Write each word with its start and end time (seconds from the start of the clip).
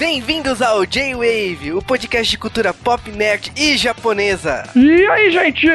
Bem-vindos 0.00 0.62
ao 0.62 0.86
J-Wave, 0.86 1.74
o 1.74 1.82
podcast 1.82 2.30
de 2.30 2.38
cultura 2.38 2.72
pop, 2.72 3.12
nerd 3.12 3.52
e 3.54 3.76
japonesa. 3.76 4.66
E 4.74 5.06
aí, 5.06 5.30
gente? 5.30 5.68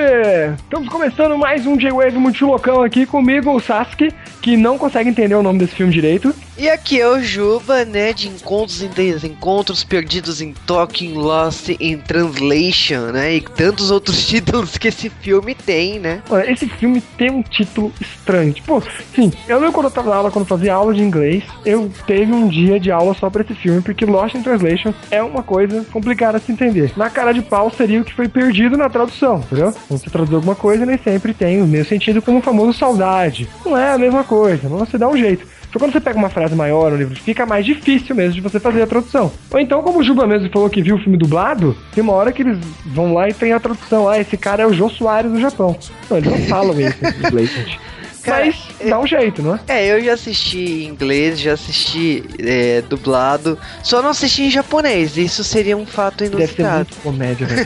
Estamos 0.63 0.89
começando 0.89 1.37
mais 1.37 1.67
um 1.67 1.77
J-Wave 1.77 2.17
muito 2.17 2.43
loucão 2.43 2.81
aqui 2.81 3.05
comigo, 3.05 3.51
o 3.51 3.59
Sasuke, 3.59 4.11
que 4.41 4.57
não 4.57 4.79
consegue 4.79 5.11
entender 5.11 5.35
o 5.35 5.43
nome 5.43 5.59
desse 5.59 5.75
filme 5.75 5.93
direito. 5.93 6.33
E 6.57 6.69
aqui 6.69 7.01
é 7.01 7.07
o 7.07 7.19
Juba, 7.21 7.83
né, 7.83 8.13
de 8.13 8.29
encontros 8.29 8.81
em 8.81 8.87
desencontros, 8.87 9.83
perdidos 9.83 10.41
em 10.41 10.53
Talking, 10.65 11.13
Lost 11.13 11.67
in 11.81 11.97
Translation, 11.97 13.11
né, 13.11 13.35
e 13.35 13.41
tantos 13.41 13.91
outros 13.91 14.23
títulos 14.25 14.77
que 14.77 14.87
esse 14.87 15.09
filme 15.09 15.53
tem, 15.53 15.99
né. 15.99 16.21
Olha, 16.29 16.49
esse 16.49 16.65
filme 16.67 17.01
tem 17.17 17.29
um 17.29 17.41
título 17.41 17.91
estranho. 17.99 18.53
Tipo, 18.53 18.81
sim, 19.13 19.33
eu 19.49 19.57
lembro 19.57 19.73
quando 19.73 19.87
eu 19.87 19.91
tava 19.91 20.09
na 20.09 20.15
aula, 20.15 20.31
quando 20.31 20.45
eu 20.45 20.57
fazia 20.57 20.73
aula 20.73 20.93
de 20.93 21.01
inglês, 21.01 21.43
eu 21.65 21.91
teve 22.07 22.31
um 22.31 22.47
dia 22.47 22.79
de 22.79 22.89
aula 22.89 23.13
só 23.13 23.29
pra 23.29 23.41
esse 23.41 23.53
filme, 23.53 23.81
porque 23.81 24.05
Lost 24.05 24.35
in 24.35 24.41
Translation 24.41 24.93
é 25.11 25.21
uma 25.21 25.43
coisa 25.43 25.83
complicada 25.91 26.39
de 26.39 26.45
se 26.45 26.53
entender. 26.53 26.93
Na 26.95 27.09
cara 27.09 27.33
de 27.33 27.41
pau 27.41 27.69
seria 27.69 27.99
o 27.99 28.05
que 28.05 28.13
foi 28.13 28.29
perdido 28.29 28.77
na 28.77 28.89
tradução, 28.89 29.39
entendeu? 29.39 29.73
Quando 29.89 29.99
você 29.99 30.09
traduz 30.09 30.33
alguma 30.35 30.55
coisa, 30.55 30.85
nem 30.85 30.97
sempre 30.97 31.33
tem 31.33 31.61
o 31.61 31.67
mesmo 31.67 31.89
sentido 31.89 32.21
como 32.21 32.39
o 32.39 32.41
famoso 32.41 32.77
saudade. 32.77 33.49
Não 33.65 33.77
é 33.77 33.91
a 33.91 33.97
mesma 33.97 34.23
coisa, 34.23 34.69
mas 34.69 34.87
você 34.89 34.97
dá 34.97 35.09
um 35.09 35.17
jeito. 35.17 35.45
Só 35.75 35.79
quando 35.79 35.91
você 35.91 35.99
pega 35.99 36.17
uma 36.17 36.29
frase 36.29 36.55
maior 36.55 36.89
no 36.89 36.95
livro, 36.95 37.13
fica 37.19 37.45
mais 37.45 37.65
difícil 37.65 38.15
mesmo 38.15 38.35
de 38.35 38.39
você 38.39 38.61
fazer 38.61 38.81
a 38.81 38.87
tradução. 38.87 39.29
Ou 39.51 39.59
então, 39.59 39.83
como 39.83 39.99
o 39.99 40.03
Juba 40.03 40.25
mesmo 40.25 40.49
falou 40.49 40.69
que 40.69 40.81
viu 40.81 40.95
o 40.95 40.99
filme 40.99 41.17
dublado, 41.17 41.75
tem 41.93 42.01
uma 42.01 42.13
hora 42.13 42.31
que 42.31 42.43
eles 42.43 42.57
vão 42.85 43.13
lá 43.13 43.27
e 43.27 43.33
tem 43.33 43.51
a 43.51 43.59
tradução. 43.59 44.07
Ah, 44.07 44.17
esse 44.17 44.37
cara 44.37 44.63
é 44.63 44.65
o 44.65 44.71
Jô 44.71 44.89
Soares 44.89 45.29
do 45.29 45.37
Japão. 45.37 45.77
Não, 46.09 46.15
eles 46.15 46.31
não 46.31 46.37
falam 46.47 46.79
isso 46.79 46.95
em 47.03 47.09
inglês, 47.27 47.51
gente. 47.51 47.77
Cara, 48.23 48.45
Mas 48.45 48.55
dá 48.89 48.99
um 48.99 49.07
jeito, 49.07 49.41
não 49.41 49.55
é? 49.55 49.59
É, 49.67 49.91
eu 49.91 50.03
já 50.03 50.13
assisti 50.13 50.83
em 50.83 50.87
inglês, 50.87 51.39
já 51.39 51.53
assisti 51.53 52.23
é, 52.39 52.81
dublado, 52.81 53.57
só 53.83 54.01
não 54.01 54.09
assisti 54.09 54.43
em 54.43 54.51
japonês, 54.51 55.17
isso 55.17 55.43
seria 55.43 55.75
um 55.77 55.85
fato 55.85 56.17
Deve 56.23 56.31
ser 56.31 56.37
inusitado. 56.37 56.75
muito 56.77 56.95
comédia, 57.01 57.47
velho. 57.47 57.65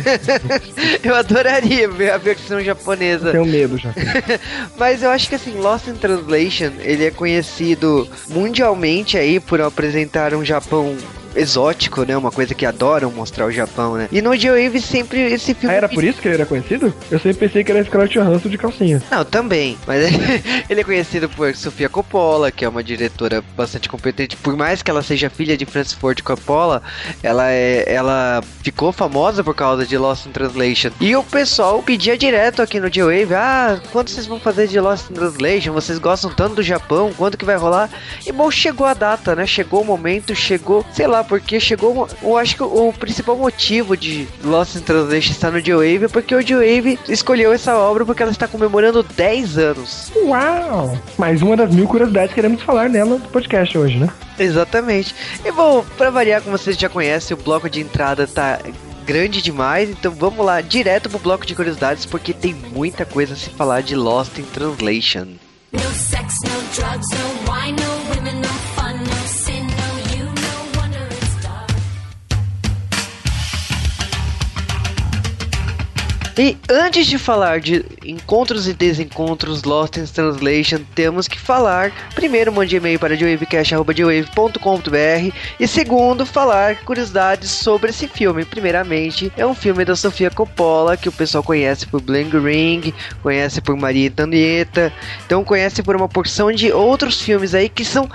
Eu 1.04 1.16
adoraria 1.16 1.88
ver 1.90 2.12
a 2.12 2.18
versão 2.18 2.62
japonesa. 2.62 3.32
Tenho 3.32 3.46
medo 3.46 3.78
já. 3.78 3.94
Mas 4.78 5.04
eu 5.04 5.10
acho 5.10 5.30
que 5.30 5.36
assim, 5.36 5.58
Lost 5.60 5.88
in 5.88 5.96
Translation, 5.96 6.72
ele 6.80 7.06
é 7.06 7.12
conhecido 7.12 8.08
mundialmente 8.30 9.18
aí 9.18 9.40
por 9.40 9.62
apresentar 9.62 10.34
um 10.34 10.44
Japão 10.44 10.96
exótico, 11.36 12.04
né? 12.04 12.16
Uma 12.16 12.32
coisa 12.32 12.54
que 12.54 12.66
adoram 12.66 13.12
mostrar 13.12 13.46
o 13.46 13.52
Japão, 13.52 13.96
né? 13.96 14.08
E 14.12 14.22
no 14.22 14.36
J-Wave 14.36 14.82
sempre 14.82 15.22
esse 15.32 15.54
filme... 15.54 15.74
Ah, 15.74 15.78
era 15.78 15.90
por 15.90 16.04
isso 16.04 16.22
que 16.22 16.28
ele 16.28 16.36
era 16.36 16.46
conhecido? 16.46 16.94
Eu 17.10 17.20
sempre 17.20 17.48
pensei 17.48 17.64
que 17.64 17.72
era 17.72 17.84
Scarlett 17.84 18.18
Johansson 18.18 18.50
de 18.50 18.58
calcinha. 18.58 19.02
Não, 19.12 19.24
também. 19.26 19.78
Mas 19.86 20.06
ele 20.70 20.82
é 20.82 20.84
conhecido 20.84 21.30
por 21.30 21.56
Sofia 21.56 21.90
Coppola, 21.90 22.52
que 22.52 22.66
é 22.66 22.70
uma 22.70 22.84
diretora 22.84 23.44
bastante 23.56 23.90
competente. 23.90 24.36
Por 24.36 24.56
mais 24.56 24.82
que 24.82 24.92
ela 24.92 25.02
seja 25.02 25.30
filha 25.30 25.58
de 25.58 25.66
Francis 25.66 25.94
Ford 25.94 26.22
Coppola, 26.22 26.82
ela, 27.24 27.52
é, 27.52 27.84
ela 27.88 28.42
ficou 28.64 28.92
famosa 28.92 29.44
por 29.44 29.56
causa 29.56 29.86
de 29.86 29.98
Lost 29.98 30.26
in 30.26 30.32
Translation. 30.32 30.92
E 31.00 31.16
o 31.16 31.24
pessoal 31.24 31.82
pedia 31.84 32.18
direto 32.18 32.62
aqui 32.62 32.80
no 32.80 32.90
J-Wave: 32.90 33.34
Ah, 33.34 33.80
quando 33.92 34.10
vocês 34.10 34.26
vão 34.26 34.40
fazer 34.40 34.68
de 34.68 34.80
Lost 34.80 35.10
in 35.10 35.14
Translation? 35.14 35.74
Vocês 35.74 36.00
gostam 36.00 36.32
tanto 36.32 36.56
do 36.56 36.64
Japão? 36.64 37.12
Quando 37.16 37.38
que 37.38 37.46
vai 37.46 37.56
rolar? 37.56 37.90
E 38.26 38.32
bom, 38.32 38.50
chegou 38.50 38.86
a 38.86 38.94
data, 38.94 39.36
né? 39.36 39.46
Chegou 39.46 39.82
o 39.82 39.86
momento, 39.86 40.36
chegou, 40.36 40.86
sei 40.94 41.08
lá, 41.08 41.24
porque 41.30 41.60
chegou. 41.60 42.10
Eu 42.22 42.36
acho 42.36 42.56
que 42.56 42.64
o, 42.64 42.92
principal 42.92 43.38
motivo 43.38 43.96
de 43.96 44.28
Lost 44.44 44.76
in 44.76 44.82
Translation 44.82 45.32
estar 45.32 45.52
no 45.52 45.62
J-Wave 45.62 46.06
é 46.06 46.08
porque 46.08 46.34
o 46.34 46.44
J-Wave 46.44 47.00
escolheu 47.08 47.54
essa 47.54 47.78
obra 47.78 48.04
porque 48.04 48.24
ela 48.24 48.32
está 48.32 48.48
comemorando 48.48 49.04
10 49.04 49.58
anos. 49.60 50.12
Uau! 50.26 50.98
Mais 51.18 51.42
uma 51.42 51.56
das 51.56 51.74
mil 51.74 51.88
curiosidades 51.88 52.30
que 52.30 52.36
queremos 52.36 52.64
falar 52.64 52.90
nela 52.90 53.18
do 53.20 53.30
podcast 53.30 53.78
hoje, 53.78 53.98
né? 54.00 54.10
Exatamente. 54.40 55.16
E 55.46 55.52
bom, 55.52 55.86
pra 55.98 56.10
variar, 56.10 56.42
como 56.42 56.58
vocês 56.58 56.76
já 56.76 56.90
conhecem, 56.90 57.38
o 57.38 57.40
bloco 57.40 57.70
de 57.70 57.80
entrada 57.80 58.26
tá 58.26 58.60
grande 59.06 59.42
demais, 59.42 59.90
então 59.90 60.12
vamos 60.12 60.46
lá 60.46 60.62
direto 60.62 61.10
pro 61.10 61.20
bloco 61.20 61.46
de 61.46 61.56
curiosidades 61.56 62.06
porque 62.06 62.34
tem 62.34 62.54
muita 62.54 63.06
coisa 63.06 63.34
a 63.34 63.38
se 63.38 63.50
falar 63.50 63.82
de 63.82 63.96
Lost 63.96 64.38
in 64.38 64.44
Translation. 64.44 65.36
No 65.72 65.80
sex, 65.94 66.36
no 66.44 66.62
drugs, 66.76 67.08
no 67.12 67.52
wine, 67.52 67.76
no 67.82 68.16
women, 68.16 68.42
no 68.42 68.59
E 76.40 76.58
antes 76.70 77.06
de 77.06 77.18
falar 77.18 77.60
de 77.60 77.84
encontros 78.06 78.66
e 78.66 78.74
desencontros 78.74 79.64
Lost 79.64 79.98
in 79.98 80.06
Translation, 80.06 80.80
temos 80.96 81.28
que 81.28 81.38
falar, 81.38 81.92
primeiro, 82.16 82.50
mande 82.50 82.78
e-mail 82.78 82.98
para 82.98 83.14
jwavecast.jwave.com.br 83.14 85.36
e 85.60 85.68
segundo, 85.68 86.26
falar 86.26 86.78
curiosidades 86.86 87.52
sobre 87.52 87.90
esse 87.90 88.08
filme. 88.08 88.46
Primeiramente, 88.46 89.30
é 89.36 89.46
um 89.46 89.54
filme 89.54 89.84
da 89.84 89.98
Sofia 89.98 90.32
Coppola, 90.32 90.96
que 90.96 91.10
o 91.10 91.12
pessoal 91.12 91.44
conhece 91.44 91.86
por 91.86 92.00
Bling 92.00 92.30
Ring, 92.30 92.94
conhece 93.22 93.60
por 93.60 93.76
Maria 93.76 94.08
Antonieta, 94.08 94.94
então 95.26 95.44
conhece 95.44 95.84
por 95.84 95.94
uma 95.94 96.08
porção 96.08 96.54
de 96.54 96.72
outros 96.72 97.22
filmes 97.22 97.54
aí 97.54 97.68
que 97.68 97.84
são 97.84 98.10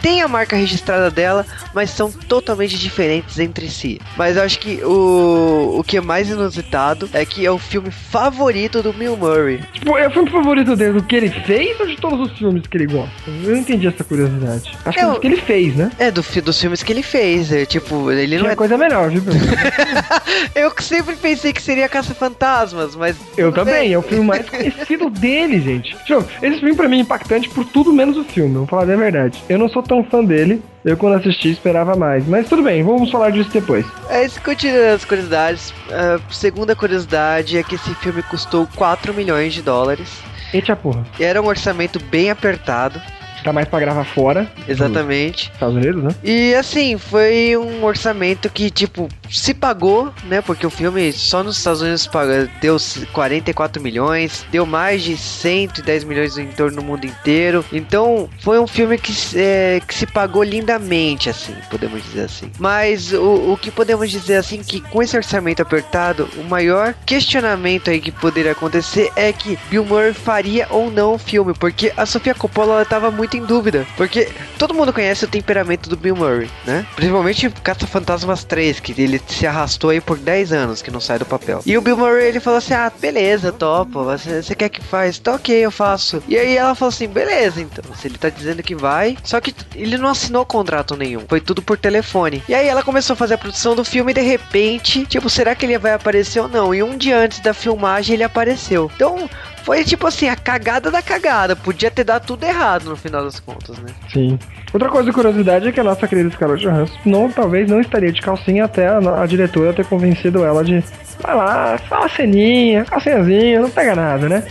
tem 0.00 0.22
a 0.22 0.28
marca 0.28 0.56
registrada 0.56 1.10
dela, 1.10 1.44
mas 1.74 1.90
são 1.90 2.10
totalmente 2.10 2.78
diferentes 2.78 3.38
entre 3.38 3.68
si. 3.68 4.00
Mas 4.16 4.36
eu 4.36 4.44
acho 4.44 4.58
que 4.58 4.82
o, 4.84 5.76
o 5.78 5.84
que 5.84 5.98
é 5.98 6.00
mais 6.00 6.30
inusitado 6.30 7.10
é 7.20 7.24
que 7.26 7.44
é 7.44 7.50
o 7.50 7.58
filme 7.58 7.90
favorito 7.90 8.82
do 8.82 8.92
Bill 8.92 9.16
Murray. 9.16 9.60
Tipo, 9.72 9.96
é 9.98 10.06
o 10.06 10.10
filme 10.10 10.30
favorito 10.30 10.74
dele 10.76 10.94
do 10.94 11.02
que 11.02 11.16
ele 11.16 11.30
fez 11.30 11.78
ou 11.80 11.86
de 11.86 11.96
todos 11.96 12.30
os 12.30 12.38
filmes 12.38 12.66
que 12.66 12.76
ele 12.76 12.86
gosta? 12.86 13.10
Eu 13.44 13.50
não 13.52 13.56
entendi 13.58 13.86
essa 13.86 14.04
curiosidade. 14.04 14.76
Acho 14.84 14.98
que 14.98 15.04
Eu- 15.04 15.08
é 15.08 15.10
dos 15.12 15.18
que 15.20 15.26
ele 15.26 15.36
fez, 15.36 15.74
né? 15.76 15.90
É, 15.98 16.10
do, 16.10 16.22
dos 16.42 16.60
filmes 16.60 16.82
que 16.82 16.92
ele 16.92 17.02
fez. 17.02 17.52
É, 17.52 17.64
tipo, 17.66 18.10
ele 18.10 18.36
não 18.36 18.42
Tinha 18.44 18.52
é. 18.52 18.56
coisa 18.56 18.76
melhor, 18.78 19.10
viu? 19.10 19.22
Eu 20.54 20.72
sempre 20.80 21.16
pensei 21.16 21.52
que 21.52 21.62
seria 21.62 21.88
Caça-Fantasmas, 21.88 22.94
mas. 22.96 23.16
Eu 23.36 23.52
também, 23.52 23.74
bem. 23.74 23.92
é 23.92 23.98
o 23.98 24.02
filme 24.02 24.24
mais 24.24 24.48
conhecido 24.48 25.10
dele, 25.10 25.60
gente. 25.60 25.96
Tipo, 26.04 26.24
esse 26.42 26.58
filme 26.60 26.74
pra 26.74 26.88
mim 26.88 26.98
é 26.98 27.00
impactante 27.00 27.48
por 27.48 27.64
tudo 27.64 27.92
menos 27.92 28.16
o 28.16 28.24
filme, 28.24 28.54
vamos 28.54 28.70
falar 28.70 28.82
a 28.82 28.96
verdade. 28.96 29.42
Eu 29.48 29.58
não 29.58 29.68
sou 29.68 29.82
tão 29.82 30.02
fã 30.04 30.24
dele, 30.24 30.62
eu 30.84 30.96
quando 30.96 31.16
assisti 31.16 31.50
esperava 31.50 31.96
mais. 31.96 32.26
Mas 32.26 32.48
tudo 32.48 32.62
bem, 32.62 32.82
vamos 32.82 33.10
falar 33.10 33.30
disso 33.30 33.50
depois. 33.50 33.86
É, 34.08 34.24
isso 34.24 34.40
continua 34.42 34.92
as 34.94 35.04
curiosidades. 35.04 35.74
A 35.90 36.32
segunda 36.32 36.74
curiosidade 36.74 37.58
é 37.58 37.62
que 37.62 37.74
esse 37.74 37.94
filme 37.96 38.22
custou 38.22 38.68
4 38.76 39.12
milhões 39.14 39.54
de 39.54 39.62
dólares. 39.62 40.20
Eita 40.52 40.74
porra, 40.74 41.04
E 41.18 41.24
era 41.24 41.42
um 41.42 41.46
orçamento 41.46 42.00
bem 42.04 42.30
apertado, 42.30 43.00
tá 43.44 43.52
mais 43.52 43.68
pra 43.68 43.80
gravar 43.80 44.04
fora. 44.04 44.50
exatamente. 44.66 45.46
dos 45.46 45.54
Estados 45.54 45.76
Unidos, 45.76 46.02
né? 46.04 46.10
E 46.22 46.54
assim, 46.54 46.96
foi 46.98 47.56
um 47.56 47.84
orçamento 47.84 48.48
que, 48.50 48.70
tipo, 48.70 49.08
se 49.30 49.54
pagou, 49.54 50.12
né? 50.24 50.40
Porque 50.40 50.66
o 50.66 50.70
filme 50.70 51.12
só 51.12 51.42
nos 51.42 51.58
Estados 51.58 51.80
Unidos 51.80 52.06
paga, 52.06 52.48
deu 52.60 52.76
44 53.12 53.82
milhões, 53.82 54.44
deu 54.50 54.64
mais 54.66 55.02
de 55.02 55.16
110 55.16 56.04
milhões 56.04 56.38
em 56.38 56.46
torno 56.48 56.76
do 56.76 56.82
mundo 56.82 57.04
inteiro. 57.06 57.64
Então, 57.72 58.28
foi 58.40 58.58
um 58.58 58.66
filme 58.66 58.96
que, 58.98 59.12
se- 59.12 59.38
é, 59.40 59.80
que 59.86 59.94
se 59.94 60.06
pagou 60.06 60.42
lindamente, 60.42 61.28
assim, 61.30 61.54
podemos 61.70 62.02
dizer 62.04 62.22
assim. 62.22 62.50
Mas 62.58 63.12
o, 63.12 63.52
o 63.52 63.58
que 63.60 63.70
podemos 63.70 64.10
dizer, 64.10 64.36
assim, 64.36 64.62
que 64.62 64.80
com 64.80 65.02
esse 65.02 65.16
orçamento 65.16 65.62
apertado, 65.62 66.28
o 66.36 66.44
maior 66.44 66.94
questionamento 67.06 67.90
aí 67.90 68.00
que 68.00 68.10
poderia 68.12 68.52
acontecer 68.52 69.10
é 69.16 69.32
que 69.32 69.58
Bill 69.70 69.84
Murray 69.84 70.12
faria 70.14 70.66
ou 70.70 70.90
não 70.90 71.14
o 71.14 71.18
filme, 71.18 71.52
porque 71.54 71.92
a 71.96 72.06
Sofia 72.06 72.34
Coppola 72.34 72.74
ela 72.74 72.84
tava 72.84 73.10
muito 73.10 73.36
em 73.38 73.44
dúvida, 73.44 73.86
porque 73.96 74.28
todo 74.58 74.74
mundo 74.74 74.92
conhece 74.92 75.24
o 75.24 75.28
temperamento 75.28 75.88
do 75.88 75.96
Bill 75.96 76.16
Murray, 76.16 76.50
né? 76.66 76.86
Principalmente 76.94 77.50
Caça-Fantasmas 77.50 78.44
3, 78.44 78.80
que 78.80 79.00
ele 79.00 79.20
se 79.26 79.46
arrastou 79.46 79.90
aí 79.90 80.00
por 80.00 80.18
10 80.18 80.52
anos, 80.52 80.82
que 80.82 80.90
não 80.90 81.00
sai 81.00 81.18
do 81.18 81.26
papel. 81.26 81.60
E 81.64 81.76
o 81.76 81.80
Bill 81.80 81.96
Murray, 81.96 82.26
ele 82.26 82.40
falou 82.40 82.58
assim, 82.58 82.74
ah, 82.74 82.92
beleza, 83.00 83.52
topo, 83.52 84.04
você, 84.04 84.42
você 84.42 84.54
quer 84.54 84.68
que 84.68 84.82
faz? 84.82 85.18
Tá 85.18 85.34
ok, 85.34 85.54
eu 85.64 85.70
faço. 85.70 86.22
E 86.28 86.36
aí 86.36 86.56
ela 86.56 86.74
falou 86.74 86.90
assim, 86.90 87.08
beleza, 87.08 87.60
então, 87.60 87.84
se 87.94 88.08
ele 88.08 88.18
tá 88.18 88.28
dizendo 88.28 88.62
que 88.62 88.74
vai, 88.74 89.16
só 89.22 89.40
que 89.40 89.54
ele 89.74 89.96
não 89.96 90.08
assinou 90.08 90.44
contrato 90.44 90.96
nenhum, 90.96 91.22
foi 91.28 91.40
tudo 91.40 91.62
por 91.62 91.78
telefone. 91.78 92.42
E 92.48 92.54
aí 92.54 92.66
ela 92.66 92.82
começou 92.82 93.14
a 93.14 93.16
fazer 93.16 93.34
a 93.34 93.38
produção 93.38 93.74
do 93.74 93.84
filme 93.84 94.12
e 94.12 94.14
de 94.14 94.20
repente, 94.20 95.06
tipo, 95.06 95.30
será 95.30 95.54
que 95.54 95.64
ele 95.64 95.78
vai 95.78 95.92
aparecer 95.92 96.40
ou 96.40 96.48
não? 96.48 96.74
E 96.74 96.82
um 96.82 96.96
dia 96.96 97.18
antes 97.18 97.40
da 97.40 97.54
filmagem 97.54 98.14
ele 98.14 98.24
apareceu. 98.24 98.90
Então, 98.94 99.28
foi 99.68 99.84
tipo 99.84 100.06
assim, 100.06 100.26
a 100.30 100.34
cagada 100.34 100.90
da 100.90 101.02
cagada. 101.02 101.54
Podia 101.54 101.90
ter 101.90 102.02
dado 102.02 102.24
tudo 102.24 102.42
errado 102.42 102.84
no 102.88 102.96
final 102.96 103.22
das 103.22 103.38
contas, 103.38 103.76
né? 103.76 103.90
Sim. 104.10 104.38
Outra 104.72 104.88
coisa 104.88 105.12
curiosidade 105.12 105.68
é 105.68 105.72
que 105.72 105.78
a 105.78 105.84
nossa 105.84 106.08
querida 106.08 106.30
Scarlett 106.30 106.62
Johansson 106.64 106.96
não, 107.04 107.30
talvez 107.30 107.68
não 107.68 107.78
estaria 107.78 108.10
de 108.10 108.22
calcinha 108.22 108.64
até 108.64 108.88
a, 108.88 108.96
a 109.22 109.26
diretora 109.26 109.74
ter 109.74 109.84
convencido 109.84 110.42
ela 110.42 110.64
de 110.64 110.82
vai 111.20 111.36
lá, 111.36 111.76
fala 111.86 112.08
ceninha, 112.08 112.86
calcinhazinha, 112.86 113.60
não 113.60 113.68
pega 113.68 113.94
nada, 113.94 114.26
né? 114.26 114.42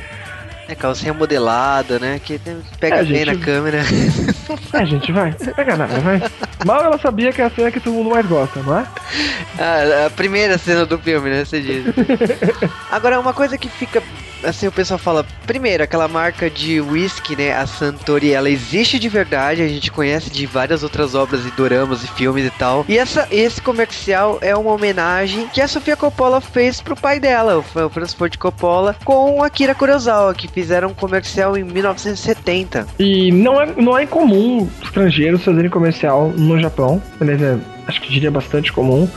É 0.70 0.76
calcinha 0.76 1.16
modelada, 1.16 1.98
né? 1.98 2.22
Que 2.24 2.40
pega 2.80 2.98
É, 2.98 3.04
bem 3.04 3.26
gente, 3.26 3.26
na 3.26 3.44
câmera. 3.44 3.82
É, 4.74 4.86
gente, 4.86 5.12
vai, 5.12 5.36
não 5.46 5.54
pega 5.54 5.76
nada, 5.76 6.00
vai. 6.00 6.22
Mal 6.66 6.84
ela 6.84 6.98
sabia 7.00 7.32
que 7.32 7.42
é 7.42 7.46
a 7.46 7.50
cena 7.50 7.72
que 7.72 7.80
todo 7.80 7.94
mundo 7.94 8.12
mais 8.12 8.26
gosta, 8.26 8.62
não 8.62 8.78
é? 8.80 8.86
a, 9.58 10.06
a 10.06 10.10
primeira 10.12 10.58
cena 10.58 10.86
do 10.86 10.98
filme, 11.00 11.30
né? 11.30 11.44
Você 11.44 11.60
diz. 11.60 11.86
Agora, 12.92 13.20
uma 13.20 13.34
coisa 13.34 13.58
que 13.58 13.68
fica 13.68 14.02
assim, 14.44 14.68
o 14.68 14.72
pessoal 14.72 14.98
fala, 14.98 15.26
primeiro, 15.46 15.84
aquela 15.84 16.08
marca 16.08 16.50
de 16.50 16.80
whisky, 16.82 17.36
né, 17.36 17.54
a 17.54 17.66
Santori, 17.66 18.32
ela 18.32 18.50
existe 18.50 19.00
de 19.00 19.10
verdade, 19.10 19.62
a 19.62 19.68
gente 19.68 19.92
conhece 19.92 20.30
de 20.30 20.46
várias 20.46 20.84
outras 20.84 21.16
obras 21.16 21.46
e 21.46 21.52
doramas 21.52 22.04
e 22.04 22.08
filmes 22.08 22.46
e 22.46 22.52
tal. 22.52 22.86
E 22.88 22.98
essa, 22.98 23.28
esse 23.32 23.62
comercial 23.62 24.38
é 24.42 24.56
uma 24.56 24.72
homenagem 24.72 25.48
que 25.54 25.62
a 25.62 25.68
Sofia 25.68 25.96
Coppola 25.96 26.42
fez 26.42 26.82
pro 26.82 26.96
pai 26.96 27.20
dela, 27.20 27.58
o, 27.58 27.90
Francis 27.90 28.14
Ford 28.14 28.36
Coppola, 28.38 28.96
com 29.04 29.44
Akira 29.44 29.76
Kurosawa, 29.76 30.34
que 30.34 30.48
fizeram 30.48 30.90
um 30.90 30.94
comercial 30.94 31.58
em 31.58 31.64
1970. 31.64 32.88
E 33.00 33.32
não 33.32 33.62
é, 33.62 33.66
não 33.78 33.98
é 33.98 34.06
comum 34.06 34.70
estrangeiros 34.82 35.44
fazerem 35.44 35.70
comercial 35.70 36.30
no 36.30 36.60
Japão. 36.60 37.02
Aliás, 37.20 37.42
é, 37.42 37.58
acho 37.88 38.02
que 38.02 38.12
diria 38.12 38.32
bastante 38.32 38.72
comum. 38.72 39.10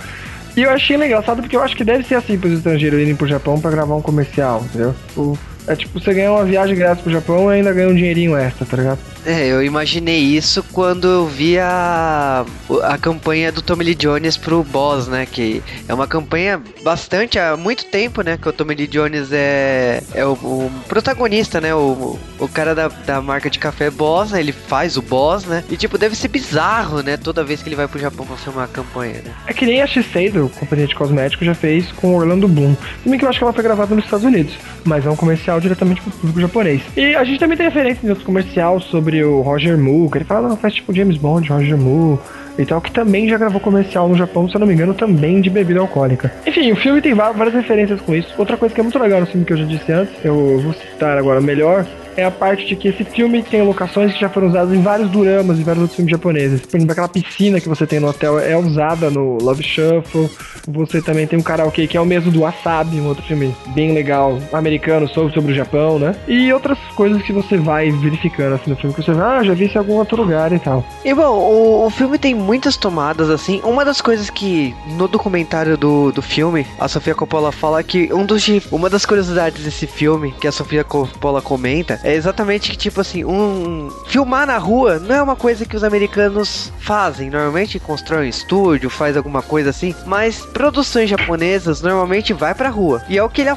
E 0.56 0.62
eu 0.62 0.70
achei 0.70 0.96
engraçado 0.96 1.40
porque 1.40 1.56
eu 1.56 1.62
acho 1.62 1.76
que 1.76 1.84
deve 1.84 2.04
ser 2.04 2.16
assim 2.16 2.36
pros 2.38 2.52
estrangeiros 2.54 3.00
irem 3.00 3.14
pro 3.14 3.26
Japão 3.26 3.60
pra 3.60 3.70
gravar 3.70 3.94
um 3.94 4.02
comercial, 4.02 4.62
entendeu? 4.64 4.94
O- 5.16 5.36
é 5.66 5.76
tipo, 5.76 6.00
você 6.00 6.12
ganha 6.12 6.32
uma 6.32 6.44
viagem 6.44 6.74
grátis 6.74 7.02
pro 7.02 7.12
Japão 7.12 7.50
e 7.52 7.56
ainda 7.56 7.72
ganha 7.72 7.88
um 7.88 7.94
dinheirinho 7.94 8.36
extra, 8.36 8.66
tá 8.66 8.76
ligado? 8.76 8.98
É, 9.24 9.46
eu 9.46 9.62
imaginei 9.62 10.18
isso 10.18 10.62
quando 10.72 11.06
eu 11.06 11.26
vi 11.26 11.58
a, 11.58 12.44
a 12.84 12.98
campanha 12.98 13.52
do 13.52 13.60
Tommy 13.62 13.84
Lee 13.84 13.94
Jones 13.94 14.36
pro 14.36 14.62
Boss, 14.62 15.08
né? 15.08 15.26
Que 15.26 15.62
é 15.88 15.94
uma 15.94 16.06
campanha 16.06 16.60
bastante 16.82 17.38
há 17.38 17.56
muito 17.56 17.84
tempo, 17.86 18.22
né? 18.22 18.38
Que 18.40 18.48
o 18.48 18.52
Tommy 18.52 18.74
Lee 18.74 18.86
Jones 18.86 19.30
é, 19.32 20.02
é 20.14 20.24
o, 20.24 20.32
o 20.32 20.70
protagonista, 20.88 21.60
né? 21.60 21.74
O, 21.74 22.18
o 22.38 22.48
cara 22.48 22.74
da, 22.74 22.88
da 22.88 23.20
marca 23.20 23.50
de 23.50 23.58
café 23.58 23.90
Boss, 23.90 24.30
né? 24.30 24.40
Ele 24.40 24.52
faz 24.52 24.96
o 24.96 25.02
Boss, 25.02 25.44
né? 25.44 25.62
E 25.70 25.76
tipo, 25.76 25.98
deve 25.98 26.16
ser 26.16 26.28
bizarro, 26.28 27.02
né? 27.02 27.16
Toda 27.16 27.44
vez 27.44 27.62
que 27.62 27.68
ele 27.68 27.76
vai 27.76 27.86
pro 27.86 27.98
Japão 27.98 28.26
pra 28.26 28.36
filmar 28.36 28.64
a 28.64 28.68
campanha, 28.68 29.20
né? 29.24 29.32
É 29.46 29.52
que 29.52 29.66
nem 29.66 29.82
a 29.82 29.86
Shiseido, 29.86 30.50
companhia 30.58 30.86
de 30.86 30.94
cosméticos, 30.94 31.46
já 31.46 31.54
fez 31.54 31.92
com 31.92 32.14
Orlando 32.14 32.48
Bloom. 32.48 32.74
Bem 33.04 33.18
que 33.18 33.24
eu 33.24 33.28
acho 33.28 33.38
que 33.38 33.44
ela 33.44 33.52
foi 33.52 33.62
gravada 33.62 33.94
nos 33.94 34.04
Estados 34.04 34.24
Unidos, 34.24 34.54
mas 34.84 35.04
é 35.04 35.10
um 35.10 35.16
comercial 35.16 35.60
diretamente 35.60 36.00
pro 36.00 36.10
público 36.10 36.40
japonês. 36.40 36.82
E 36.96 37.14
a 37.14 37.24
gente 37.24 37.38
também 37.38 37.56
tem 37.56 37.66
referência 37.66 38.06
em 38.06 38.08
outros 38.08 38.26
comercial 38.26 38.80
sobre 38.80 39.09
o 39.24 39.40
Roger 39.40 39.76
Moore, 39.78 40.10
que 40.10 40.18
ele 40.18 40.24
fala, 40.24 40.48
não, 40.48 40.56
faz 40.56 40.74
tipo 40.74 40.92
James 40.92 41.16
Bond, 41.16 41.48
Roger 41.48 41.76
Moore 41.76 42.20
e 42.58 42.64
tal, 42.66 42.80
que 42.80 42.90
também 42.90 43.28
já 43.28 43.38
gravou 43.38 43.60
comercial 43.60 44.08
no 44.08 44.16
Japão, 44.16 44.48
se 44.48 44.54
eu 44.54 44.60
não 44.60 44.66
me 44.66 44.74
engano, 44.74 44.94
também 44.94 45.40
de 45.40 45.48
bebida 45.48 45.80
alcoólica. 45.80 46.32
Enfim, 46.46 46.72
o 46.72 46.76
filme 46.76 47.00
tem 47.00 47.14
várias 47.14 47.54
referências 47.54 48.00
com 48.00 48.14
isso. 48.14 48.32
Outra 48.36 48.56
coisa 48.56 48.74
que 48.74 48.80
é 48.80 48.84
muito 48.84 48.98
legal 48.98 49.20
no 49.20 49.26
filme 49.26 49.44
que 49.44 49.52
eu 49.52 49.56
já 49.56 49.64
disse 49.64 49.90
antes, 49.92 50.12
eu 50.24 50.60
vou 50.60 50.72
citar 50.72 51.16
agora 51.16 51.40
melhor, 51.40 51.86
é 52.16 52.24
a 52.24 52.30
parte 52.30 52.66
de 52.66 52.76
que 52.76 52.88
esse 52.88 53.04
filme 53.04 53.42
tem 53.42 53.62
locações 53.62 54.12
que 54.12 54.20
já 54.20 54.28
foram 54.28 54.48
usadas 54.48 54.72
em 54.74 54.82
vários 54.82 55.10
duramas 55.10 55.58
e 55.58 55.62
vários 55.62 55.82
outros 55.82 55.96
filmes 55.96 56.10
japoneses. 56.10 56.60
Por 56.62 56.76
exemplo, 56.76 56.92
aquela 56.92 57.08
piscina 57.08 57.60
que 57.60 57.68
você 57.68 57.86
tem 57.86 58.00
no 58.00 58.08
hotel 58.08 58.38
é 58.38 58.56
usada 58.56 59.10
no 59.10 59.38
Love 59.42 59.62
Shuffle. 59.62 60.30
Você 60.68 61.00
também 61.00 61.26
tem 61.26 61.38
um 61.38 61.42
karaokê 61.42 61.86
que 61.86 61.96
é 61.96 62.00
o 62.00 62.06
mesmo 62.06 62.30
do 62.30 62.40
Wasabi, 62.40 63.00
um 63.00 63.08
outro 63.08 63.24
filme 63.24 63.54
bem 63.74 63.92
legal, 63.92 64.38
americano, 64.52 65.08
sobre, 65.08 65.32
sobre 65.32 65.52
o 65.52 65.54
Japão, 65.54 65.98
né? 65.98 66.14
E 66.28 66.52
outras 66.52 66.78
coisas 66.94 67.22
que 67.22 67.32
você 67.32 67.56
vai 67.56 67.90
verificando 67.90 68.54
assim 68.54 68.70
no 68.70 68.76
filme, 68.76 68.94
que 68.94 69.02
você 69.02 69.12
vai, 69.12 69.38
ah, 69.38 69.42
já 69.42 69.54
vi 69.54 69.66
isso 69.66 69.76
em 69.76 69.78
algum 69.78 69.94
outro 69.94 70.20
lugar 70.20 70.52
e 70.52 70.58
tal. 70.58 70.84
E 71.04 71.14
bom, 71.14 71.38
o, 71.38 71.86
o 71.86 71.90
filme 71.90 72.18
tem 72.18 72.34
muitas 72.34 72.76
tomadas, 72.76 73.30
assim. 73.30 73.60
Uma 73.64 73.84
das 73.84 74.00
coisas 74.00 74.30
que 74.30 74.74
no 74.96 75.08
documentário 75.08 75.76
do, 75.76 76.12
do 76.12 76.22
filme, 76.22 76.66
a 76.78 76.88
Sofia 76.88 77.14
Coppola 77.14 77.52
fala 77.52 77.82
que 77.82 78.12
um 78.12 78.24
dos, 78.24 78.46
uma 78.70 78.90
das 78.90 79.06
curiosidades 79.06 79.64
desse 79.64 79.86
filme 79.86 80.34
que 80.40 80.46
a 80.46 80.52
Sofia 80.52 80.84
Coppola 80.84 81.40
comenta 81.40 82.00
é 82.02 82.09
exatamente 82.14 82.70
que, 82.70 82.76
tipo 82.76 83.00
assim, 83.00 83.24
um. 83.24 83.90
Filmar 84.06 84.46
na 84.46 84.58
rua 84.58 84.98
não 84.98 85.14
é 85.14 85.22
uma 85.22 85.36
coisa 85.36 85.64
que 85.64 85.76
os 85.76 85.84
americanos 85.84 86.72
fazem. 86.80 87.30
Normalmente 87.30 87.78
constroem 87.78 88.26
um 88.26 88.30
estúdio, 88.30 88.90
faz 88.90 89.16
alguma 89.16 89.42
coisa 89.42 89.70
assim. 89.70 89.94
Mas 90.06 90.40
produções 90.40 91.08
japonesas 91.08 91.80
normalmente 91.80 92.32
vai 92.32 92.54
pra 92.54 92.68
rua. 92.68 93.02
E 93.08 93.18
é 93.18 93.22
o 93.22 93.28
que 93.28 93.42
ele, 93.42 93.50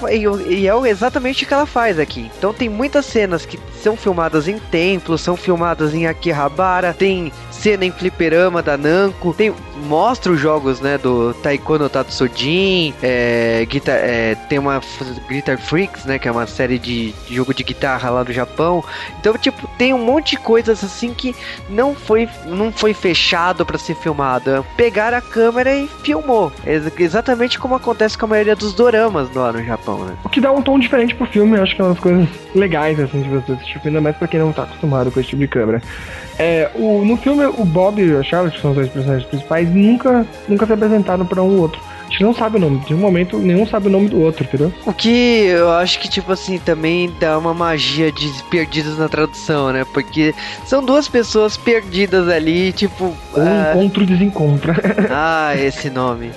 e 0.50 0.68
é 0.68 0.90
exatamente 0.90 1.44
o 1.44 1.48
que 1.48 1.54
ela 1.54 1.66
faz 1.66 2.00
aqui. 2.00 2.32
Então 2.38 2.54
tem 2.54 2.70
muitas 2.70 3.06
cenas 3.06 3.46
que 3.46 3.60
são 3.82 3.98
filmadas 3.98 4.48
em 4.48 4.60
templos, 4.60 5.22
são 5.22 5.36
filmadas 5.36 5.94
em 5.94 6.08
Akihabara, 6.08 6.94
tem 6.94 7.32
cena 7.64 7.86
em 7.86 7.92
fliperama 7.92 8.62
da 8.62 8.76
Namco, 8.76 9.34
tem 9.34 9.54
mostra 9.86 10.34
os 10.34 10.40
jogos, 10.40 10.82
né, 10.82 10.98
do 10.98 11.34
Taiko 11.36 11.78
no 11.78 11.88
Tatsujin, 11.90 12.94
é, 13.02 13.66
guitar, 13.70 13.96
é, 13.96 14.36
tem 14.50 14.60
uma 14.60 14.82
Guitar 15.30 15.58
Freaks, 15.58 16.04
né, 16.04 16.20
que 16.20 16.28
é 16.28 16.32
uma 16.32 16.46
série 16.46 16.78
de, 16.78 17.14
jogo 17.30 17.54
de 17.54 17.64
guitarra 17.64 18.10
lá 18.10 18.22
do 18.24 18.34
Japão. 18.34 18.84
Então, 19.20 19.34
tipo, 19.38 19.66
tem 19.78 19.94
um 19.94 20.04
monte 20.04 20.32
de 20.32 20.38
coisas 20.38 20.84
assim 20.84 21.14
que 21.14 21.34
não 21.70 21.96
foi 21.96 22.28
não 22.46 22.72
foi 22.72 22.94
fechado 22.94 23.66
pra 23.66 23.78
ser 23.78 23.96
filmado. 23.96 24.66
Pegaram 24.76 25.18
a 25.18 25.22
câmera 25.22 25.74
e 25.74 25.88
filmou. 26.04 26.52
Ex- 26.66 26.92
exatamente 27.00 27.58
como 27.58 27.76
acontece 27.76 28.18
com 28.18 28.26
a 28.26 28.30
maioria 28.30 28.56
dos 28.56 28.74
doramas 28.74 29.34
lá 29.34 29.54
no 29.54 29.64
Japão, 29.64 30.04
né? 30.06 30.16
O 30.24 30.30
que 30.30 30.42
dá 30.42 30.52
um 30.52 30.62
tom 30.62 30.78
diferente 30.78 31.16
pro 31.16 31.26
filme, 31.28 31.58
acho 31.60 31.76
que 31.76 31.82
é 31.82 31.86
uma 31.86 31.94
das 31.94 32.04
coisas 32.04 32.28
legais, 32.54 33.00
assim, 33.00 33.22
de 33.22 33.30
você 33.30 33.54
assistir, 33.54 33.82
ainda 33.86 34.02
mais 34.02 34.16
pra 34.18 34.28
quem 34.28 34.40
não 34.40 34.52
tá 34.52 34.64
acostumado 34.64 35.12
com 35.12 35.20
esse 35.20 35.30
tipo 35.30 35.42
de 35.42 35.48
câmera. 35.48 35.82
É, 36.38 36.70
o, 36.76 37.04
no 37.06 37.18
filme, 37.18 37.46
o 37.46 37.66
Bob 37.66 38.02
e 38.02 38.16
a 38.16 38.24
Charlotte, 38.24 38.56
que 38.56 38.62
são 38.62 38.72
os 38.72 38.78
dois 38.78 38.90
personagens 38.90 39.28
principais, 39.28 39.70
nunca, 39.70 40.26
nunca 40.48 40.66
se 40.66 40.74
apresentaram 40.74 41.26
pra 41.26 41.42
um 41.42 41.60
outro. 41.60 41.80
A 42.08 42.16
gente 42.16 42.24
não 42.24 42.36
sabe 42.36 42.58
o 42.58 42.60
nome, 42.60 42.78
de 42.80 42.94
um 42.94 42.98
momento 42.98 43.40
nenhum 43.40 43.66
sabe 43.66 43.88
o 43.88 43.90
nome 43.90 44.08
do 44.08 44.22
outro, 44.22 44.44
entendeu? 44.44 44.72
O 44.86 44.94
que 44.94 45.46
eu 45.46 45.72
acho 45.72 46.00
que, 46.00 46.08
tipo 46.08 46.32
assim, 46.32 46.60
também 46.60 47.12
dá 47.20 47.38
uma 47.40 47.56
magia 47.56 48.12
de 48.12 48.32
perdidos 48.52 49.00
na 49.00 49.10
tradução, 49.10 49.72
né? 49.72 49.84
Porque 49.94 50.36
são 50.64 50.84
duas 50.84 51.08
pessoas 51.08 51.58
perdidas 51.58 52.28
ali, 52.30 52.72
tipo. 52.72 53.06
Ou 53.06 53.42
ah, 53.42 53.72
encontro 53.72 54.06
desencontra. 54.06 54.76
ah, 55.10 55.56
esse 55.56 55.90
nome. 55.90 56.30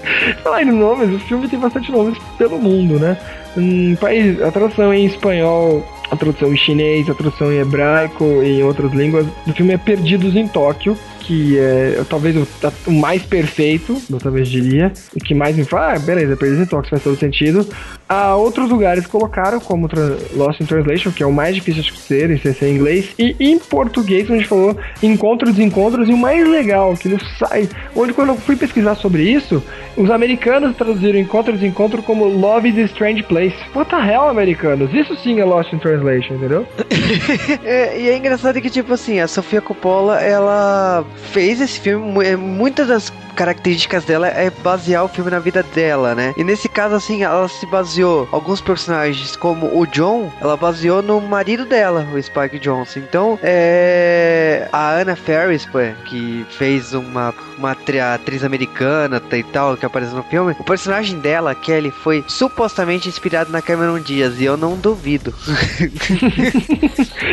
Falar 0.43 0.63
em 0.63 0.71
nomes, 0.71 1.15
o 1.15 1.19
filme 1.19 1.47
tem 1.47 1.59
bastante 1.59 1.93
nomes 1.93 2.17
pelo 2.39 2.59
mundo, 2.59 2.99
né? 2.99 3.19
Um 3.55 3.95
país, 3.97 4.41
a 4.41 4.51
tradução 4.51 4.95
em 4.95 5.05
espanhol, 5.05 5.85
a 6.11 6.17
tradução 6.17 6.53
em 6.53 6.57
chinês, 6.57 7.09
a 7.09 7.15
tradução 7.15 7.53
em 7.53 7.59
hebraico 7.59 8.43
e 8.43 8.61
em 8.61 8.63
outras 8.63 8.93
línguas. 8.93 9.27
Do 9.45 9.53
filme 9.53 9.75
é 9.75 9.79
Perdidos 9.79 10.37
em 10.37 10.47
Tóquio, 10.47 10.97
que 11.21 11.59
é 11.59 12.03
talvez 12.09 12.37
o, 12.37 12.47
o 12.87 12.93
mais 12.93 13.23
perfeito, 13.23 14.01
eu 14.11 14.19
talvez 14.19 14.49
diria, 14.49 14.93
o 15.15 15.19
que 15.19 15.35
mais 15.35 15.57
me 15.57 15.65
fala, 15.65 15.95
ah, 15.95 15.99
beleza, 15.99 16.37
Perdidos 16.37 16.65
em 16.65 16.67
Tóquio 16.67 16.91
faz 16.91 17.03
todo 17.03 17.19
sentido. 17.19 17.67
Há 18.09 18.37
outros 18.37 18.71
lugares 18.71 19.07
colocaram, 19.07 19.59
como 19.59 19.89
Lost 20.35 20.61
in 20.61 20.67
Translation, 20.67 21.11
que 21.11 21.23
é 21.23 21.27
o 21.27 21.33
mais 21.33 21.55
difícil 21.55 21.83
de 21.83 21.99
ser, 21.99 22.31
em 22.31 22.39
ser 22.39 22.57
em 22.63 22.77
inglês, 22.77 23.09
e 23.19 23.35
em 23.41 23.59
português, 23.59 24.31
onde 24.31 24.45
falou 24.45 24.77
encontros, 25.03 25.55
desencontros, 25.55 26.09
e 26.09 26.13
o 26.13 26.17
mais 26.17 26.49
legal, 26.49 26.97
que 26.97 27.09
no 27.09 27.19
site, 27.37 27.75
onde 27.97 28.13
quando 28.13 28.29
eu 28.29 28.37
fui 28.37 28.55
pesquisar 28.55 28.95
sobre 28.95 29.23
isso, 29.23 29.63
os 29.97 30.11
americanos 30.11 30.77
traduziram 30.77 31.19
encontro 31.19 31.53
e 31.53 31.57
desencontro 31.57 32.03
como 32.03 32.27
Love 32.27 32.69
is 32.69 32.79
a 32.79 32.83
Strange 32.83 33.23
Place. 33.25 33.57
What 33.75 33.91
the 33.91 33.97
hell, 33.97 34.29
americanos? 34.29 34.93
Isso 34.95 35.17
sim 35.17 35.41
é 35.41 35.45
Lost 35.45 35.73
in 35.73 35.79
Translation, 35.79 36.35
entendeu? 36.35 36.67
É, 37.65 38.01
e 38.01 38.09
é 38.09 38.17
engraçado 38.17 38.61
que, 38.61 38.71
tipo 38.71 38.93
assim, 38.93 39.21
a 39.21 39.29
Sofia 39.29 39.61
Coppola, 39.61 40.21
ela 40.21 41.05
fez 41.33 41.61
esse 41.61 41.81
filme, 41.81 42.25
é, 42.25 42.37
muitas 42.37 42.89
das 42.89 43.13
características 43.37 44.05
dela 44.05 44.29
é 44.29 44.51
basear 44.51 45.05
o 45.05 45.09
filme 45.09 45.31
na 45.31 45.39
vida 45.39 45.63
dela, 45.63 46.15
né? 46.15 46.35
E 46.37 46.43
nesse 46.43 46.69
caso, 46.69 46.95
assim, 46.95 47.23
ela 47.23 47.47
se 47.49 47.67
baseou, 47.67 48.29
alguns 48.33 48.61
personagens, 48.61 49.37
como 49.37 49.67
o 49.79 49.87
John, 49.87 50.33
ela 50.41 50.57
baseou 50.57 51.03
no 51.03 51.21
marido 51.21 51.65
dela, 51.65 52.07
o 52.15 52.23
Spike 52.23 52.59
Johnson. 52.59 53.01
Então, 53.01 53.39
é... 53.43 54.69
A 54.73 54.95
Anna 54.95 55.15
Ferris, 55.15 55.67
pô, 55.67 55.79
que 56.07 56.45
fez 56.51 56.93
uma, 56.95 57.33
uma 57.59 57.73
atri- 57.73 58.01
atriz 58.01 58.43
americana 58.43 59.23
e 59.33 59.43
tal, 59.43 59.77
que 59.77 59.85
aparece 59.87 60.15
no 60.15 60.23
filme, 60.25 60.57
o 60.59 60.65
personagem 60.65 61.19
dela, 61.19 61.55
Kelly, 61.55 61.91
foi 61.91 62.25
supostamente 62.27 63.09
inspirado 63.09 63.53
na 63.53 63.61
Cameron 63.61 64.01
Diaz, 64.01 64.41
e 64.41 64.45
eu 64.45 64.57
não 64.57 64.77
duvido. 64.77 65.35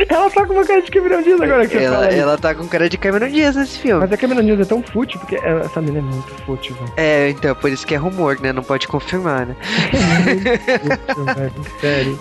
ela 0.10 0.29
tá 0.29 0.45
com 0.45 0.53
uma 0.53 0.65
cara 0.65 0.81
de 0.81 0.91
Cameron 0.91 1.22
Diaz 1.22 1.41
agora 1.41 1.67
que 1.67 1.77
Ela, 1.77 2.05
ela 2.07 2.38
tá 2.38 2.53
com 2.53 2.67
cara 2.67 2.89
de 2.89 2.98
Cameron 2.98 3.29
Diaz 3.29 3.55
nesse 3.55 3.79
filme. 3.79 4.00
Mas 4.01 4.12
a 4.12 4.17
Cameron 4.17 4.43
Diaz 4.43 4.60
é 4.60 4.65
tão 4.65 4.83
fútil, 4.83 5.19
porque 5.19 5.36
essa 5.36 5.81
menina 5.81 5.93
é 6.00 6.02
muito 6.02 6.34
fútil, 6.46 6.76
velho. 6.76 6.94
É, 6.98 7.30
então, 7.30 7.56
por 7.56 7.72
isso 7.72 7.86
que 7.86 7.94
é 7.94 7.98
rumor, 7.98 8.40
né? 8.40 8.52
Não 8.54 8.64
pode 8.64 8.88
confirmar, 8.88 9.46
né? 9.46 9.56
Fútil, 11.08 11.26
velho, 11.26 11.54
Sério. 11.80 12.20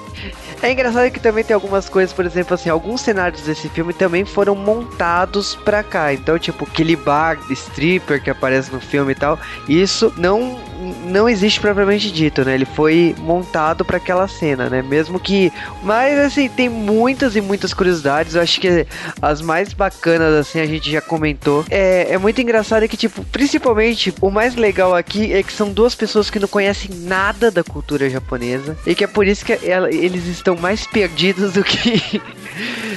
É 0.63 0.71
engraçado 0.71 1.11
que 1.11 1.19
também 1.19 1.43
tem 1.43 1.55
algumas 1.55 1.89
coisas, 1.89 2.13
por 2.13 2.25
exemplo, 2.25 2.55
assim, 2.55 2.71
alguns 2.71 3.01
cenários 3.01 3.43
desse 3.43 3.69
filme 3.69 3.93
também 3.93 4.25
foram 4.25 4.55
montados 4.55 5.57
pra 5.57 5.83
cá. 5.83 6.13
Então, 6.13 6.39
tipo, 6.39 6.65
aquele 6.65 6.95
bar 6.95 7.39
stripper 7.51 8.23
que 8.23 8.31
aparece 8.31 8.73
no 8.73 8.81
filme 8.81 9.13
e 9.13 9.17
tal, 9.17 9.39
isso 9.69 10.13
não 10.17 10.61
não 11.07 11.29
existe 11.29 11.61
propriamente 11.61 12.11
dito, 12.11 12.45
né? 12.45 12.55
Ele 12.55 12.65
foi 12.65 13.15
montado 13.19 13.85
pra 13.85 13.97
aquela 13.97 14.27
cena, 14.29 14.69
né? 14.69 14.83
Mesmo 14.83 15.19
que, 15.19 15.53
mas 15.83 16.19
assim, 16.19 16.49
tem 16.49 16.69
muitas 16.69 17.37
e 17.37 17.41
muitas 17.41 17.73
curiosidades. 17.75 18.35
Eu 18.35 18.43
acho 18.43 18.61
que 18.61 18.87
as 19.21 19.41
mais 19.41 19.73
bacanas 19.73 20.35
assim 20.35 20.61
a 20.61 20.67
gente 20.67 20.91
já 20.91 21.01
comentou. 21.01 21.65
É, 21.71 22.09
é 22.15 22.19
muito 22.19 22.41
engraçado 22.41 22.87
que 22.89 22.97
tipo, 22.97 23.25
principalmente 23.25 24.15
o 24.21 24.31
mais 24.31 24.55
legal 24.55 24.95
aqui 24.95 25.33
é 25.33 25.43
que 25.43 25.53
são 25.53 25.71
duas 25.73 25.95
pessoas 25.95 26.31
que 26.31 26.39
não 26.39 26.49
conhecem 26.49 26.91
nada 27.03 27.51
da 27.51 27.63
cultura 27.63 28.09
japonesa 28.09 28.77
e 28.87 28.95
que 28.95 29.05
é 29.05 29.07
por 29.07 29.27
isso 29.27 29.45
que 29.45 29.53
ela- 29.65 29.93
eles 29.93 30.27
estão 30.27 30.57
mais 30.57 30.87
perdidos 30.87 31.53
do 31.53 31.63
que 31.65 32.21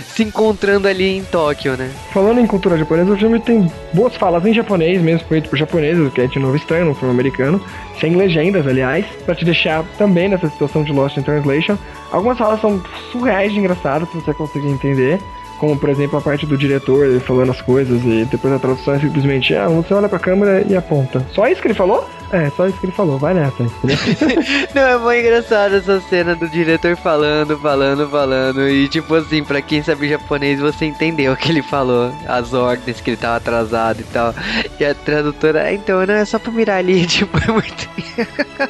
se 0.08 0.24
encontrando 0.24 0.88
ali 0.88 1.18
em 1.18 1.24
Tóquio, 1.24 1.76
né? 1.78 1.90
Falando 2.12 2.40
em 2.40 2.48
cultura 2.48 2.78
japonesa, 2.78 3.14
o 3.14 3.18
filme 3.18 3.40
tem 3.40 3.72
boas 3.94 4.16
falas 4.16 4.46
em 4.46 4.54
japonês 4.54 5.02
mesmo, 5.02 5.28
feito 5.28 5.50
por 5.50 5.58
japoneses, 5.58 6.12
que 6.14 6.22
é 6.22 6.28
de 6.28 6.40
novo 6.40 6.56
estranho 6.56 6.86
no 6.86 6.96
filme 6.96 7.14
americano, 7.14 7.62
sem 8.00 8.16
legendas, 8.16 8.68
aliás, 8.68 9.06
pra 9.26 9.36
te 9.36 9.46
deixar 9.46 9.84
também 9.98 10.30
nessa 10.30 10.50
situação 10.50 10.84
de 10.84 10.92
Lost 10.92 11.18
in 11.18 11.24
Translation. 11.24 11.78
Algumas 12.12 12.38
falas 12.38 12.62
são 12.62 12.82
surreais 13.12 13.54
de 13.54 13.60
engraçadas, 13.60 14.10
se 14.10 14.16
você 14.16 14.34
conseguir 14.34 14.68
entender. 14.68 15.20
Como, 15.58 15.78
por 15.78 15.88
exemplo, 15.88 16.20
a 16.20 16.22
parte 16.22 16.46
do 16.46 16.58
diretor 16.58 17.18
falando 17.22 17.52
as 17.52 17.62
coisas 17.62 18.04
e 18.04 18.26
depois 18.26 18.54
a 18.54 18.60
tradução 18.60 18.94
é 18.94 19.00
simplesmente, 19.00 19.56
ah, 19.56 19.70
você 19.70 19.94
olha 19.94 20.10
pra 20.10 20.20
câmera 20.20 20.66
e 20.68 20.76
aponta. 20.76 21.26
Só 21.32 21.48
isso 21.48 21.62
que 21.62 21.68
ele 21.68 21.74
falou? 21.74 22.06
É, 22.36 22.50
só 22.50 22.68
isso 22.68 22.78
que 22.80 22.86
ele 22.88 22.92
falou, 22.92 23.18
vai 23.18 23.34
nessa. 23.34 23.64
Não, 24.76 24.82
é 24.82 24.98
muito 24.98 25.20
engraçado 25.22 25.76
essa 25.76 26.02
cena 26.02 26.36
do 26.36 26.50
diretor 26.50 26.98
falando, 26.98 27.58
falando, 27.58 28.10
falando. 28.10 28.68
E 28.68 28.90
tipo 28.90 29.16
assim, 29.16 29.42
pra 29.42 29.62
quem 29.62 29.82
sabe 29.82 30.10
japonês, 30.10 30.60
você 30.60 30.84
entendeu 30.84 31.32
o 31.32 31.38
que 31.38 31.50
ele 31.50 31.62
falou. 31.62 32.14
As 32.28 32.54
ordens, 32.54 33.00
que 33.00 33.12
ele 33.12 33.18
tava 33.18 33.38
atrasado 33.38 34.02
e 34.02 34.04
tal. 34.04 34.36
E 34.78 34.84
a 34.84 34.94
tradutora, 34.94 35.64
"Ah, 35.64 35.74
então, 35.74 36.06
não 36.06 36.14
é 36.14 36.26
só 36.26 36.38
pra 36.38 36.52
mirar 36.52 36.80
ali, 36.80 37.06
tipo, 37.08 37.38
é 37.38 37.48
muito. 37.50 37.90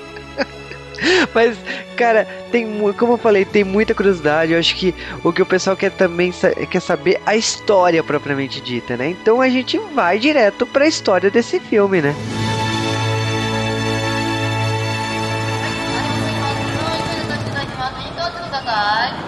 Mas, 1.33 1.57
cara, 1.97 2.25
tem 2.51 2.65
como 2.97 3.13
eu 3.13 3.17
falei, 3.17 3.45
tem 3.45 3.63
muita 3.63 3.95
curiosidade. 3.95 4.53
Eu 4.53 4.59
acho 4.59 4.75
que 4.75 4.93
o 5.23 5.33
que 5.33 5.41
o 5.41 5.45
pessoal 5.45 5.75
quer 5.75 5.89
também 5.91 6.31
quer 6.69 6.79
saber 6.79 7.19
a 7.25 7.35
história 7.35 8.03
propriamente 8.03 8.61
dita, 8.61 8.95
né? 8.95 9.09
Então 9.09 9.41
a 9.41 9.49
gente 9.49 9.77
vai 9.93 10.19
direto 10.19 10.65
pra 10.67 10.87
história 10.87 11.31
desse 11.31 11.59
filme, 11.59 12.01
né? 12.01 12.15
right. 18.75 19.25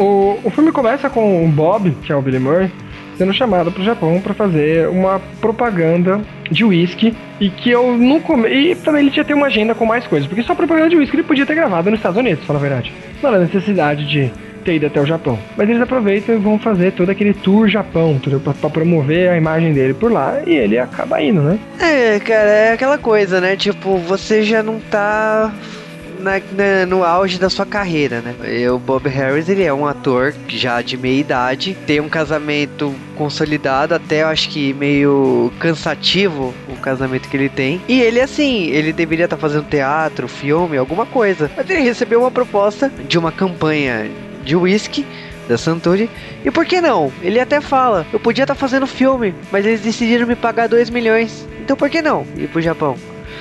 O, 0.00 0.38
o 0.44 0.50
filme 0.50 0.70
começa 0.70 1.10
com 1.10 1.44
o 1.44 1.48
Bob, 1.48 1.90
que 2.02 2.12
é 2.12 2.16
o 2.16 2.22
Billy 2.22 2.38
Murray, 2.38 2.70
sendo 3.18 3.32
chamado 3.32 3.72
para 3.72 3.82
o 3.82 3.84
Japão 3.84 4.20
para 4.20 4.32
fazer 4.32 4.88
uma 4.88 5.20
propaganda 5.40 6.20
de 6.50 6.64
uísque 6.64 7.14
e 7.40 7.48
que 7.50 7.70
eu 7.70 7.96
não 7.96 8.20
come... 8.20 8.48
E 8.48 8.74
também 8.74 9.02
ele 9.02 9.10
tinha 9.10 9.24
ter 9.24 9.34
uma 9.34 9.46
agenda 9.46 9.74
com 9.74 9.84
mais 9.84 10.06
coisas, 10.06 10.26
porque 10.26 10.42
só 10.42 10.54
propaganda 10.54 10.90
de 10.90 10.96
uísque 10.96 11.16
ele 11.16 11.22
podia 11.22 11.46
ter 11.46 11.54
gravado 11.54 11.90
nos 11.90 11.98
Estados 11.98 12.18
Unidos, 12.18 12.44
fala 12.44 12.58
a 12.58 12.62
verdade. 12.62 12.92
Não 13.22 13.30
era 13.30 13.40
necessidade 13.40 14.06
de 14.08 14.30
ter 14.64 14.74
ido 14.74 14.86
até 14.86 15.00
o 15.00 15.06
Japão. 15.06 15.38
Mas 15.56 15.68
eles 15.68 15.80
aproveitam 15.80 16.34
e 16.34 16.38
vão 16.38 16.58
fazer 16.58 16.92
todo 16.92 17.10
aquele 17.10 17.32
tour 17.32 17.68
Japão, 17.68 18.20
pra 18.60 18.70
promover 18.70 19.30
a 19.30 19.36
imagem 19.36 19.72
dele 19.72 19.94
por 19.94 20.12
lá 20.12 20.40
e 20.46 20.54
ele 20.54 20.78
acaba 20.78 21.22
indo, 21.22 21.40
né? 21.40 21.58
É, 21.80 22.20
cara, 22.20 22.50
é 22.50 22.72
aquela 22.72 22.98
coisa, 22.98 23.40
né? 23.40 23.56
Tipo, 23.56 23.96
você 23.98 24.42
já 24.42 24.62
não 24.62 24.78
tá 24.78 25.52
na- 26.28 26.40
na- 26.80 26.86
no 26.86 27.02
auge 27.04 27.38
da 27.38 27.48
sua 27.50 27.64
carreira, 27.66 28.20
né? 28.20 28.34
O 28.70 28.78
Bob 28.78 29.08
Harris, 29.08 29.48
ele 29.48 29.62
é 29.64 29.72
um 29.72 29.86
ator 29.86 30.34
já 30.48 30.80
de 30.82 30.96
meia 30.96 31.20
idade, 31.20 31.76
tem 31.86 32.00
um 32.00 32.08
casamento 32.08 32.94
consolidado, 33.16 33.94
até 33.94 34.22
eu 34.22 34.28
acho 34.28 34.48
que 34.50 34.72
meio 34.74 35.52
cansativo 35.58 36.54
o 36.68 36.76
casamento 36.76 37.28
que 37.28 37.36
ele 37.36 37.48
tem. 37.48 37.80
E 37.88 38.00
ele, 38.00 38.20
assim, 38.20 38.66
ele 38.66 38.92
deveria 38.92 39.24
estar 39.24 39.36
fazendo 39.36 39.64
teatro, 39.68 40.28
filme, 40.28 40.76
alguma 40.76 41.06
coisa. 41.06 41.50
Mas 41.56 41.68
ele 41.70 41.80
recebeu 41.82 42.20
uma 42.20 42.30
proposta 42.30 42.90
de 43.08 43.18
uma 43.18 43.32
campanha 43.32 44.08
de 44.44 44.54
whisky 44.56 45.04
da 45.48 45.56
Suntory. 45.56 46.10
E 46.44 46.50
por 46.50 46.64
que 46.66 46.80
não? 46.80 47.10
Ele 47.22 47.40
até 47.40 47.60
fala, 47.60 48.06
eu 48.12 48.20
podia 48.20 48.44
estar 48.44 48.54
fazendo 48.54 48.86
filme, 48.86 49.34
mas 49.50 49.64
eles 49.64 49.80
decidiram 49.80 50.26
me 50.26 50.36
pagar 50.36 50.68
2 50.68 50.90
milhões. 50.90 51.46
Então 51.62 51.76
por 51.76 51.88
que 51.90 52.00
não 52.02 52.24
ir 52.36 52.48
pro 52.48 52.60
Japão? 52.60 52.96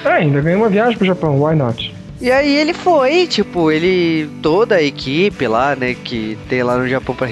É, 0.06 0.10
ainda 0.10 0.42
ganhou 0.42 0.62
uma 0.62 0.70
viagem 0.70 0.98
pro 0.98 1.06
Japão, 1.08 1.42
why 1.42 1.56
not? 1.56 1.94
E 2.20 2.32
aí 2.32 2.56
ele 2.56 2.74
foi, 2.74 3.28
tipo, 3.28 3.72
ele. 3.72 4.28
toda 4.42 4.76
a 4.76 4.84
equipe 4.84 5.48
lá, 5.48 5.76
né, 5.76 5.94
que 5.94 6.38
tem 6.50 6.64
lá 6.64 6.78
no 6.78 6.88
Japão 6.88 7.16
pra, 7.16 7.28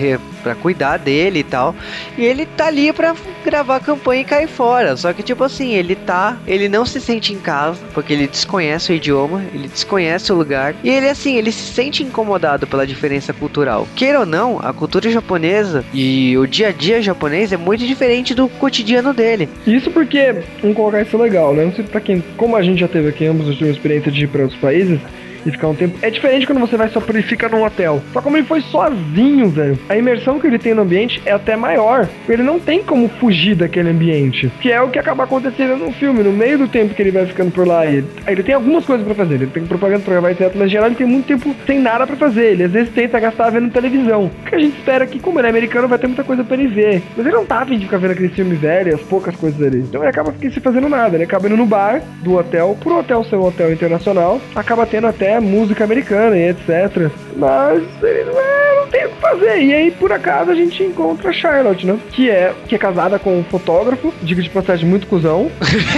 pra 0.46 0.54
cuidar 0.54 0.98
dele 0.98 1.40
e 1.40 1.44
tal. 1.44 1.76
E 2.16 2.24
ele 2.24 2.46
tá 2.46 2.68
ali 2.68 2.94
pra 2.94 3.16
gravar 3.44 3.78
a 3.78 3.80
campanha 3.80 4.22
e 4.22 4.26
cair 4.26 4.48
fora. 4.48 4.96
Só 4.96 5.12
que, 5.12 5.24
tipo 5.24 5.44
assim, 5.44 5.74
ele 5.74 5.96
tá. 5.96 6.38
Ele 6.46 6.70
não 6.70 6.86
se 6.86 7.02
sente 7.02 7.34
em 7.34 7.40
casa, 7.40 7.80
porque 7.96 8.14
ele 8.14 8.28
desconhece 8.28 8.92
o 8.92 8.96
idioma, 8.96 9.44
ele 9.52 9.68
desconhece 9.68 10.32
o 10.32 10.36
lugar. 10.36 10.76
E 10.84 10.90
ele, 10.90 11.10
assim, 11.10 11.36
ele 11.36 11.52
se 11.52 11.74
sente 11.74 12.04
incomodado 12.04 12.68
pela 12.68 12.86
diferença 12.86 13.34
cultural. 13.34 13.88
Queira 13.96 14.20
ou 14.20 14.26
não, 14.26 14.60
a 14.62 14.72
cultura 14.72 15.10
japonesa 15.10 15.84
e 15.92 16.38
o 16.38 16.46
dia 16.46 16.68
a 16.68 16.72
dia 16.72 17.02
japonês 17.02 17.52
é 17.52 17.58
muito 17.58 17.86
diferente 17.88 18.36
do 18.36 18.48
cotidiano 18.48 19.14
dele. 19.14 19.50
Isso 19.66 19.90
porque, 19.90 20.44
vamos 20.62 20.78
colocar 20.78 21.02
isso 21.02 21.18
legal, 21.18 21.56
né? 21.56 21.66
Não 21.66 21.74
sei 21.74 21.84
pra 21.86 22.00
quem, 22.00 22.24
como 22.38 22.56
a 22.56 22.62
gente 22.62 22.80
já 22.80 22.88
teve 22.88 23.10
aqui, 23.10 23.26
ambos 23.26 23.48
tivemos 23.56 23.78
experiência 23.78 24.12
de 24.12 24.26
ir 24.26 24.28
pra 24.28 24.44
outros 24.44 24.60
países 24.60 25.00
e 25.46 25.52
ficar 25.52 25.68
um 25.68 25.76
tempo. 25.76 25.98
É 26.02 26.10
diferente 26.10 26.46
quando 26.46 26.60
você 26.60 26.76
vai 26.76 26.90
só 26.90 27.02
e 27.16 27.22
fica 27.22 27.48
num 27.48 27.64
hotel. 27.64 28.02
Só 28.12 28.22
como 28.22 28.38
ele 28.38 28.46
foi 28.46 28.62
sozinho, 28.62 29.50
velho, 29.50 29.78
a 29.88 29.96
imersão 29.96 30.40
que 30.40 30.48
ele 30.48 30.58
tem 30.58 30.74
no 30.74 30.82
ambiente 30.82 31.22
é 31.26 31.32
até 31.32 31.56
maior. 31.56 32.08
Ele 32.28 32.44
não 32.44 32.60
tem 32.60 32.84
como 32.84 33.08
fugir 33.08 33.56
daquele 33.56 33.90
ambiente. 33.90 34.52
Que 34.60 34.72
é 34.72 34.82
o 34.82 34.90
que 34.90 35.00
acaba 35.00 35.24
acontecendo 35.24 35.78
no 35.78 35.92
filme. 35.92 36.24
No 36.24 36.32
meio 36.32 36.58
do 36.58 36.68
tempo 36.68 36.94
que 36.94 37.02
ele 37.02 37.12
vai 37.12 37.26
ficando 37.26 37.52
por 37.52 37.68
lá, 37.68 37.86
ele, 37.86 38.06
ele 38.28 38.44
tem 38.44 38.56
algumas 38.56 38.86
coisas 38.86 39.06
pra 39.06 39.16
fazer. 39.16 39.36
Ele 39.36 39.48
tem 39.48 39.66
propaganda 39.66 40.02
pra 40.02 40.14
gravar, 40.14 40.32
etc. 40.32 40.52
Mas 40.56 40.72
geral 40.72 40.88
ele 40.88 40.96
tem 40.96 41.08
muito 41.08 41.28
tempo 41.28 41.56
sem 41.66 41.80
nada 41.80 42.08
pra 42.08 42.16
fazer. 42.16 42.54
Ele 42.54 42.64
às 42.64 42.72
vezes 42.72 42.94
tenta 42.94 43.20
gastar 43.20 43.50
vendo 43.52 43.72
televisão. 43.72 44.30
Porque 44.42 44.56
a 44.56 44.60
gente 44.60 44.78
espera 44.78 45.06
que, 45.06 45.20
como 45.20 45.40
ele 45.40 45.48
é 45.48 45.50
americano, 45.50 45.88
vai 45.88 46.00
ter 46.00 46.08
muita 46.08 46.24
coisa 46.24 46.44
pra 46.44 46.58
ele 46.58 46.68
ver. 46.68 47.02
Mas 47.16 47.26
ele 47.26 47.36
não 47.36 47.46
tá 47.46 47.60
afim 47.60 47.78
de 47.78 47.86
ficar 47.86 47.98
vendo 47.98 48.12
aquele 48.12 48.30
filme 48.30 48.56
velho, 48.56 48.96
as 48.96 49.02
poucas 49.02 49.36
coisas 49.36 49.62
ali. 49.62 49.80
Então 49.80 50.02
ele 50.02 50.10
acaba 50.10 50.34
sem 50.40 50.50
fazendo 50.50 50.90
nada. 50.90 51.16
Ele 51.16 51.24
acaba 51.24 51.48
indo 51.48 51.58
no 51.58 51.66
bar 51.66 52.02
do 52.22 52.36
hotel, 52.36 52.78
por 52.82 52.94
hotel 52.94 53.24
ser 53.26 53.36
um 53.36 53.46
hotel 53.46 53.72
internacional, 53.72 54.42
acaba 54.56 54.86
tendo 54.86 55.08
até 55.08 55.35
música 55.42 55.84
americana 55.84 56.38
e 56.38 56.50
etc. 56.50 57.12
Mas 57.36 57.84
ele 58.02 58.24
não, 58.26 58.40
é, 58.40 58.76
não 58.80 58.88
tem 58.88 59.06
o 59.06 59.10
que 59.10 59.22
fazer. 59.22 59.62
E 59.62 59.74
aí, 59.74 59.92
por 59.92 60.12
acaso, 60.12 60.52
a 60.52 60.56
gente 60.56 60.84
encontra 60.84 61.30
a 61.30 61.34
Charlotte, 61.34 61.86
né? 61.86 61.98
Que 62.12 62.30
é, 62.30 62.54
que 62.68 62.76
é 62.76 62.78
casada 62.78 63.20
com 63.20 63.40
um 63.40 63.44
fotógrafo, 63.44 64.14
diga 64.22 64.42
de 64.42 64.50
passagem, 64.50 64.88
muito 64.88 65.08
cuzão. 65.08 65.52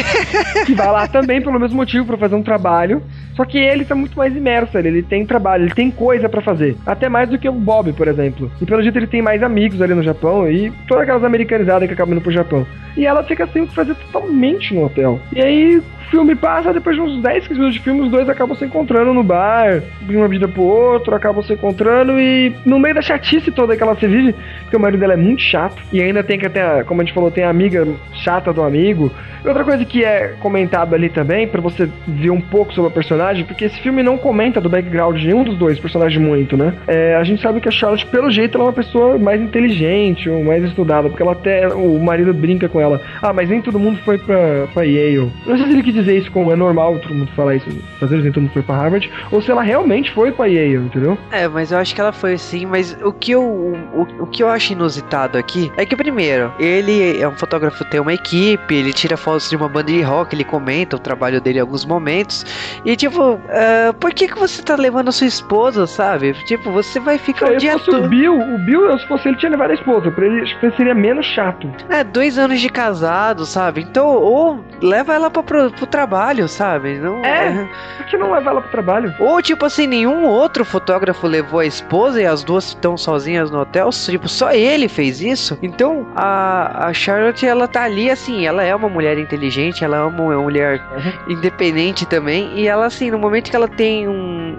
que 0.66 0.74
vai 0.74 0.88
lá 0.88 1.08
também 1.08 1.42
pelo 1.42 1.60
mesmo 1.60 1.78
motivo, 1.78 2.06
pra 2.06 2.18
fazer 2.18 2.36
um 2.36 2.44
trabalho. 2.44 3.02
Só 3.38 3.46
que 3.46 3.60
ele 3.60 3.86
tá 3.86 3.94
muito 3.94 4.18
mais 4.18 4.36
imerso, 4.36 4.76
ele, 4.78 4.88
ele 4.88 5.04
tem 5.04 5.24
trabalho, 5.24 5.66
ele 5.66 5.74
tem 5.74 5.92
coisa 5.92 6.28
pra 6.28 6.42
fazer. 6.42 6.76
Até 6.86 7.08
mais 7.08 7.30
do 7.30 7.38
que 7.38 7.48
o 7.48 7.54
Bob, 7.54 7.94
por 7.94 8.08
exemplo. 8.08 8.52
E 8.60 8.66
pelo 8.66 8.82
jeito 8.82 8.98
ele 8.98 9.06
tem 9.06 9.22
mais 9.22 9.44
amigos 9.44 9.80
ali 9.80 9.94
no 9.94 10.02
Japão 10.02 10.50
e 10.50 10.72
todas 10.88 11.04
aquelas 11.04 11.24
americanizadas 11.24 11.88
que 11.88 11.94
acabam 11.94 12.16
indo 12.16 12.24
pro 12.24 12.32
Japão. 12.32 12.66
E 12.98 13.06
ela 13.06 13.24
fica 13.24 13.46
sem 13.48 13.62
o 13.62 13.68
que 13.68 13.76
fazer 13.76 13.94
totalmente 13.94 14.74
no 14.74 14.86
hotel. 14.86 15.20
E 15.32 15.40
aí 15.40 15.78
o 15.78 15.84
filme 16.10 16.36
passa, 16.36 16.74
depois 16.74 16.96
de 16.96 17.02
uns 17.02 17.22
10, 17.22 17.48
15 17.48 17.54
minutos 17.54 17.76
de 17.76 17.84
filme, 17.84 18.02
os 18.02 18.10
dois 18.10 18.28
acabam 18.30 18.58
se 18.58 18.66
encontrando 18.66 19.14
no 19.14 19.24
bar, 19.24 19.84
de 20.02 20.16
uma 20.16 20.28
vida 20.28 20.48
pro 20.48 20.64
outro, 20.64 21.14
acabam 21.14 21.44
se 21.44 21.54
encontrando 21.54 22.20
e 22.20 22.56
no 22.66 22.80
meio 22.80 22.96
da 22.96 23.02
chatice 23.02 23.52
toda 23.52 23.76
que 23.76 23.84
ela 23.84 23.96
se 23.96 24.08
vive, 24.08 24.34
porque 24.62 24.78
o 24.78 24.80
marido 24.80 25.00
dela 25.00 25.14
é 25.14 25.18
muito 25.18 25.42
chato, 25.42 25.82
e 25.92 26.02
ainda 26.02 26.24
tem 26.24 26.40
que 26.40 26.46
até, 26.46 26.84
como 26.86 27.02
a 27.02 27.04
gente 27.04 27.14
falou, 27.14 27.30
tem 27.30 27.44
a 27.44 27.50
amiga 27.50 27.86
chata 28.14 28.52
do 28.54 28.64
amigo. 28.64 29.12
E 29.44 29.48
outra 29.48 29.64
coisa 29.64 29.84
que 29.86 30.04
é 30.04 30.34
comentado 30.40 30.96
ali 30.96 31.10
também, 31.10 31.48
pra 31.48 31.62
você 31.62 31.90
ver 32.08 32.32
um 32.32 32.42
pouco 32.42 32.74
sobre 32.74 32.90
a 32.90 32.94
personagem, 32.94 33.27
porque 33.46 33.66
esse 33.66 33.80
filme 33.82 34.02
não 34.02 34.18
comenta 34.18 34.62
do 34.62 34.70
background 34.70 35.18
de 35.18 35.28
nenhum 35.28 35.44
dos 35.44 35.58
dois 35.58 35.80
personagens 35.80 36.22
muito, 36.22 36.56
né? 36.56 36.74
É, 36.88 37.16
a 37.16 37.24
gente 37.24 37.42
sabe 37.42 37.60
que 37.60 37.68
a 37.68 37.72
Charlotte, 37.72 38.06
pelo 38.06 38.32
jeito, 38.32 38.56
ela 38.58 38.66
é 38.66 38.68
uma 38.68 38.74
pessoa 38.74 39.18
mais 39.18 39.42
inteligente, 39.42 40.30
ou 40.30 40.44
mais 40.44 40.64
estudada, 40.64 41.10
porque 41.10 41.22
ela 41.22 41.34
até, 41.34 41.68
o 41.68 42.00
marido 42.00 42.34
brinca 42.34 42.70
com 42.70 42.80
ela, 42.80 43.02
ah, 43.22 43.34
mas 43.34 43.50
nem 43.50 43.62
todo 43.62 43.80
mundo 43.80 44.00
foi 44.04 44.18
pra, 44.18 44.68
pra 44.74 44.84
Yale. 44.84 45.32
Não 45.46 45.58
sei 45.58 45.66
se 45.66 45.74
ele 45.74 45.84
quis 45.84 45.94
dizer 45.94 46.18
isso 46.18 46.32
como 46.32 46.52
é 46.52 46.56
normal 46.56 46.98
todo 47.00 47.14
mundo 47.14 47.32
falar 47.36 47.56
isso, 47.56 47.70
fazer 48.00 48.18
nem 48.18 48.32
todo 48.32 48.44
mundo 48.44 48.54
foi 48.54 48.62
pra 48.62 48.76
Harvard, 48.76 49.10
ou 49.32 49.42
se 49.42 49.52
ela 49.52 49.62
realmente 49.62 50.12
foi 50.12 50.32
pra 50.32 50.46
Yale, 50.46 50.76
entendeu? 50.76 51.18
É, 51.32 51.48
mas 51.48 51.72
eu 51.72 51.78
acho 51.78 51.94
que 51.94 52.02
ela 52.02 52.14
foi 52.14 52.34
assim, 52.34 52.66
mas 52.66 52.98
o 53.04 53.12
que 53.12 53.32
eu, 53.32 53.42
o, 53.44 54.08
o 54.20 54.28
que 54.28 54.42
eu 54.42 54.50
acho 54.50 54.74
inusitado 54.74 55.38
aqui 55.38 55.72
é 55.78 55.86
que, 55.86 55.96
primeiro, 55.96 56.52
ele 56.60 57.20
é 57.20 57.28
um 57.28 57.36
fotógrafo, 57.36 57.84
tem 57.86 58.00
uma 58.00 58.14
equipe, 58.14 58.74
ele 58.74 58.94
tira 58.94 59.18
fotos 59.18 59.50
de 59.50 59.56
uma 59.56 59.68
banda 59.68 59.92
de 59.92 60.02
rock, 60.02 60.36
ele 60.36 60.44
comenta 60.44 60.96
o 60.96 61.00
trabalho 61.00 61.40
dele 61.42 61.60
em 61.60 61.62
alguns 61.62 61.86
momentos, 61.86 62.46
e 62.86 62.96
tipo 62.96 63.17
tipo, 63.18 63.42
ah, 63.50 63.94
por 64.00 64.14
que 64.14 64.28
que 64.28 64.38
você 64.38 64.62
tá 64.62 64.76
levando 64.76 65.10
a 65.10 65.12
sua 65.12 65.28
esposa, 65.28 65.88
sabe? 65.88 66.34
Tipo, 66.46 66.72
você 66.72 67.00
vai 67.00 67.18
ficar 67.18 67.52
o 67.52 67.58
dia 67.58 67.74
fosse 67.74 67.90
o 67.90 67.94
todo. 67.94 68.10
Bill, 68.10 68.36
o 68.36 68.58
Bill, 68.60 68.98
se 69.00 69.08
fosse 69.08 69.28
ele, 69.28 69.38
tinha 69.38 69.52
levado 69.52 69.72
a 69.72 69.74
esposa. 69.74 70.12
Pra 70.12 70.26
ele, 70.26 70.42
acho 70.42 70.60
que 70.60 70.72
seria 70.72 70.94
menos 70.94 71.26
chato. 71.26 71.70
É, 71.90 72.04
dois 72.04 72.38
anos 72.38 72.60
de 72.62 72.70
casado, 72.70 73.46
sabe? 73.46 73.82
Então, 73.82 74.08
ou 74.08 74.64
leva 74.82 75.14
ela 75.14 75.30
pra, 75.30 75.44
pro, 75.44 75.72
pro 75.72 75.86
trabalho, 75.86 76.48
sabe? 76.48 76.98
Não, 77.00 77.24
É. 77.26 77.68
Por 77.98 78.06
que 78.06 78.18
não 78.18 78.32
levar 78.32 78.52
ela 78.52 78.62
pro 78.62 78.72
trabalho? 78.72 79.14
Ou, 79.20 79.42
tipo 79.42 79.66
assim, 79.66 79.88
nenhum 79.88 80.26
outro 80.26 80.64
fotógrafo 80.64 81.28
levou 81.28 81.60
a 81.60 81.66
esposa 81.66 82.22
e 82.22 82.26
as 82.26 82.44
duas 82.44 82.68
estão 82.68 82.98
sozinhas 82.98 83.50
no 83.50 83.60
hotel. 83.60 83.90
Tipo, 83.90 84.28
só 84.30 84.52
ele 84.52 84.88
fez 84.88 85.22
isso. 85.22 85.58
Então, 85.62 86.08
a, 86.16 86.88
a 86.88 86.94
Charlotte, 86.94 87.46
ela 87.46 87.68
tá 87.68 87.84
ali, 87.84 88.10
assim, 88.10 88.46
ela 88.46 88.64
é 88.64 88.74
uma 88.76 88.90
mulher 88.90 89.18
inteligente, 89.18 89.84
ela 89.84 89.98
é 89.98 90.04
uma 90.04 90.42
mulher 90.42 90.82
independente 91.28 92.06
também. 92.06 92.52
E 92.58 92.68
ela, 92.68 92.86
assim, 92.86 93.07
no 93.12 93.20
momento 93.20 93.50
que 93.50 93.56
ela 93.56 93.68
tem 93.68 94.08
um. 94.08 94.58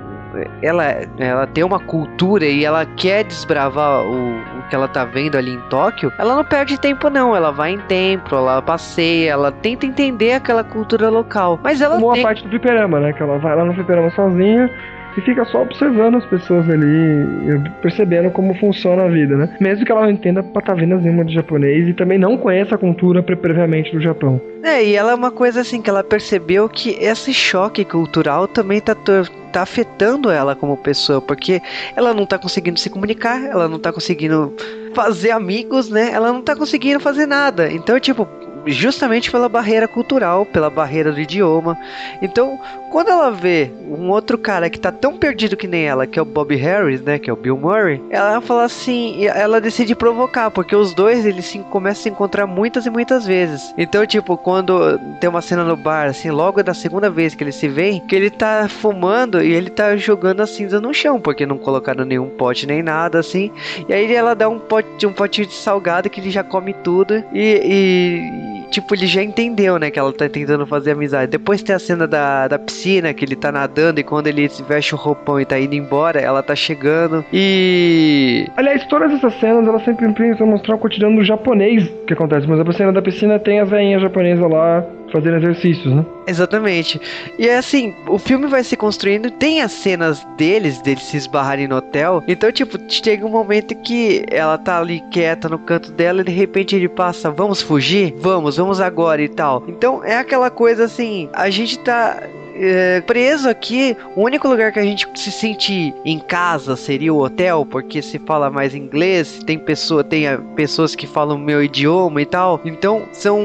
Ela, 0.63 0.85
ela 1.19 1.47
tem 1.47 1.65
uma 1.65 1.81
cultura 1.81 2.45
e 2.45 2.65
ela 2.65 2.85
quer 2.85 3.25
desbravar 3.25 4.03
o, 4.05 4.37
o 4.39 4.69
que 4.69 4.75
ela 4.75 4.87
tá 4.87 5.05
vendo 5.05 5.37
ali 5.39 5.55
em 5.55 5.61
Tóquio, 5.71 6.13
ela 6.19 6.35
não 6.35 6.45
perde 6.45 6.79
tempo, 6.79 7.09
não. 7.09 7.35
Ela 7.35 7.51
vai 7.51 7.73
em 7.73 7.79
templo, 7.79 8.37
ela 8.37 8.61
passeia, 8.61 9.31
ela 9.31 9.51
tenta 9.51 9.87
entender 9.87 10.33
aquela 10.33 10.63
cultura 10.63 11.09
local. 11.09 11.59
Mas 11.63 11.81
ela 11.81 11.97
Como 11.97 12.11
a 12.11 12.15
tem. 12.15 12.23
parte 12.23 12.45
do 12.45 12.51
fliperama, 12.51 13.01
né? 13.01 13.13
Que 13.15 13.23
ela 13.23 13.39
vai 13.39 13.57
lá 13.57 13.65
no 13.65 13.73
fliperama 13.75 14.11
sozinha 14.11 14.71
e 15.19 15.21
fica 15.23 15.45
só 15.47 15.63
observando 15.63 16.17
as 16.17 16.25
pessoas 16.27 16.69
ali 16.71 17.61
percebendo 17.83 18.31
como 18.31 18.55
funciona 18.55 19.05
a 19.05 19.09
vida, 19.09 19.37
né? 19.37 19.57
Mesmo 19.61 19.85
que 19.85 19.91
ela 19.91 20.03
não 20.03 20.11
entenda 20.11 20.43
patavinas 20.43 21.03
nenhuma 21.03 21.25
de 21.25 21.35
japonês 21.35 21.89
e 21.89 21.93
também 21.93 22.19
não 22.19 22.37
conheça 22.37 22.77
a 22.77 22.79
cultura 22.79 23.23
pre- 23.23 23.37
previamente 23.37 23.91
do 23.93 24.01
Japão. 24.01 24.41
É, 24.63 24.85
e 24.85 24.95
ela 24.95 25.13
é 25.13 25.15
uma 25.15 25.31
coisa 25.31 25.61
assim 25.61 25.83
que 25.83 25.91
ela 25.91 26.05
percebeu 26.05 26.69
que 26.69 26.91
esse 27.01 27.35
choque 27.35 27.85
cultural 27.85 28.47
também 28.47 28.81
tá, 28.81 28.95
tá 28.95 29.63
afetando 29.63 30.31
ela 30.31 30.55
como 30.55 30.77
pessoa, 30.77 31.21
porque 31.21 31.61
ela 31.97 32.15
não 32.15 32.25
tá 32.25 32.39
conseguindo 32.39 32.79
se 32.79 32.89
comunicar, 32.89 33.43
ela 33.45 33.69
não 33.69 33.79
tá 33.79 33.93
conseguindo 33.93 34.55
fazer 34.95 35.33
amigos, 35.33 35.91
né? 35.91 36.11
Ela 36.13 36.33
não 36.33 36.43
tá 36.43 36.55
conseguindo 36.55 37.01
fazer 37.01 37.27
nada. 37.27 37.71
Então, 37.73 37.99
tipo, 37.99 38.27
justamente 38.67 39.31
pela 39.31 39.49
barreira 39.49 39.89
cultural, 39.89 40.45
pela 40.45 40.69
barreira 40.69 41.13
do 41.13 41.21
idioma. 41.21 41.79
Então, 42.21 42.59
quando 42.91 43.09
ela 43.09 43.31
vê 43.31 43.71
um 43.89 44.11
outro 44.11 44.37
cara 44.39 44.69
que 44.71 44.79
tá 44.79 44.93
tão 44.93 45.17
perdido 45.17 45.57
que 45.57 45.67
nem 45.67 45.85
ela, 45.85 46.07
que 46.07 46.19
é 46.19 46.23
o 46.23 46.25
Bob 46.25 46.55
Harris, 46.55 47.01
né, 47.01 47.19
que 47.19 47.31
é 47.31 47.33
o 47.33 47.37
Bill 47.37 47.57
Murray, 47.57 48.03
ela 48.11 48.41
fala 48.41 48.65
assim, 48.65 49.27
ela 49.27 49.61
decide 49.61 49.95
provocar, 49.95 50.51
porque 50.51 50.75
os 50.75 50.95
dois 50.95 51.25
eles 51.25 51.47
se, 51.47 51.59
começam 51.61 52.01
a 52.01 52.03
se 52.03 52.09
encontrar 52.09 52.47
muitas 52.47 52.87
e 52.87 52.91
muitas 52.91 53.27
vezes. 53.27 53.75
Então, 53.77 54.07
tipo, 54.07 54.37
quando 54.37 54.99
tem 55.21 55.29
uma 55.29 55.43
cena 55.43 55.65
no 55.65 55.77
bar, 55.77 56.09
assim, 56.09 56.31
logo 56.31 56.63
da 56.63 56.75
segunda 56.75 57.11
vez 57.11 57.35
que 57.35 57.43
eles 57.43 57.55
se 57.55 57.69
veem, 57.69 58.01
que 58.01 58.15
ele 58.15 58.31
tá 58.31 58.69
fumando 58.69 59.43
e 59.43 59.53
ele 59.53 59.71
tá 59.71 59.97
jogando 59.97 60.41
a 60.41 60.47
cinza 60.47 60.81
no 60.81 60.93
chão, 60.93 61.21
porque 61.21 61.47
não 61.47 61.59
colocaram 61.59 62.05
nenhum 62.05 62.29
pote 62.29 62.67
nem 62.67 62.83
nada, 62.83 63.19
assim. 63.19 63.51
E 63.89 63.93
aí 63.93 64.13
ela 64.15 64.35
dá 64.35 64.49
um 64.49 64.59
pote, 64.59 65.07
um 65.07 65.13
potinho 65.13 65.47
de 65.47 65.55
salgado 65.55 66.11
que 66.11 66.21
ele 66.21 66.31
já 66.31 66.45
come 66.45 66.73
tudo 66.73 67.25
e, 67.33 67.61
e, 67.65 68.58
tipo, 68.71 68.95
ele 68.95 69.07
já 69.07 69.23
entendeu, 69.23 69.79
né, 69.79 69.91
que 69.91 69.99
ela 69.99 70.13
tá 70.13 70.29
tentando 70.29 70.67
fazer 70.67 70.93
amizade. 70.93 71.31
Depois 71.31 71.63
tem 71.63 71.75
a 71.75 71.79
cena 71.79 72.07
da, 72.07 72.49
da 72.49 72.59
piscina, 72.59 73.13
que 73.13 73.25
ele 73.25 73.37
tá 73.37 73.51
nadando 73.51 74.01
e 74.01 74.05
quando 74.05 74.27
ele 74.27 74.49
se 74.49 74.63
veste 74.63 74.95
o 74.95 74.99
roupão 74.99 75.41
e 75.41 75.45
tá 75.45 75.59
indo 75.59 75.75
embora, 75.75 76.21
ela 76.21 76.43
tá 76.43 76.55
chegando 76.55 77.25
e... 77.33 78.47
Aliás, 78.57 78.87
todas 78.87 79.13
essas 79.13 79.35
cenas, 79.41 79.67
elas 79.67 79.85
sempre 79.85 80.13
precisam 80.13 80.47
mostrar 80.47 80.77
o 80.77 80.79
cotidiano 80.79 81.17
do 81.17 81.25
japonês 81.25 81.89
que 82.07 82.13
acontece. 82.13 82.47
Mas 82.47 82.61
a 82.61 82.73
cena 82.73 82.93
da 82.93 83.03
piscina 83.03 83.39
tem 83.39 83.61
a 83.61 83.65
veinha 83.65 83.99
japonesa 83.99 84.47
lá 84.47 84.85
fazendo 85.13 85.37
exercícios, 85.37 85.95
né? 85.95 86.05
Exatamente. 86.27 87.01
E 87.39 87.49
é 87.49 87.59
assim, 87.59 87.95
o 88.07 88.19
filme 88.19 88.47
vai 88.47 88.63
se 88.63 88.77
construindo, 88.77 89.31
tem 89.31 89.63
as 89.63 89.73
cenas 89.73 90.27
deles, 90.37 90.81
deles 90.83 91.03
se 91.05 91.17
esbarrarem 91.17 91.67
no 91.69 91.77
hotel. 91.77 92.23
Então, 92.29 92.51
tipo, 92.53 92.79
chega 92.89 93.25
um 93.25 93.31
momento 93.31 93.75
que 93.77 94.25
ela 94.31 94.59
tá 94.59 94.79
ali 94.79 95.01
quieta 95.11 95.49
no 95.49 95.59
canto 95.59 95.91
dela 95.93 96.21
e 96.21 96.25
de 96.25 96.33
repente 96.33 96.77
ele 96.77 96.89
passa, 96.89 97.31
vamos 97.31 97.63
fugir? 97.63 98.15
Vamos, 98.19 98.57
vamos 98.57 98.81
agora 98.81 99.23
e 99.23 99.29
tal. 99.29 99.63
Então 99.69 100.05
é 100.05 100.17
aquela 100.17 100.51
coisa 100.51 100.85
assim, 100.85 101.29
a 101.33 101.49
gente 101.51 101.79
tá. 101.79 102.23
é, 102.55 103.01
preso 103.03 103.49
aqui, 103.49 103.97
o 104.17 104.23
único 104.23 104.49
lugar 104.49 104.73
que 104.73 104.79
a 104.79 104.83
gente 104.85 105.07
se 105.15 105.31
sente 105.31 105.95
em 106.05 106.19
casa 106.19 106.77
seria 106.77 107.15
o 107.15 107.23
hotel, 107.23 107.65
porque 107.65 108.03
se 108.03 108.19
fala 108.19 108.51
mais 108.51 108.75
inglês, 108.75 109.41
tem 109.47 109.59
pessoa, 109.59 110.03
tem 110.03 110.25
pessoas 110.57 110.95
que 110.95 111.07
falam 111.07 111.39
meu 111.39 111.63
idioma 111.63 112.21
e 112.21 112.27
tal. 112.27 112.61
Então 112.65 113.05
são 113.13 113.39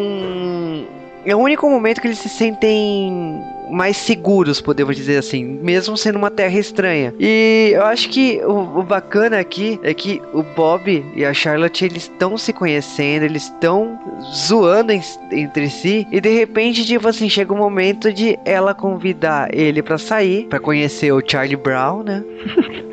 é 1.26 1.36
o 1.36 1.40
único 1.40 1.70
momento 1.70 2.02
que 2.02 2.08
eles 2.08 2.20
se 2.20 2.30
sentem 2.30 3.42
mais 3.72 3.98
seguros, 3.98 4.62
podemos 4.62 4.96
dizer 4.96 5.18
assim, 5.18 5.44
mesmo 5.44 5.98
sendo 5.98 6.18
uma 6.18 6.30
terra 6.30 6.60
estranha. 6.60 7.14
E 7.20 7.72
eu 7.74 7.84
acho 7.86 8.10
que 8.10 8.40
o, 8.46 8.80
o 8.80 8.84
bacana 8.84 9.40
aqui 9.40 9.80
é 9.84 9.94
que 9.94 10.22
o 10.34 10.44
Bob 10.44 11.04
e 11.16 11.26
a 11.26 11.34
Charlotte 11.34 11.86
eles 11.86 12.04
estão 12.04 12.38
se 12.38 12.54
conhecendo, 12.54 13.24
eles 13.24 13.44
estão 13.44 13.98
zoando 14.32 14.92
em- 14.92 15.02
entre 15.32 15.70
si 15.70 16.06
e 16.12 16.22
de 16.22 16.30
repente, 16.30 16.86
tipo 16.86 17.08
assim, 17.08 17.28
chega 17.30 17.52
o 17.54 17.58
momento 17.58 18.14
de 18.14 18.38
ela 18.46 18.76
convidar 18.76 19.50
ele 19.54 19.82
pra 19.82 19.98
sair, 19.98 20.46
pra 20.48 20.60
conhecer 20.60 21.12
o 21.12 21.22
Charlie 21.26 21.56
Brown, 21.58 22.04
né? 22.04 22.24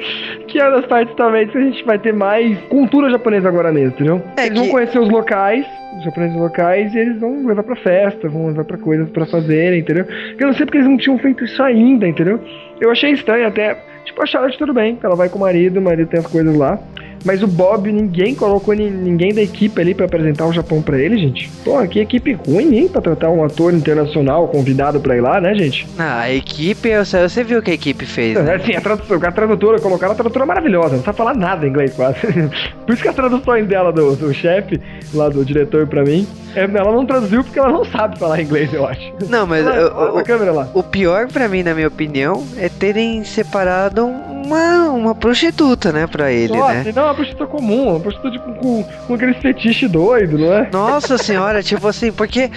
Que 0.49 0.59
é 0.59 0.65
uma 0.67 0.79
das 0.81 0.87
partes 0.87 1.15
também 1.15 1.47
que 1.47 1.57
a 1.57 1.61
gente 1.61 1.85
vai 1.85 1.97
ter 1.97 2.13
mais 2.13 2.59
cultura 2.71 3.09
japonesa 3.09 3.49
agora 3.49 3.71
mesmo, 3.71 3.91
entendeu? 3.91 4.21
É 4.37 4.47
eles 4.47 4.57
vão 4.59 4.65
que- 4.65 4.71
conhecer 4.73 4.99
os 4.99 5.09
locais, 5.09 5.65
os 5.97 6.05
japoneses 6.05 6.37
locais, 6.37 6.95
e 6.95 6.99
eles 6.99 7.19
vão 7.19 7.47
levar 7.47 7.63
pra 7.63 7.77
festa, 7.77 8.29
vão 8.29 8.47
levar 8.47 8.65
pra 8.65 8.79
coisas 8.79 9.09
pra 9.11 9.27
fazerem, 9.27 9.81
entendeu? 9.81 10.07
Eu 10.39 10.47
não 10.47 10.55
sei 10.55 10.67
porque 10.67 10.79
eles 10.79 10.89
não 10.89 10.97
tinham 10.97 11.19
feito 11.19 11.45
isso 11.45 11.63
ainda, 11.63 12.07
entendeu? 12.07 12.41
Eu 12.81 12.91
achei 12.91 13.11
estranho 13.11 13.47
até. 13.47 13.77
Tipo, 14.05 14.23
a 14.23 14.27
Charlotte 14.27 14.59
tudo 14.59 14.73
bem, 14.73 14.99
ela 15.03 15.15
vai 15.15 15.29
com 15.29 15.39
o 15.39 15.41
marido, 15.41 15.79
o 15.79 15.83
marido 15.83 16.09
tem 16.09 16.21
as 16.21 16.27
coisas 16.27 16.57
lá. 16.57 16.79
Mas 17.25 17.43
o 17.43 17.47
Bob, 17.47 17.91
ninguém 17.93 18.35
colocou 18.35 18.75
ni- 18.75 18.91
ninguém 18.91 19.35
da 19.35 19.43
equipe 19.43 19.81
ali 19.81 19.95
pra 19.95 20.07
apresentar 20.07 20.47
o 20.47 20.53
Japão 20.53 20.81
pra 20.83 20.99
ele, 20.99 21.19
gente. 21.19 21.49
Pô, 21.65 21.81
que 21.87 22.01
equipe 22.01 22.33
ruim, 22.33 22.75
hein? 22.77 22.89
Pra 22.89 23.01
tratar 23.01 23.29
um 23.31 23.45
ator 23.45 23.73
internacional 23.75 24.49
convidado 24.49 25.01
pra 25.01 25.17
ir 25.17 25.21
lá, 25.21 25.41
né, 25.41 25.55
gente? 25.55 25.87
Ah, 25.99 26.21
a 26.21 26.33
equipe, 26.33 26.97
você 26.97 27.21
você 27.29 27.45
viu 27.45 27.59
o 27.59 27.63
que 27.63 27.71
a 27.71 27.75
equipe 27.75 28.07
fez, 28.07 28.35
né? 28.43 28.55
Assim, 28.61 28.75
a, 28.75 28.81
tradução, 28.81 29.17
a 29.23 29.33
tradutora, 29.33 29.79
colocaram 29.81 30.13
a 30.13 30.17
tradutora 30.17 30.47
maravilhosa, 30.47 30.97
não 30.97 31.03
sabe 31.03 31.17
falar 31.19 31.35
nada 31.35 31.67
em 31.67 31.71
inglês 31.71 31.93
quase. 31.95 32.19
Por 32.87 32.95
isso 32.95 33.03
que 33.03 33.09
as 33.09 33.15
traduções 33.15 33.67
dela, 33.67 33.93
do, 33.93 34.17
do 34.17 34.33
chefe, 34.35 34.81
lá 35.15 35.29
do 35.29 35.45
diretor 35.45 35.87
pra 35.87 36.03
mim, 36.03 36.27
é, 36.55 36.65
ela 36.65 36.91
não 36.93 37.07
traduziu 37.07 37.45
porque 37.45 37.59
ela 37.59 37.71
não 37.71 37.85
sabe 37.85 38.19
falar 38.19 38.41
inglês, 38.41 38.73
eu 38.73 38.87
acho. 38.87 39.13
Não, 39.29 39.47
mas 39.47 39.65
a 39.67 40.23
câmera 40.25 40.53
lá. 40.53 40.69
O 40.75 40.83
pior 40.83 41.29
pra 41.29 41.49
mim, 41.49 41.63
na 41.63 41.75
minha 41.75 41.87
opinião, 41.89 42.45
é 42.57 42.69
terem 42.69 43.23
separado 43.25 44.05
uma, 44.07 44.89
uma 44.91 45.15
prostituta, 45.15 45.93
né, 45.93 46.07
pra 46.07 46.33
ele, 46.33 46.57
Nossa, 46.57 46.75
né? 46.85 46.93
não 46.95 47.09
uma 47.11 47.15
prostituta 47.15 47.47
comum, 47.47 47.91
uma 47.91 48.01
prostituta 48.01 48.31
tipo, 48.33 48.53
com, 48.55 48.85
com 49.07 49.15
aquele 49.15 49.35
fetiche 49.35 49.87
doido, 49.89 50.39
não 50.39 50.53
é? 50.53 50.69
Nossa 50.73 51.19
senhora, 51.19 51.63
tipo 51.63 51.87
assim, 51.87 52.11
porque 52.13 52.51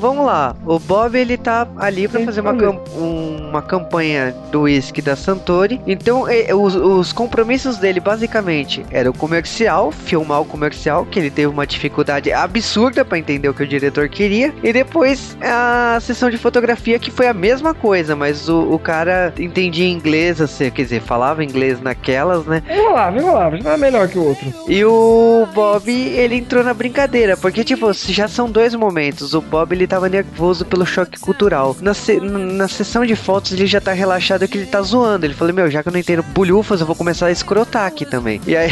vamos 0.00 0.24
lá, 0.24 0.56
o 0.64 0.78
Bob 0.78 1.14
ele 1.18 1.36
tá 1.36 1.66
ali 1.76 2.08
pra 2.08 2.20
Sim, 2.20 2.26
fazer 2.26 2.40
uma, 2.40 2.52
um- 2.52 3.48
uma 3.50 3.60
campanha 3.62 4.34
do 4.50 4.62
whisky 4.62 5.02
da 5.02 5.14
Santori. 5.16 5.80
Então, 5.86 6.30
e- 6.30 6.52
os, 6.54 6.74
os 6.74 7.12
compromissos 7.12 7.76
dele 7.76 8.00
basicamente 8.00 8.84
era 8.90 9.10
o 9.10 9.12
comercial, 9.12 9.90
filmar 9.92 10.40
o 10.40 10.44
comercial, 10.44 11.04
que 11.04 11.18
ele 11.18 11.30
teve 11.30 11.48
uma 11.48 11.66
dificuldade 11.66 12.32
absurda 12.32 13.04
pra 13.04 13.18
entender 13.18 13.48
o 13.48 13.54
que 13.54 13.62
o 13.62 13.66
diretor 13.66 14.08
queria, 14.08 14.54
e 14.62 14.72
depois 14.72 15.36
a 15.42 15.98
sessão 16.00 16.30
de 16.30 16.38
fotografia 16.38 16.98
que 16.98 17.10
foi 17.10 17.28
a 17.28 17.34
mesma 17.34 17.74
coisa, 17.74 18.16
mas 18.16 18.48
o, 18.48 18.72
o 18.72 18.78
cara 18.78 19.32
entendia 19.38 19.86
inglês, 19.88 20.40
assim, 20.40 20.70
quer 20.70 20.82
dizer, 20.82 21.02
falava 21.02 21.44
inglês 21.44 21.80
naquelas, 21.80 22.46
né? 22.46 22.62
Vamos 22.68 22.92
lá, 22.94 23.10
melhor 23.90 24.08
que 24.08 24.18
o 24.18 24.24
outro. 24.24 24.52
E 24.68 24.84
o 24.84 25.46
Bob, 25.54 25.90
ele 25.90 26.36
entrou 26.36 26.62
na 26.62 26.72
brincadeira, 26.72 27.36
porque, 27.36 27.64
tipo, 27.64 27.92
já 27.92 28.28
são 28.28 28.50
dois 28.50 28.74
momentos. 28.74 29.34
O 29.34 29.40
Bob, 29.40 29.72
ele 29.74 29.86
tava 29.86 30.08
nervoso 30.08 30.64
pelo 30.64 30.86
choque 30.86 31.18
cultural. 31.18 31.76
Na, 31.80 31.92
se- 31.94 32.20
na 32.20 32.68
sessão 32.68 33.04
de 33.04 33.16
fotos, 33.16 33.52
ele 33.52 33.66
já 33.66 33.80
tá 33.80 33.92
relaxado 33.92 34.46
que 34.46 34.58
ele 34.58 34.66
tá 34.66 34.80
zoando. 34.82 35.26
Ele 35.26 35.34
falou, 35.34 35.52
meu, 35.52 35.70
já 35.70 35.82
que 35.82 35.88
eu 35.88 35.92
não 35.92 36.00
entendo 36.00 36.22
bulhufas, 36.22 36.80
eu 36.80 36.86
vou 36.86 36.96
começar 36.96 37.26
a 37.26 37.32
escrotar 37.32 37.86
aqui 37.86 38.04
também. 38.06 38.40
E 38.46 38.56
aí, 38.56 38.70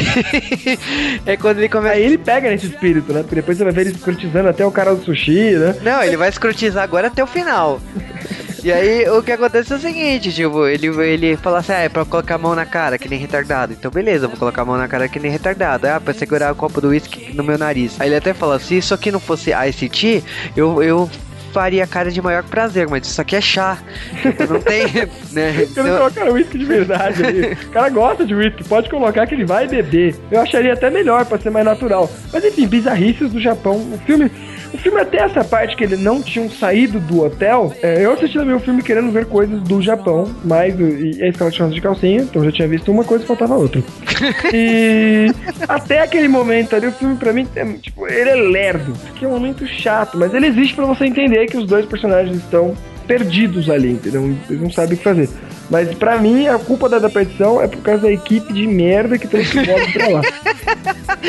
é 1.26 1.37
quando 1.37 1.59
ele 1.59 1.68
começa... 1.68 1.94
Aí 1.94 2.02
ele 2.04 2.18
pega 2.18 2.50
nesse 2.50 2.66
espírito, 2.66 3.12
né? 3.12 3.22
Porque 3.22 3.37
depois 3.37 3.59
você 3.59 3.64
vai 3.64 3.72
ver 3.72 3.81
ele 3.83 3.90
escrotizando 3.90 4.48
até 4.48 4.64
o 4.64 4.70
cara 4.70 4.94
do 4.94 5.04
sushi, 5.04 5.52
né? 5.57 5.76
Não, 5.83 6.02
ele 6.02 6.16
vai 6.16 6.28
escrotizar 6.28 6.83
agora 6.85 7.09
até 7.09 7.22
o 7.22 7.26
final. 7.26 7.81
E 8.68 8.70
aí, 8.70 9.09
o 9.09 9.22
que 9.22 9.33
acontece 9.33 9.72
é 9.72 9.76
o 9.76 9.78
seguinte, 9.78 10.31
tipo, 10.31 10.66
ele, 10.66 10.88
ele 10.88 11.38
fala 11.38 11.61
assim, 11.61 11.72
ah, 11.72 11.78
é 11.78 11.88
pra 11.88 12.04
colocar 12.04 12.35
a 12.35 12.38
mão 12.38 12.54
na 12.54 12.66
cara, 12.66 12.98
que 12.98 13.09
nem 13.09 13.18
retardado. 13.18 13.72
Então, 13.72 13.90
beleza, 13.90 14.26
eu 14.26 14.28
vou 14.28 14.38
colocar 14.38 14.61
a 14.61 14.64
mão 14.66 14.76
na 14.76 14.87
cara 14.87 15.09
que 15.09 15.18
nem 15.18 15.31
retardado. 15.31 15.87
Ah, 15.87 15.98
pra 15.98 16.12
segurar 16.12 16.52
o 16.52 16.54
copo 16.54 16.78
do 16.78 16.88
uísque 16.88 17.35
no 17.35 17.42
meu 17.42 17.57
nariz. 17.57 17.98
Aí 17.98 18.11
ele 18.11 18.16
até 18.16 18.35
fala, 18.35 18.59
se 18.59 18.76
isso 18.76 18.92
aqui 18.92 19.11
não 19.11 19.20
fosse 19.20 19.52
Ice 19.66 19.88
Tea, 19.88 20.22
eu, 20.54 20.83
eu 20.83 21.11
faria 21.50 21.87
cara 21.87 22.11
de 22.11 22.20
maior 22.20 22.42
prazer, 22.44 22.87
mas 22.90 23.07
isso 23.07 23.18
aqui 23.18 23.37
é 23.37 23.40
chá. 23.40 23.78
Tipo, 24.20 24.52
não 24.52 24.61
tem, 24.61 24.85
né? 25.33 25.62
Então, 25.62 25.85
colocaram 25.85 26.33
uísque 26.33 26.59
de 26.59 26.66
verdade 26.66 27.24
ali. 27.24 27.52
O 27.52 27.70
cara 27.70 27.88
gosta 27.88 28.26
de 28.26 28.35
uísque, 28.35 28.64
pode 28.64 28.90
colocar 28.90 29.26
que 29.26 29.35
ele 29.35 29.46
vai 29.46 29.66
beber. 29.66 30.14
Eu 30.31 30.42
acharia 30.42 30.74
até 30.74 30.90
melhor 30.90 31.24
pra 31.24 31.38
ser 31.38 31.48
mais 31.48 31.64
natural. 31.64 32.11
Mas 32.31 32.44
enfim, 32.44 32.66
bizarrices 32.66 33.33
do 33.33 33.40
Japão. 33.40 33.76
O 33.94 33.98
filme. 34.04 34.31
O 34.72 34.78
filme 34.78 35.00
até 35.00 35.18
essa 35.18 35.42
parte 35.42 35.76
que 35.76 35.85
eles 35.85 35.98
não 36.00 36.22
tinham 36.22 36.50
saído 36.50 37.00
do 37.00 37.22
hotel, 37.24 37.72
é, 37.83 38.04
eu 38.04 38.12
assisti 38.12 38.38
também 38.38 38.54
o 38.54 38.61
filme 38.61 38.83
querendo 38.83 39.11
ver 39.11 39.26
coisas 39.26 39.62
do 39.62 39.81
Japão, 39.81 40.31
mas 40.44 40.78
e 40.78 41.22
a 41.22 41.28
escala 41.28 41.50
de 41.50 41.68
de 41.68 41.81
calcinha, 41.81 42.22
então 42.22 42.42
eu 42.42 42.50
já 42.50 42.57
tinha 42.57 42.68
visto 42.68 42.90
uma 42.90 43.04
coisa 43.04 43.24
e 43.24 43.26
faltava 43.26 43.54
outra. 43.54 43.83
E 44.52 45.26
até 45.68 46.00
aquele 46.00 46.28
momento 46.28 46.74
ali, 46.74 46.87
o 46.87 46.92
filme 46.92 47.16
pra 47.16 47.33
mim, 47.33 47.46
é, 47.54 47.64
tipo, 47.74 48.07
ele 48.07 48.31
é 48.31 48.35
lerdo, 48.35 48.92
que 49.14 49.24
é 49.24 49.28
um 49.28 49.33
momento 49.33 49.66
chato, 49.66 50.18
mas 50.18 50.35
ele 50.35 50.46
existe 50.46 50.74
pra 50.74 50.87
você 50.87 51.04
entender 51.04 51.46
que 51.46 51.57
os 51.57 51.66
dois 51.66 51.87
personagens 51.87 52.37
estão 52.37 52.74
perdidos 53.07 53.70
ali, 53.70 53.92
entendeu? 53.92 54.37
Eles 54.48 54.61
não 54.61 54.70
sabem 54.70 54.94
o 54.94 54.96
que 54.96 55.04
fazer. 55.04 55.28
Mas 55.70 55.92
pra 55.94 56.16
mim, 56.16 56.48
a 56.48 56.59
culpa 56.59 56.88
da, 56.88 56.98
da 56.98 57.11
perdição 57.11 57.61
é 57.61 57.68
por 57.68 57.78
causa 57.83 58.02
da 58.02 58.12
equipe 58.12 58.52
de 58.52 58.66
merda 58.66 59.18
que 59.18 59.28
trouxe 59.28 59.59
o 59.59 59.66
Bob 59.66 59.92
pra 59.92 60.09
lá. 60.09 60.22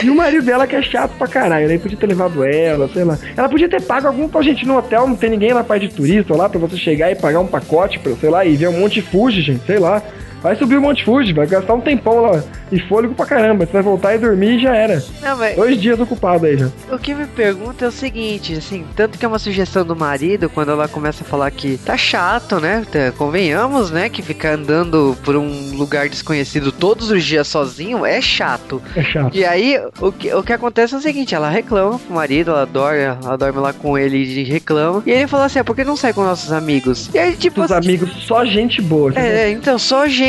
E 0.02 0.10
o 0.10 0.16
marido 0.16 0.46
dela 0.46 0.66
que 0.66 0.76
é 0.76 0.82
chato 0.82 1.12
pra 1.18 1.28
caralho, 1.28 1.68
né? 1.68 1.78
Podia 1.78 1.98
ter 1.98 2.08
levado 2.08 2.44
ela, 2.44 2.88
sei 2.90 3.04
lá. 3.04 3.18
Ela 3.36 3.50
podia 3.50 3.68
ter 3.68 3.82
pago 3.82 4.08
algum 4.08 4.30
pra 4.30 4.42
gente 4.42 4.66
no 4.66 4.78
hotel, 4.78 5.08
não 5.08 5.16
tem 5.16 5.30
ninguém 5.30 5.52
lá 5.52 5.64
parte 5.64 5.88
de 5.88 5.94
turista 5.94 6.36
lá, 6.36 6.48
pra 6.48 6.60
você 6.60 6.78
chegar 6.78 7.12
e 7.12 7.16
pagar 7.16 7.40
um 7.40 7.48
pacote 7.48 8.00
pra, 8.00 8.14
sei 8.16 8.30
lá, 8.30 8.46
e 8.46 8.56
ver 8.56 8.70
um 8.70 8.80
monte 8.80 8.96
de 8.96 9.02
Fuji, 9.02 9.42
gente, 9.42 9.66
sei 9.66 9.80
lá. 9.80 10.02
Vai 10.42 10.56
subir 10.56 10.78
o 10.78 10.82
Monte 10.82 11.04
Fuji, 11.04 11.34
vai 11.34 11.46
gastar 11.48 11.74
um 11.74 11.82
tempão 11.82 12.22
lá 12.22 12.42
e 12.72 12.80
fôlego 12.80 13.14
pra 13.14 13.26
caramba. 13.26 13.66
Você 13.66 13.74
vai 13.74 13.82
voltar 13.82 14.16
e 14.16 14.18
dormir 14.20 14.58
e 14.58 14.62
já 14.62 14.76
era. 14.76 15.04
Não, 15.22 15.38
mas 15.38 15.56
Dois 15.56 15.80
dias 15.82 16.00
ocupado 16.00 16.46
aí 16.46 16.58
já. 16.58 16.70
o 16.92 16.98
que 16.98 17.14
me 17.14 17.26
pergunta 17.28 17.86
é 17.86 17.88
o 17.88 17.92
seguinte, 17.92 18.54
assim, 18.54 18.86
tanto 18.96 19.18
que 19.18 19.26
é 19.26 19.28
uma 19.28 19.40
sugestão 19.40 19.86
do 19.86 19.96
marido, 19.96 20.50
quando 20.50 20.72
ela 20.72 20.88
começa 20.88 21.24
a 21.24 21.28
falar 21.28 21.52
que 21.52 21.78
tá 21.78 21.98
chato, 21.98 22.60
né? 22.60 22.86
Tá- 22.92 23.12
Convenhamos, 23.18 23.92
né? 23.92 24.08
Que 24.10 24.22
ficar 24.22 24.54
andando 24.54 25.18
por 25.24 25.36
um 25.36 25.72
lugar 25.76 26.08
desconhecido 26.08 26.72
todos 26.72 27.12
os 27.12 27.24
dias 27.24 27.48
sozinho 27.48 28.06
é 28.06 28.22
chato. 28.22 28.82
É 28.96 29.04
chato. 29.04 29.36
E 29.36 29.44
aí, 29.44 29.78
o 30.00 30.12
que, 30.12 30.34
o 30.34 30.42
que 30.44 30.54
acontece 30.54 30.94
é 30.94 30.98
o 30.98 31.02
seguinte, 31.02 31.36
ela 31.36 31.50
reclama 31.50 32.00
pro 32.00 32.14
marido, 32.16 32.52
ela 32.52 32.66
dorme, 32.66 33.00
ela 33.02 33.38
dorme 33.38 33.60
lá 33.60 33.74
com 33.74 33.98
ele 33.98 34.18
e 34.18 34.44
reclama. 34.44 35.04
E 35.06 35.12
ele 35.12 35.28
fala 35.28 35.46
assim, 35.46 35.60
ah, 35.60 35.64
por 35.64 35.76
que 35.76 35.84
não 35.84 35.96
sai 35.98 36.14
com 36.14 36.24
nossos 36.24 36.52
amigos? 36.52 37.10
E 37.14 37.18
aí, 37.20 37.36
tipo 37.36 37.62
Os 37.62 37.72
assim, 37.72 37.88
amigos, 37.90 38.10
só 38.26 38.46
gente 38.46 38.82
boa. 38.82 39.12
entendeu? 39.12 39.30
é, 39.32 39.52
então, 39.52 39.78
só 39.78 40.08
gente 40.08 40.29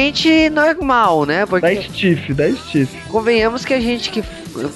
normal, 0.50 1.26
né? 1.26 1.40
Da 1.40 1.46
Porque 1.46 1.82
Stiff, 1.82 2.32
da 2.32 2.50
Stiff. 2.50 2.90
convenhamos 3.08 3.64
que 3.64 3.74
a 3.74 3.80
gente 3.80 4.10
que 4.10 4.22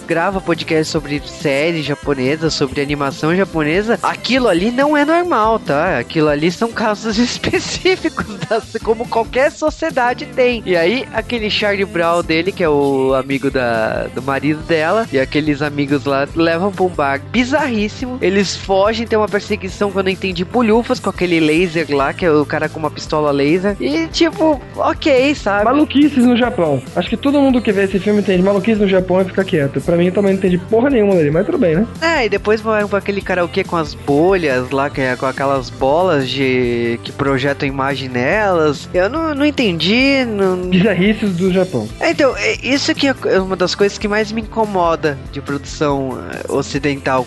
grava 0.06 0.40
podcast 0.40 0.90
sobre 0.90 1.20
séries 1.20 1.84
japonesas, 1.84 2.54
sobre 2.54 2.80
animação 2.80 3.34
japonesa, 3.36 3.98
aquilo 4.02 4.48
ali 4.48 4.70
não 4.70 4.96
é 4.96 5.04
normal, 5.04 5.58
tá? 5.58 5.98
Aquilo 5.98 6.28
ali 6.28 6.50
são 6.50 6.70
casos 6.72 7.18
específicos, 7.18 8.26
das- 8.48 8.76
como 8.82 9.06
qualquer 9.08 9.50
sociedade 9.50 10.26
tem. 10.26 10.62
E 10.66 10.76
aí, 10.76 11.06
aquele 11.12 11.50
Charlie 11.50 11.84
Brown 11.84 12.22
dele, 12.22 12.52
que 12.52 12.62
é 12.62 12.68
o 12.68 13.14
amigo 13.14 13.50
da, 13.50 14.04
do 14.14 14.22
marido 14.22 14.60
dela, 14.62 15.06
e 15.12 15.18
aqueles 15.18 15.62
amigos 15.62 16.04
lá 16.04 16.26
levam 16.34 16.70
pra 16.72 16.84
um 16.84 16.88
bar 16.88 17.20
bizarríssimo. 17.30 18.18
Eles 18.20 18.56
fogem, 18.56 19.06
tem 19.06 19.18
uma 19.18 19.28
perseguição 19.28 19.90
que 19.90 19.98
eu 19.98 20.02
não 20.02 20.10
entendi 20.10 20.44
bolhufas 20.44 21.00
com 21.00 21.10
aquele 21.10 21.40
laser 21.40 21.86
lá, 21.90 22.12
que 22.12 22.24
é 22.24 22.30
o 22.30 22.44
cara 22.46 22.68
com 22.68 22.78
uma 22.78 22.90
pistola 22.90 23.30
laser. 23.30 23.76
E 23.80 24.06
tipo, 24.08 24.60
ok, 24.76 25.34
sabe? 25.34 25.64
Maluquices 25.64 26.24
no 26.24 26.36
Japão. 26.36 26.82
Acho 26.94 27.08
que 27.08 27.16
todo 27.16 27.40
mundo 27.40 27.60
que 27.60 27.72
vê 27.72 27.84
esse 27.84 27.98
filme 27.98 28.20
entende 28.20 28.42
maluquices 28.42 28.80
no 28.80 28.88
Japão 28.88 29.20
e 29.20 29.24
fica 29.24 29.44
quieto. 29.44 29.63
Pra 29.68 29.96
mim 29.96 30.06
eu 30.06 30.12
também 30.12 30.32
não 30.32 30.38
entendi 30.38 30.58
porra 30.58 30.90
nenhuma 30.90 31.14
dele, 31.14 31.30
mas 31.30 31.46
tudo 31.46 31.58
bem, 31.58 31.76
né? 31.76 31.86
É, 32.00 32.26
e 32.26 32.28
depois 32.28 32.60
vai 32.60 32.84
pra 32.86 32.98
aquele 32.98 33.20
karaokê 33.20 33.64
com 33.64 33.76
as 33.76 33.94
bolhas 33.94 34.70
lá, 34.70 34.88
que 34.90 35.00
é 35.00 35.16
com 35.16 35.26
aquelas 35.26 35.70
bolas 35.70 36.28
de 36.28 36.98
que 37.02 37.12
projetam 37.12 37.68
imagem 37.68 38.08
nelas. 38.08 38.88
Eu 38.92 39.08
não, 39.08 39.34
não 39.34 39.44
entendi. 39.44 40.24
Não... 40.24 40.68
Bizarrices 40.68 41.36
do 41.36 41.52
Japão. 41.52 41.88
É, 42.00 42.10
Então, 42.10 42.34
é- 42.36 42.58
isso 42.62 42.94
que 42.94 43.08
é 43.08 43.40
uma 43.40 43.56
das 43.56 43.74
coisas 43.74 43.98
que 43.98 44.08
mais 44.08 44.32
me 44.32 44.40
incomoda 44.42 45.18
de 45.32 45.40
produção 45.40 46.18
eh, 46.32 46.52
ocidental 46.52 47.26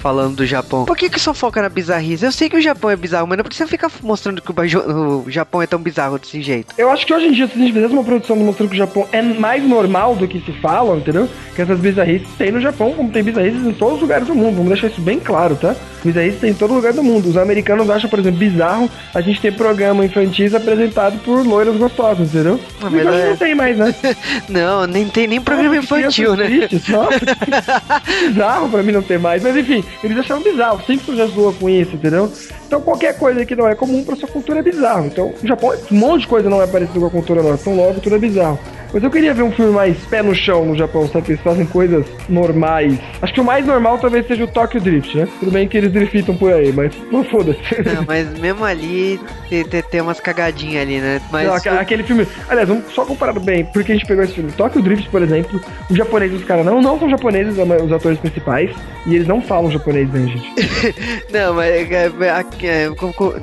falando 0.00 0.36
do 0.36 0.46
Japão. 0.46 0.84
Por 0.84 0.96
que 0.96 1.08
que 1.08 1.20
só 1.20 1.32
foca 1.34 1.62
na 1.62 1.68
bizarrice? 1.68 2.24
Eu 2.24 2.32
sei 2.32 2.48
que 2.48 2.56
o 2.56 2.60
Japão 2.60 2.90
é 2.90 2.96
bizarro, 2.96 3.26
mas 3.26 3.38
não 3.38 3.44
precisa 3.44 3.68
ficar 3.68 3.90
mostrando 4.02 4.40
que 4.42 4.50
o, 4.50 5.24
Japão 5.28 5.62
é 5.62 5.66
tão 5.66 5.78
bizarro 5.78 6.18
desse 6.18 6.40
jeito. 6.42 6.74
Eu 6.76 6.90
acho 6.90 7.06
que 7.06 7.12
hoje 7.14 7.26
em 7.26 7.32
dia, 7.32 7.46
se 7.46 7.54
a 7.54 7.58
gente 7.58 7.72
fizesse 7.72 7.92
uma 7.92 8.04
produção 8.04 8.36
mostrando 8.36 8.68
que 8.68 8.74
o 8.74 8.78
Japão 8.78 9.06
é 9.12 9.22
mais 9.22 9.66
normal 9.66 10.14
do 10.14 10.26
que 10.26 10.40
se 10.40 10.52
fala, 10.60 10.96
entendeu? 10.96 11.28
Que 11.54 11.62
essas 11.74 11.80
bizarrices 11.80 12.28
tem 12.38 12.50
no 12.52 12.60
Japão, 12.60 12.92
como 12.92 13.10
tem 13.10 13.22
bizarrices 13.22 13.66
em 13.66 13.72
todos 13.72 13.96
os 13.96 14.00
lugares 14.02 14.26
do 14.26 14.34
mundo. 14.34 14.56
Vamos 14.56 14.68
deixar 14.72 14.86
isso 14.86 15.00
bem 15.00 15.18
claro, 15.18 15.56
tá? 15.56 15.74
Bizarrices 16.04 16.40
tem 16.40 16.50
em 16.50 16.54
todo 16.54 16.72
lugar 16.74 16.92
do 16.92 17.02
mundo. 17.02 17.28
Os 17.28 17.36
americanos 17.36 17.88
acham, 17.90 18.08
por 18.08 18.18
exemplo, 18.18 18.38
bizarro 18.38 18.88
a 19.14 19.20
gente 19.20 19.40
ter 19.40 19.54
programa 19.54 20.04
infantis 20.04 20.54
apresentado 20.54 21.18
por 21.24 21.44
loiras 21.46 21.76
gostosas, 21.76 22.28
entendeu? 22.32 22.60
Ah, 22.82 22.88
Mas 22.90 22.92
mas 22.92 23.06
hoje 23.06 23.22
é- 23.22 23.28
não 23.30 23.36
tem 23.36 23.54
mais, 23.54 23.76
né? 23.76 23.94
Não, 24.48 24.86
nem 24.86 25.08
tem 25.08 25.26
nem 25.26 25.40
programa 25.40 25.76
infantil, 25.76 26.36
né? 26.36 26.46
Tristes, 26.46 26.82
bizarro 28.28 28.68
pra 28.68 28.82
mim 28.82 28.92
não 28.92 29.02
ter 29.02 29.18
mais. 29.18 29.42
Mas 29.42 29.56
enfim, 29.56 29.82
eles 30.02 30.18
acharam 30.18 30.42
bizarro. 30.42 30.80
Sempre 30.86 31.16
já 31.16 31.26
zoa 31.26 31.52
com 31.52 31.68
isso, 31.68 31.94
entendeu? 31.96 32.30
Então 32.66 32.80
qualquer 32.80 33.16
coisa 33.18 33.44
que 33.44 33.54
não 33.56 33.68
é 33.68 33.74
comum 33.74 34.04
pra 34.04 34.16
sua 34.16 34.28
cultura 34.28 34.60
é 34.60 34.62
bizarro. 34.62 35.06
Então, 35.06 35.32
no 35.40 35.48
Japão, 35.48 35.72
um 35.90 35.96
monte 35.96 36.22
de 36.22 36.28
coisa 36.28 36.48
não 36.50 36.62
é 36.62 36.66
parecido 36.66 37.00
com 37.00 37.06
a 37.06 37.10
cultura 37.10 37.42
nossa. 37.42 37.62
Então 37.62 37.76
logo 37.76 38.00
tudo 38.00 38.16
é 38.16 38.18
bizarro. 38.18 38.58
Mas 38.94 39.02
eu 39.02 39.10
queria 39.10 39.34
ver 39.34 39.42
um 39.42 39.50
filme 39.50 39.72
mais 39.72 39.98
pé 40.06 40.22
no 40.22 40.32
chão 40.32 40.64
no 40.64 40.76
Japão, 40.76 41.08
sabe? 41.08 41.32
Eles 41.32 41.40
fazem 41.42 41.66
coisas 41.66 42.06
normais. 42.28 42.96
Acho 43.20 43.34
que 43.34 43.40
o 43.40 43.44
mais 43.44 43.66
normal 43.66 43.98
talvez 43.98 44.24
seja 44.26 44.44
o 44.44 44.46
Tokyo 44.46 44.80
Drift, 44.80 45.16
né? 45.18 45.26
Tudo 45.40 45.50
bem 45.50 45.66
que 45.66 45.76
eles 45.76 45.90
driftam 45.90 46.36
por 46.36 46.52
aí, 46.52 46.72
mas 46.72 46.92
não 47.10 47.24
foda-se. 47.24 47.58
Não, 47.92 48.04
mas 48.06 48.38
mesmo 48.38 48.64
ali 48.64 49.18
tem, 49.50 49.64
tem, 49.82 50.00
umas 50.00 50.20
cagadinhas 50.20 50.82
ali, 50.82 51.00
né? 51.00 51.20
Mas 51.32 51.48
Não, 51.48 51.54
aque- 51.54 51.68
aquele 51.70 52.02
filme. 52.04 52.24
Aliás, 52.48 52.68
vamos 52.68 52.84
só 52.92 53.04
comparar 53.04 53.32
bem, 53.40 53.64
porque 53.64 53.90
a 53.90 53.94
gente 53.96 54.06
pegou 54.06 54.22
esse 54.22 54.34
filme. 54.34 54.52
Tokyo 54.52 54.80
Drift, 54.80 55.08
por 55.10 55.22
exemplo, 55.22 55.60
os 55.90 55.96
japoneses, 55.96 56.38
os 56.40 56.44
caras 56.44 56.64
não, 56.64 56.80
não 56.80 56.96
são 56.96 57.10
japoneses, 57.10 57.56
os 57.58 57.92
atores 57.92 58.18
principais, 58.20 58.70
e 59.06 59.16
eles 59.16 59.26
não 59.26 59.42
falam 59.42 59.70
japonês, 59.72 60.08
né, 60.10 60.20
gente? 60.28 60.54
Não, 61.32 61.54
mas 61.54 61.68
é, 61.90 62.06
é, 62.06 62.66
é, 62.84 62.90
com- 62.90 63.12
com- 63.12 63.34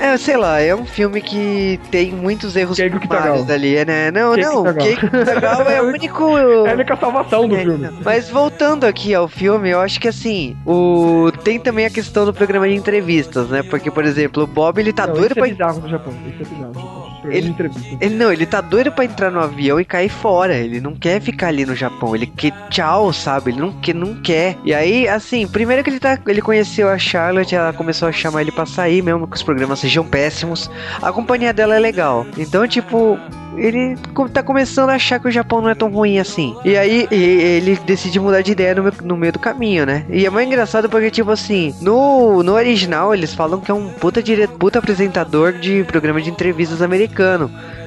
é, 0.00 0.16
sei 0.16 0.36
lá, 0.36 0.60
é 0.60 0.74
um 0.74 0.84
filme 0.84 1.20
que 1.20 1.78
tem 1.90 2.12
muitos 2.12 2.54
erros 2.56 2.76
Keiko 2.76 2.98
primários 2.98 3.40
Kitagawa. 3.40 3.54
ali, 3.54 3.84
né? 3.84 4.10
Não, 4.10 4.34
Keiko 4.34 4.50
não, 4.52 4.62
Kitagawa. 4.64 4.86
Keiko 4.88 5.10
Kitagawa 5.10 5.72
é 5.72 5.82
o 5.82 5.86
único... 5.88 6.38
É 6.38 6.70
a 6.70 6.74
única 6.74 6.96
salvação 6.96 7.48
do 7.48 7.56
É, 7.56 7.60
filme. 7.62 7.88
Mas 8.04 8.28
voltando 8.30 8.84
aqui 8.84 9.14
ao 9.14 9.28
filme, 9.28 9.70
eu 9.70 9.80
acho 9.80 9.98
que 10.00 10.08
assim, 10.08 10.56
o 10.66 11.30
tem 11.44 11.58
também 11.58 11.86
a 11.86 11.90
questão 11.90 12.24
do 12.24 12.32
programa 12.34 12.68
de 12.68 12.74
entrevistas, 12.74 13.48
né? 13.48 13.62
Porque, 13.62 13.90
por 13.90 14.04
exemplo, 14.04 14.42
o 14.42 14.46
Bob 14.46 14.78
ele 14.78 14.92
tá 14.92 15.06
não, 15.06 15.14
doido 15.14 15.26
isso 15.32 15.34
pra 15.34 15.46
é 15.46 15.50
bizarro 15.50 15.80
no 15.80 15.88
Japão. 15.88 16.14
Isso 16.26 16.42
é 16.42 16.44
bizarro 16.54 16.72
no 16.74 16.80
Japão. 16.80 17.05
Ele- 17.30 17.48
entrevista. 17.48 17.96
Ele 18.00 18.14
não, 18.14 18.32
ele 18.32 18.46
tá 18.46 18.60
doido 18.60 18.92
pra 18.92 19.04
entrar 19.04 19.30
no 19.30 19.40
avião 19.40 19.80
e 19.80 19.84
cair 19.84 20.08
fora. 20.08 20.54
Ele 20.54 20.80
não 20.80 20.94
quer 20.94 21.20
ficar 21.20 21.48
ali 21.48 21.64
no 21.64 21.74
Japão. 21.74 22.14
Ele 22.14 22.26
quer 22.26 22.52
tchau, 22.70 23.12
sabe? 23.12 23.50
Ele 23.50 23.60
não 23.60 23.72
quer, 23.72 23.94
não 23.94 24.14
quer. 24.14 24.56
E 24.64 24.74
aí, 24.74 25.08
assim, 25.08 25.46
primeiro 25.46 25.82
que 25.84 25.90
ele 25.90 26.00
tá, 26.00 26.18
ele 26.26 26.42
conheceu 26.42 26.88
a 26.88 26.98
Charlotte, 26.98 27.54
ela 27.54 27.72
começou 27.72 28.08
a 28.08 28.12
chamar 28.12 28.42
ele 28.42 28.52
pra 28.52 28.66
sair, 28.66 29.02
mesmo 29.02 29.26
que 29.26 29.36
os 29.36 29.42
programas 29.42 29.78
sejam 29.78 30.04
péssimos. 30.04 30.70
A 31.02 31.12
companhia 31.12 31.52
dela 31.52 31.76
é 31.76 31.78
legal. 31.78 32.26
Então, 32.36 32.66
tipo, 32.66 33.18
ele 33.56 33.96
tá 34.32 34.42
começando 34.42 34.90
a 34.90 34.94
achar 34.94 35.18
que 35.18 35.28
o 35.28 35.30
Japão 35.30 35.60
não 35.62 35.70
é 35.70 35.74
tão 35.74 35.90
ruim 35.90 36.18
assim. 36.18 36.54
E 36.64 36.76
aí, 36.76 37.06
ele 37.10 37.76
decide 37.86 38.20
mudar 38.20 38.42
de 38.42 38.52
ideia 38.52 38.74
no, 38.74 38.82
meio- 38.82 38.94
no 39.02 39.16
meio 39.16 39.32
do 39.32 39.38
caminho, 39.38 39.86
né? 39.86 40.04
E 40.10 40.26
é 40.26 40.30
mais 40.30 40.46
engraçado 40.46 40.88
porque, 40.88 41.10
tipo 41.10 41.30
assim, 41.30 41.74
no, 41.80 42.42
no 42.42 42.52
original 42.52 43.14
eles 43.14 43.34
falam 43.34 43.60
que 43.60 43.70
é 43.70 43.74
um 43.74 43.88
puta, 43.88 44.22
dire... 44.22 44.46
puta 44.46 44.78
apresentador 44.78 45.52
de 45.52 45.84
programa 45.84 46.20
de 46.20 46.30
entrevistas 46.30 46.82
americano. 46.82 47.15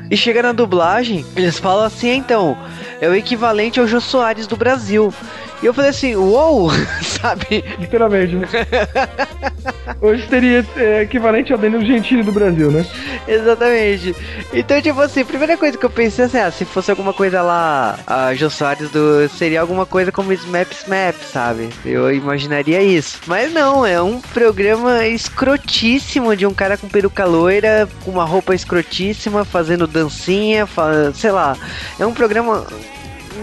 E 0.09 0.17
chega 0.17 0.41
na 0.41 0.51
dublagem, 0.51 1.23
eles 1.35 1.59
falam 1.59 1.85
assim, 1.85 2.09
então, 2.09 2.57
é 2.99 3.07
o 3.07 3.13
equivalente 3.13 3.79
ao 3.79 3.87
Jô 3.87 4.01
Soares 4.01 4.47
do 4.47 4.57
Brasil. 4.57 5.13
E 5.61 5.65
eu 5.65 5.73
falei 5.73 5.89
assim, 5.89 6.15
uou, 6.15 6.69
sabe? 7.03 7.63
Literalmente, 7.77 8.35
né? 8.35 8.47
Hoje 10.01 10.25
seria 10.29 10.65
é, 10.77 11.01
equivalente 11.01 11.51
ao 11.51 11.57
Danilo 11.59 11.85
Gentili 11.85 12.23
do 12.23 12.31
Brasil, 12.31 12.71
né? 12.71 12.85
Exatamente. 13.27 14.15
Então, 14.53 14.81
tipo 14.81 15.01
assim, 15.01 15.21
a 15.21 15.25
primeira 15.25 15.57
coisa 15.57 15.77
que 15.77 15.85
eu 15.85 15.89
pensei 15.89 16.25
assim, 16.25 16.37
ah, 16.37 16.49
se 16.51 16.63
fosse 16.63 16.89
alguma 16.89 17.11
coisa 17.11 17.41
lá, 17.41 17.99
a 18.07 18.33
Jô 18.33 18.49
Soares 18.49 18.89
do. 18.91 19.27
seria 19.29 19.59
alguma 19.59 19.85
coisa 19.85 20.11
como 20.11 20.31
Smap 20.31 20.71
Smap, 20.71 21.15
sabe? 21.31 21.69
Eu 21.85 22.09
imaginaria 22.13 22.81
isso. 22.81 23.19
Mas 23.27 23.51
não, 23.51 23.85
é 23.85 24.01
um 24.01 24.21
programa 24.21 25.05
escrotíssimo 25.07 26.35
de 26.35 26.45
um 26.45 26.53
cara 26.53 26.77
com 26.77 26.87
peruca 26.87 27.25
loira, 27.25 27.89
com 28.05 28.11
uma 28.11 28.23
roupa 28.23 28.55
escrotíssima, 28.55 29.43
fazendo 29.43 29.85
dancinha, 29.87 30.65
fa- 30.65 31.11
sei 31.13 31.31
lá. 31.31 31.57
É 31.99 32.05
um 32.05 32.13
programa. 32.13 32.65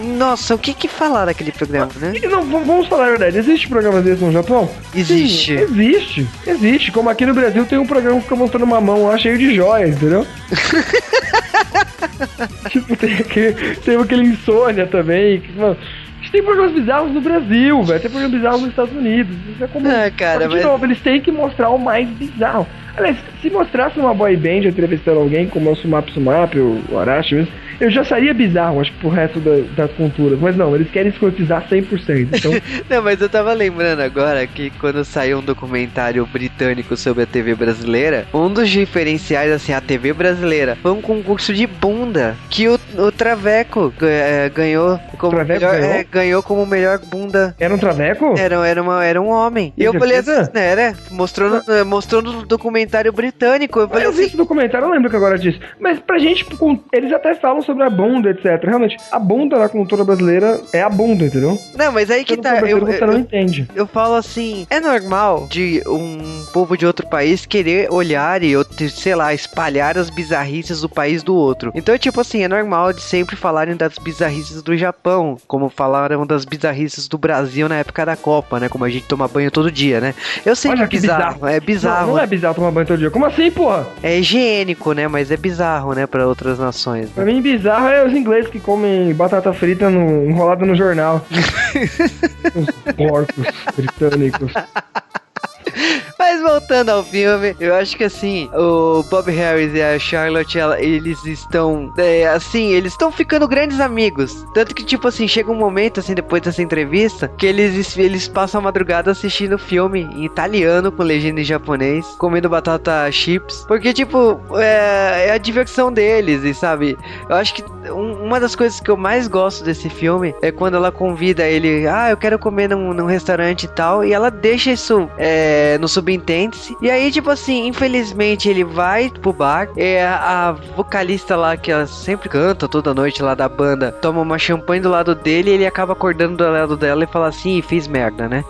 Nossa, 0.07 0.55
o 0.55 0.59
que 0.59 0.73
que 0.73 0.87
falar 0.87 1.25
daquele 1.25 1.51
programa, 1.51 1.91
né? 1.99 2.13
E 2.15 2.27
não, 2.27 2.43
vamos 2.43 2.87
falar 2.87 3.07
a 3.07 3.09
verdade, 3.09 3.37
existe 3.37 3.67
programa 3.67 4.01
desse 4.01 4.23
no 4.23 4.31
Japão? 4.31 4.69
Existe. 4.95 5.57
Sim, 5.57 5.63
existe, 5.63 6.27
existe. 6.45 6.91
Como 6.91 7.09
aqui 7.09 7.25
no 7.25 7.33
Brasil 7.33 7.65
tem 7.65 7.77
um 7.77 7.85
programa 7.85 8.17
que 8.17 8.23
fica 8.23 8.35
mostrando 8.35 8.63
uma 8.63 8.81
mão 8.81 9.07
lá 9.07 9.17
cheio 9.17 9.37
de 9.37 9.53
joias, 9.53 9.95
entendeu? 9.95 10.25
tipo, 12.69 12.95
tem 12.95 13.15
aquele, 13.15 13.53
tem 13.75 13.95
aquele 13.97 14.23
insônia 14.23 14.87
também. 14.87 15.41
Que, 15.41 15.51
mano, 15.53 15.77
a 15.79 16.17
gente 16.21 16.31
tem 16.31 16.43
programas 16.43 16.73
bizarros 16.73 17.11
no 17.11 17.21
Brasil, 17.21 17.83
velho. 17.83 17.99
Tem 17.99 18.09
programas 18.09 18.37
bizarros 18.37 18.61
nos 18.61 18.69
Estados 18.69 18.95
Unidos. 18.95 19.35
Isso 19.53 19.63
é 19.63 19.67
comum. 19.67 19.89
Ah, 19.89 20.11
cara, 20.11 20.41
que, 20.41 20.47
de 20.47 20.55
mas- 20.55 20.65
novo, 20.65 20.85
eles 20.85 20.99
têm 21.01 21.21
que 21.21 21.31
mostrar 21.31 21.69
o 21.69 21.77
mais 21.77 22.07
bizarro. 22.09 22.67
Aliás, 22.95 23.17
se 23.41 23.49
mostrasse 23.49 23.99
uma 23.99 24.13
boy 24.13 24.35
band 24.35 24.67
entrevistando 24.67 25.19
alguém, 25.19 25.47
como 25.47 25.69
é 25.69 25.73
o 25.73 25.75
Sumap 25.75 26.09
Sumap, 26.09 26.55
o 26.55 26.97
Arashi 26.97 27.35
mesmo, 27.35 27.51
Eu 27.79 27.89
já 27.91 28.03
seria 28.03 28.33
bizarro, 28.33 28.79
acho 28.81 28.91
pro 28.93 29.09
resto 29.09 29.39
da- 29.39 29.61
das 29.75 29.91
culturas. 29.93 30.39
Mas 30.39 30.55
não, 30.55 30.75
eles 30.75 30.89
querem 30.89 31.11
escrotizar 31.11 31.67
100%. 31.69 32.29
Então, 32.35 32.51
Não, 32.89 33.01
mas 33.03 33.21
eu 33.21 33.29
tava 33.29 33.53
lembrando 33.53 33.99
agora 34.01 34.45
que 34.47 34.69
quando 34.71 35.03
saiu 35.05 35.39
um 35.39 35.41
documentário 35.43 36.25
britânico 36.25 36.95
sobre 36.97 37.23
a 37.23 37.25
TV 37.25 37.53
brasileira, 37.55 38.27
um 38.33 38.49
dos 38.51 38.69
diferenciais, 38.69 39.51
assim, 39.51 39.73
a 39.73 39.81
TV 39.81 40.13
brasileira, 40.13 40.77
foi 40.81 40.91
um 40.91 41.01
concurso 41.01 41.53
de 41.53 41.67
bunda 41.67 42.35
que 42.49 42.67
o, 42.67 42.79
o 42.97 43.11
Traveco 43.11 43.93
eh, 44.01 44.49
ganhou 44.53 44.99
como 45.17 45.31
Traveco 45.35 45.59
melhor, 45.59 45.79
ganhou? 45.79 45.93
é, 45.95 46.03
ganhou 46.03 46.43
como 46.43 46.65
melhor 46.65 46.99
bunda. 46.99 47.55
era 47.59 47.73
um 47.73 47.77
traveco? 47.77 48.35
Era, 48.37 48.67
era, 48.67 48.81
uma, 48.81 49.03
era 49.05 49.21
um 49.21 49.29
homem. 49.29 49.73
E 49.77 49.83
eu 49.83 49.93
falei 49.93 50.17
assim, 50.17 50.49
né, 50.53 50.65
era, 50.71 50.93
mostrou 51.11 51.49
no, 51.49 51.73
eh, 51.73 51.83
mostrou 51.83 52.21
no 52.21 52.45
documentário 52.45 53.11
britânico. 53.11 53.79
Eu 53.81 53.87
falei 53.89 54.05
eu 54.05 54.11
vi 54.11 54.19
assim, 54.19 54.27
esse 54.27 54.37
documentário, 54.37 54.87
eu 54.87 54.91
lembro 54.91 55.09
que 55.09 55.15
agora 55.15 55.37
disso. 55.37 55.59
Mas 55.79 55.99
pra 55.99 56.17
gente, 56.17 56.45
eles 56.93 57.11
até 57.11 57.35
falam 57.35 57.61
sobre 57.67 57.83
a 57.83 57.89
bunda, 57.89 58.31
etc. 58.31 58.63
Realmente, 58.63 58.97
a 59.11 59.19
bunda 59.19 59.59
na 59.59 59.69
cultura 59.69 60.03
brasileira 60.03 60.59
é 60.73 60.81
a 60.81 60.89
bunda, 60.89 61.25
entendeu? 61.25 61.59
não, 61.77 61.91
mas 61.91 62.09
aí 62.09 62.23
que 62.25 62.33
Você 62.35 62.41
tá. 62.41 62.59
Eu, 62.61 62.79
você 62.79 63.03
eu, 63.03 63.07
não 63.07 63.17
entende. 63.19 63.67
eu 63.75 63.85
falo 63.85 64.15
assim, 64.15 64.65
é 64.69 64.79
normal 64.79 65.45
de 65.49 65.83
um 65.87 66.43
povo 66.51 66.75
de 66.75 66.85
outro 66.85 67.05
país 67.07 67.45
querer 67.45 67.91
olhar 67.91 68.41
e, 68.41 68.53
sei 68.89 69.13
lá, 69.15 69.33
espalhar 69.33 69.97
as 69.97 70.09
bizarrices 70.09 70.81
do 70.81 70.89
país 70.89 71.21
do 71.21 71.35
outro. 71.35 71.71
Então, 71.75 71.95
tipo 71.97 72.19
assim, 72.21 72.41
é 72.43 72.47
normal 72.47 72.93
de 72.93 73.01
sempre 73.01 73.35
falarem 73.35 73.75
das 73.75 73.97
bizarrices 73.97 74.61
do 74.63 74.75
Japão, 74.75 75.37
como 75.47 75.69
falaram 75.69 76.25
das 76.25 76.45
bizarrices 76.45 77.07
do 77.07 77.17
Brasil 77.17 77.67
na 77.69 77.75
época 77.75 78.05
da 78.05 78.15
Copa, 78.15 78.59
né? 78.59 78.69
Como 78.69 78.85
a 78.85 78.89
gente 78.89 79.05
toma 79.05 79.27
banho 79.27 79.51
todo 79.51 79.71
dia, 79.71 79.99
né? 80.01 80.15
Eu 80.45 80.55
sei 80.55 80.71
Olha 80.71 80.87
que 80.87 80.97
é 80.97 80.99
bizarro, 81.01 81.33
bizarro. 81.33 81.47
é 81.47 81.59
bizarro. 81.59 82.07
Não, 82.07 82.13
não 82.15 82.19
é 82.23 82.27
bizarro 82.27 82.55
tomar 82.55 82.71
banho 82.71 82.87
todo 82.87 82.97
dia. 82.99 83.11
Como 83.11 83.25
assim, 83.25 83.51
porra? 83.51 83.85
É 84.01 84.17
higiênico, 84.19 84.93
né? 84.93 85.07
Mas 85.07 85.31
é 85.31 85.37
bizarro, 85.37 85.93
né? 85.93 86.07
Pra 86.07 86.25
outras 86.27 86.57
nações. 86.59 87.09
Pra 87.09 87.25
Né? 87.25 87.33
mim, 87.33 87.41
bizarro 87.57 87.87
é 87.87 88.05
os 88.05 88.13
ingleses 88.13 88.49
que 88.49 88.59
comem 88.59 89.13
batata 89.13 89.51
frita 89.51 89.89
no, 89.89 90.29
enrolada 90.29 90.65
no 90.65 90.75
jornal. 90.75 91.25
os 92.55 92.93
porcos 92.93 93.45
britânicos. 93.75 94.53
Mas 96.19 96.41
voltando 96.41 96.89
ao 96.89 97.03
filme, 97.03 97.55
eu 97.59 97.75
acho 97.75 97.95
que 97.95 98.03
assim, 98.03 98.49
o 98.53 99.03
Bob 99.03 99.31
Harris 99.31 99.73
e 99.73 99.81
a 99.81 99.99
Charlotte, 99.99 100.57
ela- 100.57 100.81
eles 100.81 101.23
estão, 101.25 101.93
é, 101.97 102.27
assim, 102.27 102.71
eles 102.71 102.93
estão 102.93 103.11
ficando 103.11 103.47
grandes 103.47 103.79
amigos. 103.79 104.43
Tanto 104.53 104.73
que, 104.73 104.83
tipo 104.83 105.07
assim, 105.07 105.27
chega 105.27 105.51
um 105.51 105.55
momento, 105.55 105.99
assim, 105.99 106.15
depois 106.15 106.41
dessa 106.41 106.61
entrevista, 106.61 107.31
que 107.37 107.45
eles, 107.45 107.95
eles 107.97 108.27
passam 108.27 108.59
a 108.59 108.63
madrugada 108.63 109.11
assistindo 109.11 109.59
filme 109.59 110.01
em 110.15 110.25
italiano, 110.25 110.91
com 110.91 111.03
legenda 111.03 111.39
em 111.41 111.43
japonês, 111.43 112.05
comendo 112.17 112.49
batata 112.49 113.11
chips. 113.11 113.63
Porque, 113.67 113.93
tipo, 113.93 114.39
é, 114.57 115.27
é 115.27 115.31
a 115.31 115.37
diversão 115.37 115.91
deles, 115.93 116.43
e 116.43 116.53
sabe? 116.53 116.97
Eu 117.29 117.35
acho 117.35 117.53
que 117.53 117.63
um- 117.91 118.23
uma 118.25 118.39
das 118.39 118.55
coisas 118.55 118.79
que 118.79 118.89
eu 118.89 118.97
mais 118.97 119.27
gosto 119.27 119.63
desse 119.63 119.87
filme 119.89 120.33
é 120.41 120.51
quando 120.51 120.75
ela 120.77 120.91
convida 120.91 121.43
ele, 121.47 121.87
ah, 121.87 122.09
eu 122.09 122.17
quero 122.17 122.39
comer 122.39 122.69
num, 122.69 122.91
num 122.93 123.05
restaurante 123.05 123.63
e 123.65 123.67
tal, 123.67 124.03
e 124.03 124.13
ela 124.13 124.31
deixa 124.31 124.71
isso 124.71 125.07
é, 125.17 125.77
no 125.79 125.87
subentende-se. 126.07 126.77
E 126.81 126.89
aí, 126.89 127.11
tipo 127.11 127.29
assim, 127.29 127.67
infelizmente 127.67 128.47
ele 128.47 128.63
vai 128.63 129.09
pro 129.09 129.33
bar, 129.33 129.69
é 129.75 130.05
a 130.05 130.55
vocalista 130.75 131.35
lá 131.35 131.57
que 131.57 131.71
ela 131.71 131.85
sempre 131.85 132.29
canta 132.29 132.67
toda 132.67 132.93
noite 132.93 133.21
lá 133.21 133.35
da 133.35 133.49
banda, 133.49 133.91
toma 133.91 134.21
uma 134.21 134.37
champanhe 134.37 134.81
do 134.81 134.89
lado 134.89 135.13
dele 135.13 135.51
e 135.51 135.53
ele 135.53 135.65
acaba 135.65 135.93
acordando 135.93 136.37
do 136.37 136.49
lado 136.49 136.77
dela 136.77 137.03
e 137.03 137.07
fala 137.07 137.27
assim, 137.27 137.57
"Ih, 137.57 137.61
fiz 137.61 137.87
merda, 137.87 138.29
né? 138.29 138.43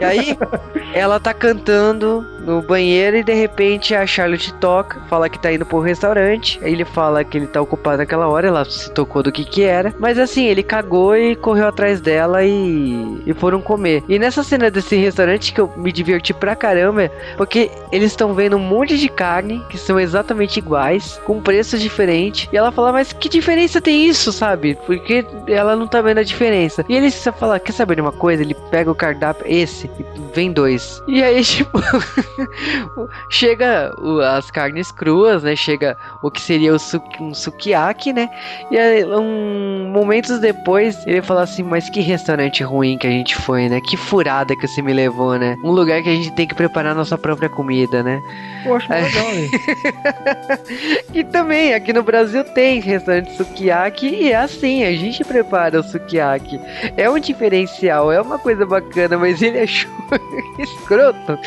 E 0.00 0.04
aí, 0.04 0.38
ela 0.94 1.18
tá 1.18 1.34
cantando 1.34 2.24
no 2.46 2.62
banheiro 2.62 3.16
e 3.16 3.24
de 3.24 3.34
repente 3.34 3.94
a 3.94 4.06
Charlotte 4.06 4.54
toca, 4.54 5.00
fala 5.10 5.28
que 5.28 5.38
tá 5.38 5.52
indo 5.52 5.66
pro 5.66 5.80
restaurante. 5.80 6.60
Aí 6.62 6.72
ele 6.72 6.84
fala 6.84 7.24
que 7.24 7.36
ele 7.36 7.46
tá 7.48 7.60
ocupado 7.60 7.98
naquela 7.98 8.28
hora, 8.28 8.46
ela 8.46 8.64
se 8.64 8.90
tocou 8.92 9.22
do 9.22 9.32
que 9.32 9.44
que 9.44 9.64
era. 9.64 9.92
Mas 9.98 10.18
assim, 10.18 10.46
ele 10.46 10.62
cagou 10.62 11.16
e 11.16 11.34
correu 11.34 11.66
atrás 11.66 12.00
dela 12.00 12.44
e, 12.44 13.22
e 13.26 13.34
foram 13.34 13.60
comer. 13.60 14.04
E 14.08 14.18
nessa 14.18 14.44
cena 14.44 14.70
desse 14.70 14.94
restaurante 14.96 15.52
que 15.52 15.60
eu 15.60 15.72
me 15.76 15.90
diverti 15.90 16.32
pra 16.32 16.54
caramba, 16.54 16.75
porque 17.36 17.70
eles 17.92 18.10
estão 18.12 18.34
vendo 18.34 18.56
um 18.56 18.60
monte 18.60 18.98
de 18.98 19.08
carne 19.08 19.64
que 19.68 19.78
são 19.78 19.98
exatamente 19.98 20.58
iguais, 20.58 21.20
com 21.24 21.40
preços 21.40 21.80
diferentes. 21.80 22.48
E 22.52 22.56
ela 22.56 22.72
fala, 22.72 22.92
mas 22.92 23.12
que 23.12 23.28
diferença 23.28 23.80
tem 23.80 24.06
isso, 24.06 24.32
sabe? 24.32 24.76
Porque 24.86 25.24
ela 25.48 25.76
não 25.76 25.86
tá 25.86 26.00
vendo 26.00 26.18
a 26.18 26.22
diferença. 26.22 26.84
E 26.88 26.96
ele 26.96 27.10
só 27.10 27.32
fala, 27.32 27.58
quer 27.58 27.72
saber 27.72 27.96
de 27.96 28.00
uma 28.00 28.12
coisa? 28.12 28.42
Ele 28.42 28.54
pega 28.70 28.90
o 28.90 28.94
cardápio, 28.94 29.44
esse, 29.46 29.90
e 29.98 30.04
vem 30.34 30.52
dois. 30.52 31.02
E 31.06 31.22
aí, 31.22 31.42
tipo, 31.44 31.78
chega 33.30 33.94
as 34.36 34.50
carnes 34.50 34.90
cruas, 34.90 35.42
né? 35.42 35.56
Chega 35.56 35.96
o 36.22 36.30
que 36.30 36.40
seria 36.40 36.74
o 36.74 36.78
su 36.78 37.00
um 37.20 37.34
sukiyaki, 37.34 38.12
né? 38.12 38.28
E 38.70 38.78
aí, 38.78 39.04
um, 39.04 39.90
momentos 39.92 40.38
depois, 40.40 41.06
ele 41.06 41.22
fala 41.22 41.42
assim, 41.42 41.62
mas 41.62 41.88
que 41.88 42.00
restaurante 42.00 42.62
ruim 42.62 42.98
que 42.98 43.06
a 43.06 43.10
gente 43.10 43.34
foi, 43.34 43.68
né? 43.68 43.80
Que 43.80 43.96
furada 43.96 44.56
que 44.56 44.66
você 44.66 44.82
me 44.82 44.92
levou, 44.92 45.38
né? 45.38 45.56
Um 45.62 45.70
lugar 45.70 46.02
que 46.02 46.08
a 46.08 46.14
gente 46.14 46.32
tem 46.32 46.46
que 46.46 46.54
preparar 46.68 46.94
nossa 46.94 47.16
própria 47.16 47.48
comida, 47.48 48.02
né? 48.02 48.20
Acho 48.74 48.92
É. 48.92 49.02
legal? 49.02 49.26
E 51.14 51.24
também, 51.24 51.72
aqui 51.72 51.92
no 51.92 52.02
Brasil 52.02 52.44
tem 52.44 52.80
restaurante 52.80 53.32
sukiyaki 53.36 54.06
e 54.06 54.32
é 54.32 54.36
assim, 54.36 54.84
a 54.84 54.92
gente 54.92 55.24
prepara 55.24 55.80
o 55.80 55.82
sukiyaki. 55.82 56.60
É 56.96 57.08
um 57.08 57.18
diferencial, 57.18 58.12
é 58.12 58.20
uma 58.20 58.38
coisa 58.38 58.66
bacana, 58.66 59.16
mas 59.16 59.40
ele 59.40 59.60
achou 59.60 59.90
escroto. 60.58 61.38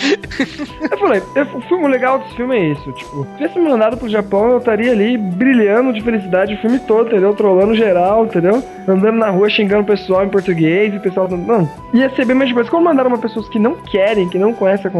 Eu 0.89 0.97
falei, 0.97 1.21
o 1.53 1.61
filme 1.61 1.87
legal 1.87 2.19
desse 2.19 2.35
filme 2.35 2.55
é 2.57 2.65
isso. 2.71 2.91
Tipo, 2.93 3.23
se 3.25 3.37
tivesse 3.37 3.59
me 3.59 3.69
mandado 3.69 3.97
pro 3.97 4.09
Japão, 4.09 4.51
eu 4.51 4.57
estaria 4.57 4.91
ali 4.91 5.17
brilhando 5.17 5.93
de 5.93 6.01
felicidade 6.01 6.53
o 6.55 6.57
filme 6.61 6.79
todo, 6.79 7.07
entendeu? 7.09 7.33
Trolando 7.35 7.75
geral, 7.75 8.25
entendeu? 8.25 8.63
Andando 8.87 9.17
na 9.17 9.29
rua 9.29 9.49
xingando 9.49 9.83
o 9.83 9.85
pessoal 9.85 10.25
em 10.25 10.29
português 10.29 10.93
e 10.93 10.97
o 10.97 11.01
pessoal. 11.01 11.27
Não, 11.29 11.69
ia 11.93 12.09
ser 12.15 12.25
bem 12.25 12.35
mais 12.35 12.49
depois. 12.49 12.69
Quando 12.69 12.83
mandaram 12.85 13.09
uma 13.09 13.17
pessoas 13.19 13.47
que 13.49 13.59
não 13.59 13.75
querem, 13.75 14.27
que 14.29 14.37
não 14.39 14.53
conhecem 14.53 14.87
a 14.87 14.91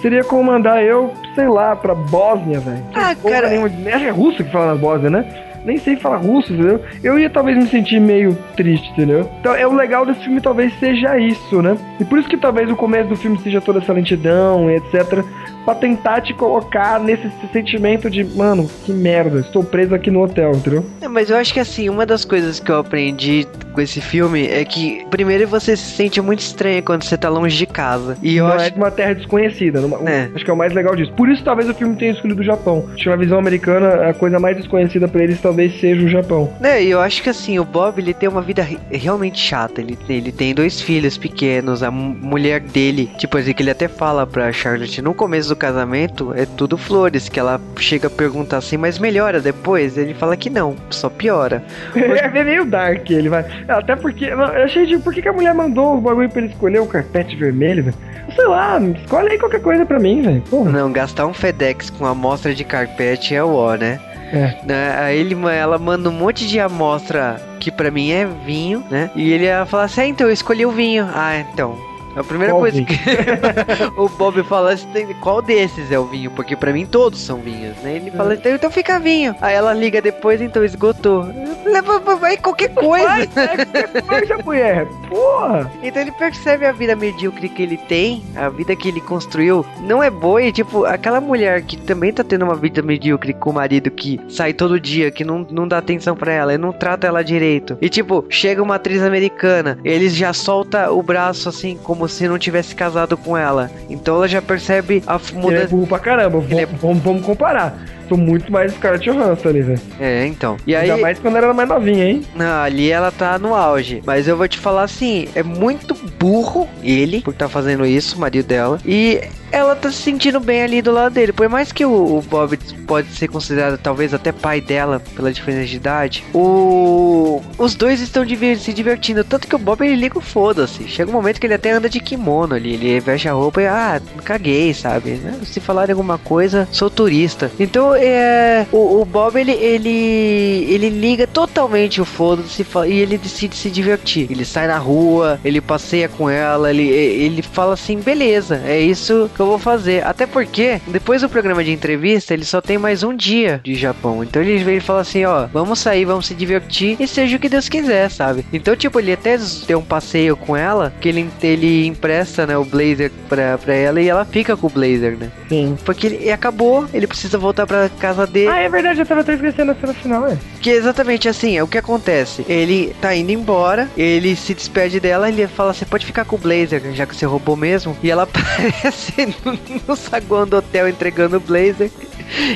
seria 0.00 0.24
como 0.24 0.44
mandar 0.44 0.82
eu, 0.82 1.12
sei 1.34 1.48
lá, 1.48 1.74
pra 1.76 1.94
Bósnia, 1.94 2.60
velho. 2.60 2.84
Ah, 2.94 3.14
cara. 3.14 3.48
nenhuma 3.48 3.68
Acho 3.68 3.76
que 3.76 3.88
é 3.88 4.10
russo 4.10 4.44
que 4.44 4.50
fala 4.50 4.66
na 4.68 4.74
Bósnia, 4.74 5.10
né? 5.10 5.24
Nem 5.64 5.76
sei 5.76 5.96
falar 5.96 6.16
russo, 6.16 6.52
entendeu? 6.52 6.80
Eu 7.04 7.18
ia 7.18 7.28
talvez 7.28 7.56
me 7.56 7.66
sentir 7.66 8.00
meio 8.00 8.34
triste, 8.56 8.90
entendeu? 8.92 9.28
Então 9.40 9.54
é 9.54 9.66
o 9.66 9.74
legal 9.74 10.06
desse 10.06 10.20
filme 10.20 10.40
talvez 10.40 10.72
seja 10.78 11.18
isso, 11.18 11.60
né? 11.60 11.76
E 12.00 12.04
por 12.04 12.18
isso 12.18 12.28
que 12.28 12.36
talvez 12.36 12.70
o 12.70 12.76
começo 12.76 13.10
do 13.10 13.16
filme 13.16 13.38
seja 13.40 13.60
toda 13.60 13.78
essa 13.78 13.92
lentidão 13.92 14.70
e 14.70 14.76
etc. 14.76 15.22
Pra 15.64 15.74
tentar 15.74 16.20
te 16.22 16.32
colocar 16.34 16.98
nesse 17.00 17.30
sentimento 17.52 18.08
de, 18.10 18.24
mano, 18.24 18.68
que 18.84 18.92
merda, 18.92 19.40
estou 19.40 19.62
preso 19.62 19.94
aqui 19.94 20.10
no 20.10 20.22
hotel, 20.22 20.52
entendeu? 20.52 20.84
É, 21.00 21.08
mas 21.08 21.30
eu 21.30 21.36
acho 21.36 21.52
que 21.52 21.60
assim, 21.60 21.88
uma 21.88 22.04
das 22.06 22.24
coisas 22.24 22.58
que 22.58 22.70
eu 22.70 22.78
aprendi 22.78 23.46
com 23.72 23.80
esse 23.80 24.00
filme 24.00 24.46
é 24.48 24.64
que, 24.64 25.04
primeiro, 25.10 25.46
você 25.46 25.76
se 25.76 25.90
sente 25.92 26.20
muito 26.20 26.40
estranho 26.40 26.82
quando 26.82 27.04
você 27.04 27.16
tá 27.16 27.28
longe 27.28 27.56
de 27.56 27.66
casa. 27.66 28.16
E 28.22 28.36
eu 28.36 28.44
não 28.48 28.54
acho 28.54 28.64
é 28.66 28.70
de 28.70 28.76
uma 28.78 28.90
terra 28.90 29.14
desconhecida. 29.14 29.80
numa- 29.80 29.98
É. 30.10 30.28
Acho 30.34 30.44
que 30.44 30.50
é 30.50 30.54
o 30.54 30.56
mais 30.56 30.72
legal 30.72 30.96
disso. 30.96 31.12
Por 31.12 31.28
isso, 31.28 31.44
talvez 31.44 31.68
o 31.68 31.74
filme 31.74 31.94
tenha 31.96 32.12
escolhido 32.12 32.40
o 32.40 32.44
Japão. 32.44 32.86
Que 32.96 33.08
na 33.08 33.16
visão 33.16 33.38
americana, 33.38 34.08
a 34.08 34.14
coisa 34.14 34.38
mais 34.40 34.56
desconhecida 34.56 35.06
pra 35.06 35.22
eles 35.22 35.40
talvez 35.40 35.78
seja 35.80 36.04
o 36.04 36.08
Japão. 36.08 36.50
Né, 36.60 36.82
e 36.82 36.90
eu 36.90 37.00
acho 37.00 37.22
que 37.22 37.28
assim, 37.28 37.58
o 37.58 37.64
Bob 37.64 37.98
ele 38.00 38.12
tem 38.14 38.28
uma 38.28 38.42
vida 38.42 38.62
re- 38.62 38.78
realmente 38.90 39.38
chata. 39.38 39.80
Ele, 39.80 39.96
ele 40.08 40.32
tem 40.32 40.54
dois 40.54 40.80
filhos 40.80 41.16
pequenos, 41.16 41.82
a 41.82 41.90
mu- 41.90 42.16
mulher 42.20 42.60
dele, 42.60 43.10
tipo 43.18 43.36
assim, 43.38 43.52
que 43.52 43.62
ele 43.62 43.70
até 43.70 43.86
fala 43.88 44.26
pra 44.26 44.52
Charlotte 44.52 45.00
no 45.02 45.14
começo 45.14 45.49
do 45.50 45.56
casamento, 45.56 46.32
é 46.34 46.46
tudo 46.46 46.78
flores, 46.78 47.28
que 47.28 47.38
ela 47.38 47.60
chega 47.76 48.06
a 48.06 48.10
perguntar 48.10 48.56
assim, 48.56 48.76
mas 48.76 48.98
melhora 48.98 49.40
depois? 49.40 49.98
Ele 49.98 50.14
fala 50.14 50.36
que 50.36 50.48
não, 50.48 50.74
só 50.88 51.08
piora. 51.08 51.62
É 52.30 52.44
meio 52.44 52.64
dark 52.64 53.10
ele, 53.10 53.28
vai. 53.28 53.44
Até 53.68 53.96
porque. 53.96 54.26
Eu 54.26 54.42
achei 54.42 54.86
de. 54.86 54.98
Por 54.98 55.12
que, 55.12 55.22
que 55.22 55.28
a 55.28 55.32
mulher 55.32 55.54
mandou 55.54 55.96
o 55.96 56.00
bagulho 56.00 56.28
pra 56.28 56.42
ele 56.42 56.52
escolher 56.52 56.80
o 56.80 56.86
carpete 56.86 57.34
vermelho, 57.36 57.84
velho? 57.84 57.96
Sei 58.34 58.46
lá, 58.46 58.80
escolhe 58.80 59.32
aí 59.32 59.38
qualquer 59.38 59.60
coisa 59.60 59.84
pra 59.84 59.98
mim, 59.98 60.22
velho. 60.22 60.42
Não, 60.70 60.92
gastar 60.92 61.26
um 61.26 61.34
FedEx 61.34 61.90
com 61.90 62.06
amostra 62.06 62.54
de 62.54 62.64
carpete 62.64 63.34
é 63.34 63.42
o 63.42 63.52
ó, 63.54 63.74
né? 63.74 63.98
É. 64.32 64.54
Né, 64.64 64.96
Aí 64.96 65.18
ele, 65.18 65.36
ela 65.48 65.78
manda 65.78 66.08
um 66.08 66.12
monte 66.12 66.46
de 66.46 66.60
amostra 66.60 67.40
que 67.58 67.70
pra 67.70 67.90
mim 67.90 68.10
é 68.12 68.26
vinho, 68.46 68.84
né? 68.90 69.10
E 69.16 69.32
ele 69.32 69.46
ela 69.46 69.66
fala 69.66 69.84
assim: 69.84 70.02
ah, 70.02 70.06
então 70.06 70.26
eu 70.26 70.32
escolhi 70.32 70.64
o 70.64 70.70
vinho. 70.70 71.08
Ah, 71.12 71.38
então. 71.38 71.76
A 72.20 72.24
primeira 72.24 72.52
Qual 72.52 72.60
coisa 72.60 72.76
vinho? 72.76 72.86
que 72.86 72.94
o 74.00 74.08
Bob 74.08 74.42
fala 74.44 74.72
assim, 74.72 74.86
qual 75.20 75.40
desses 75.40 75.90
é 75.90 75.98
o 75.98 76.04
vinho? 76.04 76.30
Porque 76.30 76.54
pra 76.54 76.72
mim 76.72 76.86
todos 76.86 77.20
são 77.20 77.38
vinhos, 77.38 77.76
né? 77.78 77.96
Ele 77.96 78.10
fala, 78.10 78.34
então, 78.34 78.54
então 78.54 78.70
fica 78.70 78.98
vinho. 78.98 79.34
Aí 79.40 79.54
ela 79.54 79.72
liga 79.72 80.00
depois, 80.00 80.40
então 80.40 80.64
esgotou. 80.64 81.26
Leva, 81.64 81.98
vai 82.16 82.36
qualquer 82.36 82.74
coisa. 82.74 83.06
Vai, 83.06 83.22
é 83.22 83.64
qualquer 83.64 84.02
coisa, 84.02 84.38
mulher. 84.44 84.86
Porra. 85.08 85.70
Então 85.82 86.02
ele 86.02 86.12
percebe 86.12 86.66
a 86.66 86.72
vida 86.72 86.94
medíocre 86.94 87.48
que 87.48 87.62
ele 87.62 87.76
tem, 87.76 88.22
a 88.36 88.48
vida 88.48 88.74
que 88.76 88.88
ele 88.88 89.00
construiu, 89.00 89.64
não 89.80 90.02
é 90.02 90.10
boa. 90.10 90.42
E 90.42 90.52
tipo, 90.52 90.84
aquela 90.84 91.20
mulher 91.20 91.62
que 91.62 91.76
também 91.76 92.12
tá 92.12 92.22
tendo 92.22 92.44
uma 92.44 92.54
vida 92.54 92.82
medíocre 92.82 93.32
com 93.32 93.50
o 93.50 93.54
marido 93.54 93.90
que 93.90 94.20
sai 94.28 94.52
todo 94.52 94.78
dia, 94.80 95.10
que 95.10 95.24
não, 95.24 95.46
não 95.50 95.66
dá 95.66 95.78
atenção 95.78 96.14
pra 96.16 96.32
ela, 96.32 96.54
e 96.54 96.58
não 96.58 96.72
trata 96.72 97.06
ela 97.06 97.22
direito. 97.22 97.78
E 97.80 97.88
tipo, 97.88 98.24
chega 98.28 98.62
uma 98.62 98.76
atriz 98.76 99.02
americana, 99.02 99.78
eles 99.84 100.14
já 100.14 100.32
solta 100.32 100.90
o 100.90 101.02
braço 101.02 101.48
assim, 101.48 101.78
como 101.82 102.08
se 102.10 102.28
não 102.28 102.38
tivesse 102.38 102.74
casado 102.74 103.16
com 103.16 103.36
ela. 103.36 103.70
Então 103.88 104.16
ela 104.16 104.28
já 104.28 104.42
percebe 104.42 105.02
a 105.06 105.14
f- 105.16 105.32
Ele 105.32 105.38
é 105.38 105.42
mudança. 105.42 105.68
burro 105.68 105.86
pra 105.86 105.98
caramba. 105.98 106.38
É- 106.50 106.66
vamos 106.66 107.24
comparar. 107.24 107.78
Gastou 108.10 108.18
muito 108.18 108.50
mais 108.52 108.72
Scarlett 108.74 109.08
Johansson 109.10 109.48
ali, 109.48 109.62
velho. 109.62 109.80
É, 109.98 110.26
então. 110.26 110.56
E 110.66 110.74
aí, 110.74 110.90
Ainda 110.90 111.02
mais 111.02 111.18
quando 111.18 111.36
ela 111.36 111.46
era 111.46 111.54
mais 111.54 111.68
novinha, 111.68 112.04
hein? 112.04 112.22
não, 112.34 112.62
ali 112.62 112.90
ela 112.90 113.10
tá 113.10 113.38
no 113.38 113.54
auge. 113.54 114.02
Mas 114.04 114.26
eu 114.26 114.36
vou 114.36 114.48
te 114.48 114.58
falar 114.58 114.82
assim, 114.82 115.28
é 115.34 115.42
muito 115.42 115.94
burro 116.18 116.68
ele 116.82 117.20
por 117.22 117.34
tá 117.34 117.48
fazendo 117.48 117.86
isso, 117.86 118.16
o 118.16 118.20
marido 118.20 118.46
dela. 118.46 118.78
E 118.84 119.20
ela 119.52 119.74
tá 119.74 119.90
se 119.90 119.98
sentindo 119.98 120.38
bem 120.40 120.62
ali 120.62 120.80
do 120.82 120.92
lado 120.92 121.12
dele. 121.12 121.32
Por 121.32 121.48
mais 121.48 121.72
que 121.72 121.84
o, 121.84 122.18
o 122.18 122.22
Bob 122.22 122.56
pode 122.86 123.08
ser 123.14 123.28
considerado 123.28 123.78
talvez 123.78 124.12
até 124.14 124.32
pai 124.32 124.60
dela 124.60 125.00
pela 125.14 125.32
diferença 125.32 125.66
de 125.66 125.76
idade, 125.76 126.24
o 126.34 127.40
os 127.58 127.74
dois 127.74 128.00
estão 128.00 128.24
diver- 128.24 128.58
se 128.58 128.72
divertindo. 128.72 129.22
Tanto 129.24 129.46
que 129.46 129.54
o 129.54 129.58
Bob 129.58 129.84
ele 129.84 129.96
liga 129.96 130.18
o 130.18 130.20
foda-se. 130.20 130.88
Chega 130.88 131.10
um 131.10 131.14
momento 131.14 131.40
que 131.40 131.46
ele 131.46 131.54
até 131.54 131.70
anda 131.72 131.88
de 131.88 132.00
kimono 132.00 132.54
ali. 132.54 132.74
Ele 132.74 133.00
veste 133.00 133.28
a 133.28 133.32
roupa 133.32 133.60
e 133.62 133.66
ah, 133.66 134.00
caguei, 134.24 134.72
sabe? 134.72 135.10
Né? 135.12 135.38
Se 135.44 135.60
falarem 135.60 135.92
alguma 135.92 136.18
coisa, 136.18 136.68
sou 136.70 136.88
turista. 136.90 137.50
Então 137.58 137.94
é. 138.04 138.66
O, 138.72 139.00
o 139.00 139.04
Bob 139.04 139.38
ele, 139.38 139.52
ele. 139.52 140.66
ele 140.68 140.88
liga 140.88 141.26
totalmente 141.26 142.00
o 142.00 142.04
foda-se 142.04 142.66
e 142.86 142.98
ele 142.98 143.18
decide 143.18 143.56
se 143.56 143.70
divertir. 143.70 144.26
Ele 144.30 144.44
sai 144.44 144.66
na 144.66 144.78
rua, 144.78 145.40
ele 145.44 145.60
passeia 145.60 146.08
com 146.08 146.28
ela, 146.28 146.70
ele, 146.70 146.88
ele 146.88 147.42
fala 147.42 147.74
assim: 147.74 148.00
beleza, 148.00 148.62
é 148.64 148.80
isso 148.80 149.30
que 149.34 149.40
eu 149.40 149.46
vou 149.46 149.58
fazer. 149.58 150.04
Até 150.06 150.26
porque, 150.26 150.80
depois 150.86 151.22
do 151.22 151.28
programa 151.28 151.64
de 151.64 151.72
entrevista, 151.72 152.32
ele 152.32 152.44
só 152.44 152.60
tem 152.60 152.78
mais 152.78 153.02
um 153.02 153.14
dia 153.14 153.60
de 153.62 153.74
Japão. 153.74 154.22
Então 154.22 154.40
ele, 154.40 154.52
ele 154.52 154.80
fala 154.80 155.00
assim: 155.00 155.24
ó, 155.24 155.46
vamos 155.52 155.78
sair, 155.78 156.04
vamos 156.04 156.26
se 156.26 156.34
divertir 156.34 156.96
e 157.00 157.06
seja 157.06 157.36
o 157.36 157.40
que 157.40 157.48
Deus 157.48 157.68
quiser, 157.68 158.10
sabe? 158.10 158.44
Então, 158.52 158.76
tipo, 158.76 158.98
ele 158.98 159.12
até 159.12 159.36
tem 159.66 159.76
um 159.76 159.82
passeio 159.82 160.36
com 160.36 160.56
ela, 160.56 160.92
que 161.00 161.08
ele, 161.08 161.28
ele 161.42 161.86
empresta, 161.86 162.46
né, 162.46 162.56
o 162.56 162.64
blazer 162.64 163.10
pra, 163.28 163.58
pra 163.58 163.74
ela 163.74 164.00
e 164.00 164.08
ela 164.08 164.24
fica 164.24 164.56
com 164.56 164.66
o 164.66 164.70
blazer, 164.70 165.16
né? 165.16 165.30
Sim. 165.48 165.76
Porque 165.84 166.06
ele 166.06 166.20
e 166.20 166.30
acabou, 166.30 166.86
ele 166.92 167.06
precisa 167.06 167.38
voltar 167.38 167.66
pra 167.66 167.89
casa 167.98 168.26
dele. 168.26 168.50
Ah, 168.50 168.60
é 168.60 168.68
verdade, 168.68 169.00
eu 169.00 169.06
tava 169.06 169.20
até 169.20 169.34
esquecendo 169.34 169.72
a 169.72 169.74
cena 169.74 169.94
final, 169.94 170.26
é. 170.26 170.36
Que 170.60 170.70
exatamente 170.70 171.28
assim, 171.28 171.56
é 171.56 171.62
o 171.62 171.68
que 171.68 171.78
acontece. 171.78 172.44
Ele 172.48 172.94
tá 173.00 173.14
indo 173.14 173.32
embora, 173.32 173.88
ele 173.96 174.36
se 174.36 174.54
despede 174.54 175.00
dela, 175.00 175.28
ele 175.28 175.46
fala: 175.46 175.72
Você 175.72 175.84
pode 175.84 176.06
ficar 176.06 176.24
com 176.24 176.36
o 176.36 176.38
blazer, 176.38 176.82
já 176.94 177.06
que 177.06 177.16
você 177.16 177.26
roubou 177.26 177.56
mesmo. 177.56 177.96
E 178.02 178.10
ela 178.10 178.24
aparece 178.30 179.34
no, 179.44 179.58
no 179.88 179.96
saguão 179.96 180.46
do 180.46 180.56
hotel 180.56 180.88
entregando 180.88 181.36
o 181.36 181.40
blazer 181.40 181.90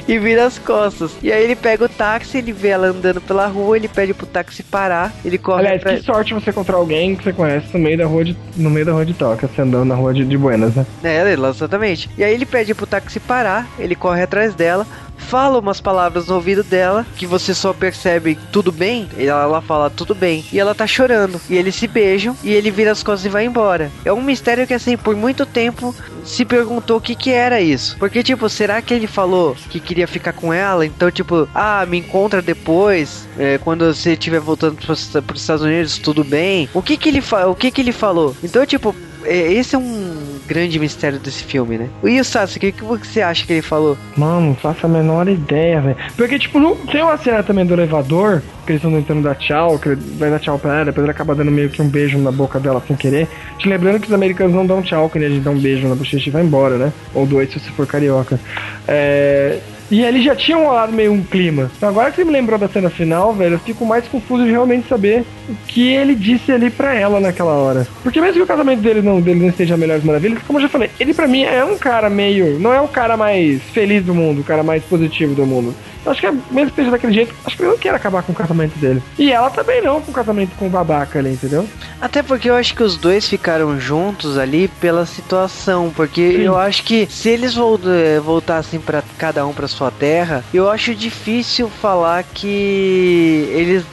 e 0.07 0.19
vira 0.19 0.47
as 0.47 0.59
costas. 0.59 1.13
E 1.23 1.33
aí 1.33 1.43
ele 1.43 1.57
pega 1.57 1.85
o 1.85 1.89
táxi, 1.89 2.39
ele 2.39 2.53
vê 2.53 2.69
ela 2.69 2.89
andando 2.89 3.21
pela 3.21 3.47
rua, 3.47 3.77
ele 3.77 3.89
pede 3.89 4.15
pro 4.15 4.27
táxi 4.27 4.63
parar, 4.63 5.13
ele 5.25 5.39
corre 5.39 5.61
Aliás, 5.61 5.83
pra... 5.83 5.95
que 5.95 6.03
sorte 6.03 6.35
você 6.35 6.51
encontrar 6.51 6.77
alguém 6.77 7.17
que 7.17 7.25
você 7.25 7.33
conhece 7.33 7.67
no 7.73 7.81
meio 7.81 7.99
da 7.99 8.07
rua 8.07 8.25
de, 8.25 8.37
no 8.57 8.71
meio 8.71 8.87
da 8.87 8.93
rua 8.93 9.05
de 9.05 9.15
Tóquio, 9.15 9.49
você 9.49 9.63
andando 9.63 9.87
na 9.87 9.95
rua 9.95 10.13
de, 10.15 10.25
de 10.25 10.37
Buenas, 10.37 10.75
né? 10.75 10.87
É, 11.03 11.33
exatamente. 11.33 12.09
E 12.17 12.25
aí 12.25 12.33
ele 12.33 12.47
pede 12.47 12.75
pro 12.75 12.87
táxi 12.87 13.21
parar, 13.21 13.69
ele 13.79 13.95
corre 13.95 14.23
atrás 14.23 14.55
dela, 14.55 14.87
fala 15.25 15.59
umas 15.59 15.81
palavras 15.81 16.27
no 16.29 16.37
ouvido 16.37 16.63
dela, 16.63 17.07
que 17.17 17.27
você 17.27 17.55
só 17.55 17.73
percebe 17.73 18.39
tudo 18.53 18.71
bem, 18.71 19.09
ela, 19.19 19.43
ela 19.43 19.63
fala 19.63 19.91
tudo 19.91 20.15
bem, 20.15 20.45
e 20.53 20.61
ela 20.61 20.75
tá 20.75 20.87
chorando. 20.87 21.41
E 21.49 21.57
eles 21.57 21.75
se 21.75 21.89
beijam, 21.89 22.37
e 22.45 22.53
ele 22.53 22.71
vira 22.71 22.93
as 22.93 23.03
costas 23.03 23.27
e 23.27 23.29
vai 23.29 23.45
embora. 23.45 23.91
É 24.05 24.13
um 24.13 24.23
mistério 24.23 24.67
que, 24.67 24.75
assim, 24.75 24.97
por 24.97 25.17
muito 25.17 25.45
tempo 25.47 25.95
se 26.25 26.45
perguntou 26.45 26.99
o 26.99 27.01
que 27.01 27.15
que 27.15 27.31
era 27.31 27.61
isso. 27.61 27.97
Porque, 27.99 28.23
tipo, 28.23 28.49
será 28.49 28.81
que 28.81 28.95
ele 28.95 29.07
falou 29.07 29.57
que 29.71 29.81
queria 29.81 30.07
ficar 30.07 30.33
com 30.33 30.53
ela? 30.53 30.87
Então, 30.87 31.11
tipo, 31.11 31.49
ah, 31.55 31.85
me 31.87 31.99
encontra 31.99 32.41
depois, 32.41 33.27
é, 33.39 33.59
quando 33.59 33.87
você 33.93 34.13
estiver 34.13 34.41
voltando 34.41 34.77
pros, 34.77 35.09
pros 35.27 35.41
Estados 35.41 35.65
Unidos, 35.65 35.99
tudo 35.99 36.23
bem? 36.23 36.69
O 36.73 36.83
que 36.83 36.97
que 36.97 37.09
ele, 37.09 37.23
o 37.49 37.55
que 37.55 37.71
que 37.71 37.81
ele 37.81 37.93
falou? 37.93 38.37
Então, 38.43 38.65
tipo, 38.67 38.95
esse 39.27 39.75
é 39.75 39.79
um 39.79 40.39
grande 40.47 40.79
mistério 40.79 41.19
desse 41.19 41.45
filme, 41.45 41.79
né? 41.79 41.89
E 42.03 42.21
o 42.21 42.25
Sasuke, 42.25 42.75
o 42.83 42.99
que 42.99 43.07
você 43.07 43.23
acha 43.23 43.47
que 43.47 43.53
ele 43.53 43.63
falou? 43.63 43.97
Mano, 44.17 44.49
não 44.49 44.55
faço 44.55 44.87
a 44.87 44.89
menor 44.89 45.29
ideia, 45.29 45.81
velho. 45.81 45.97
Porque, 46.17 46.39
tipo, 46.39 46.59
não, 46.59 46.77
tem 46.77 47.03
uma 47.03 47.17
cena 47.17 47.43
também 47.43 47.65
do 47.65 47.75
elevador, 47.75 48.43
que 48.67 48.73
eles 48.73 48.83
estão 48.83 48.93
tentando 48.93 49.23
dar 49.23 49.35
tchau, 49.35 49.79
que 49.79 49.91
ele 49.91 50.01
vai 50.19 50.31
dar 50.31 50.39
tchau 50.39 50.59
pra 50.59 50.77
ela, 50.77 50.85
depois 50.87 51.05
ele 51.05 51.11
acaba 51.11 51.35
dando 51.35 51.51
meio 51.51 51.71
que 51.71 51.81
um 51.81 51.89
beijo 51.89 52.19
na 52.19 52.31
boca 52.31 52.61
dela 52.61 52.83
sem 52.87 52.97
querer. 52.97 53.29
Te 53.59 53.69
lembrando 53.69 54.01
que 54.01 54.07
os 54.07 54.13
americanos 54.13 54.55
não 54.55 54.67
dão 54.67 54.83
tchau, 54.83 55.09
quando 55.09 55.25
gente 55.25 55.41
dá 55.41 55.51
um 55.51 55.59
beijo 55.59 55.89
na 55.89 55.95
bochecha 55.95 56.29
e 56.29 56.33
vai 56.33 56.43
embora, 56.43 56.77
né? 56.77 56.93
Ou 57.15 57.27
dois 57.27 57.51
se 57.53 57.59
você 57.59 57.71
for 57.71 57.87
carioca. 57.87 58.39
É. 58.87 59.59
E 59.95 60.03
ele 60.03 60.21
já 60.21 60.35
tinha 60.35 60.57
rolado 60.57 60.93
meio 60.93 61.13
um 61.13 61.23
clima. 61.23 61.71
Então 61.77 61.89
agora 61.89 62.11
que 62.11 62.17
você 62.17 62.25
me 62.25 62.33
lembrou 62.33 62.59
da 62.59 62.67
cena 62.67 62.91
final, 62.91 63.33
velho, 63.33 63.55
eu 63.55 63.59
fico 63.61 63.87
mais 63.87 64.09
confuso 64.09 64.43
de 64.43 64.51
realmente 64.51 64.89
saber 64.89 65.25
o 65.49 65.55
que 65.69 65.89
ele 65.89 66.17
disse 66.17 66.51
ali 66.51 66.69
pra 66.69 66.97
ela 66.97 67.21
naquela 67.21 67.53
hora. 67.53 67.87
Porque 68.03 68.21
mesmo 68.21 68.35
que 68.35 68.43
o 68.43 68.47
casamento 68.47 68.81
dele 68.81 69.03
não, 69.03 69.21
dele 69.21 69.39
não 69.39 69.51
esteja 69.51 69.77
melhores 69.77 70.03
maravilhas, 70.03 70.43
como 70.49 70.59
eu 70.59 70.63
já 70.63 70.69
falei, 70.69 70.91
ele 70.99 71.15
pra 71.15 71.29
mim 71.29 71.45
é 71.45 71.65
um 71.65 71.79
cara 71.79 72.11
meio. 72.11 72.59
Não 72.59 72.75
é 72.75 72.81
o 72.81 72.89
cara 72.89 73.17
mais 73.17 73.63
feliz 73.73 74.05
do 74.05 74.13
mundo, 74.13 74.41
o 74.41 74.45
cara 74.45 74.65
mais 74.65 74.83
positivo 74.83 75.33
do 75.33 75.47
mundo. 75.47 75.73
Acho 76.07 76.21
que 76.21 76.31
mesmo 76.31 76.51
que 76.53 76.61
esteja 76.63 76.91
daquele 76.91 77.13
jeito, 77.13 77.35
acho 77.45 77.57
que 77.57 77.63
ele 77.63 77.71
não 77.71 77.79
quer 77.79 77.95
acabar 77.95 78.23
com 78.23 78.33
o 78.33 78.35
casamento 78.35 78.79
dele. 78.79 79.03
E 79.19 79.33
ela 79.33 79.51
também 79.51 79.83
não, 79.83 80.01
com 80.01 80.11
o 80.11 80.15
casamento 80.15 80.55
com 80.57 80.67
o 80.67 80.71
babaca 80.71 81.19
ali, 81.19 81.33
entendeu? 81.33 81.67
Até 82.01 82.23
porque 82.23 82.51
eu 82.51 82.55
acho 82.55 82.75
que 82.75 82.83
os 82.83 82.97
dois 82.97 83.29
ficaram 83.29 83.81
juntos 83.81 84.37
ali 84.37 84.69
pela 84.69 85.07
situação, 85.07 85.93
porque 85.95 86.21
eu 86.21 86.59
acho 86.59 86.83
que 86.83 87.07
se 87.07 87.29
eles 87.29 87.55
eh, 87.57 88.21
voltassem 88.21 88.81
para 88.81 89.03
cada 89.19 89.47
um 89.47 89.53
para 89.53 89.69
sua 89.69 89.91
terra, 89.91 90.45
eu 90.53 90.71
acho 90.71 90.95
difícil 90.95 91.69
falar 91.69 92.23
que 92.23 93.49
eles 93.53 93.85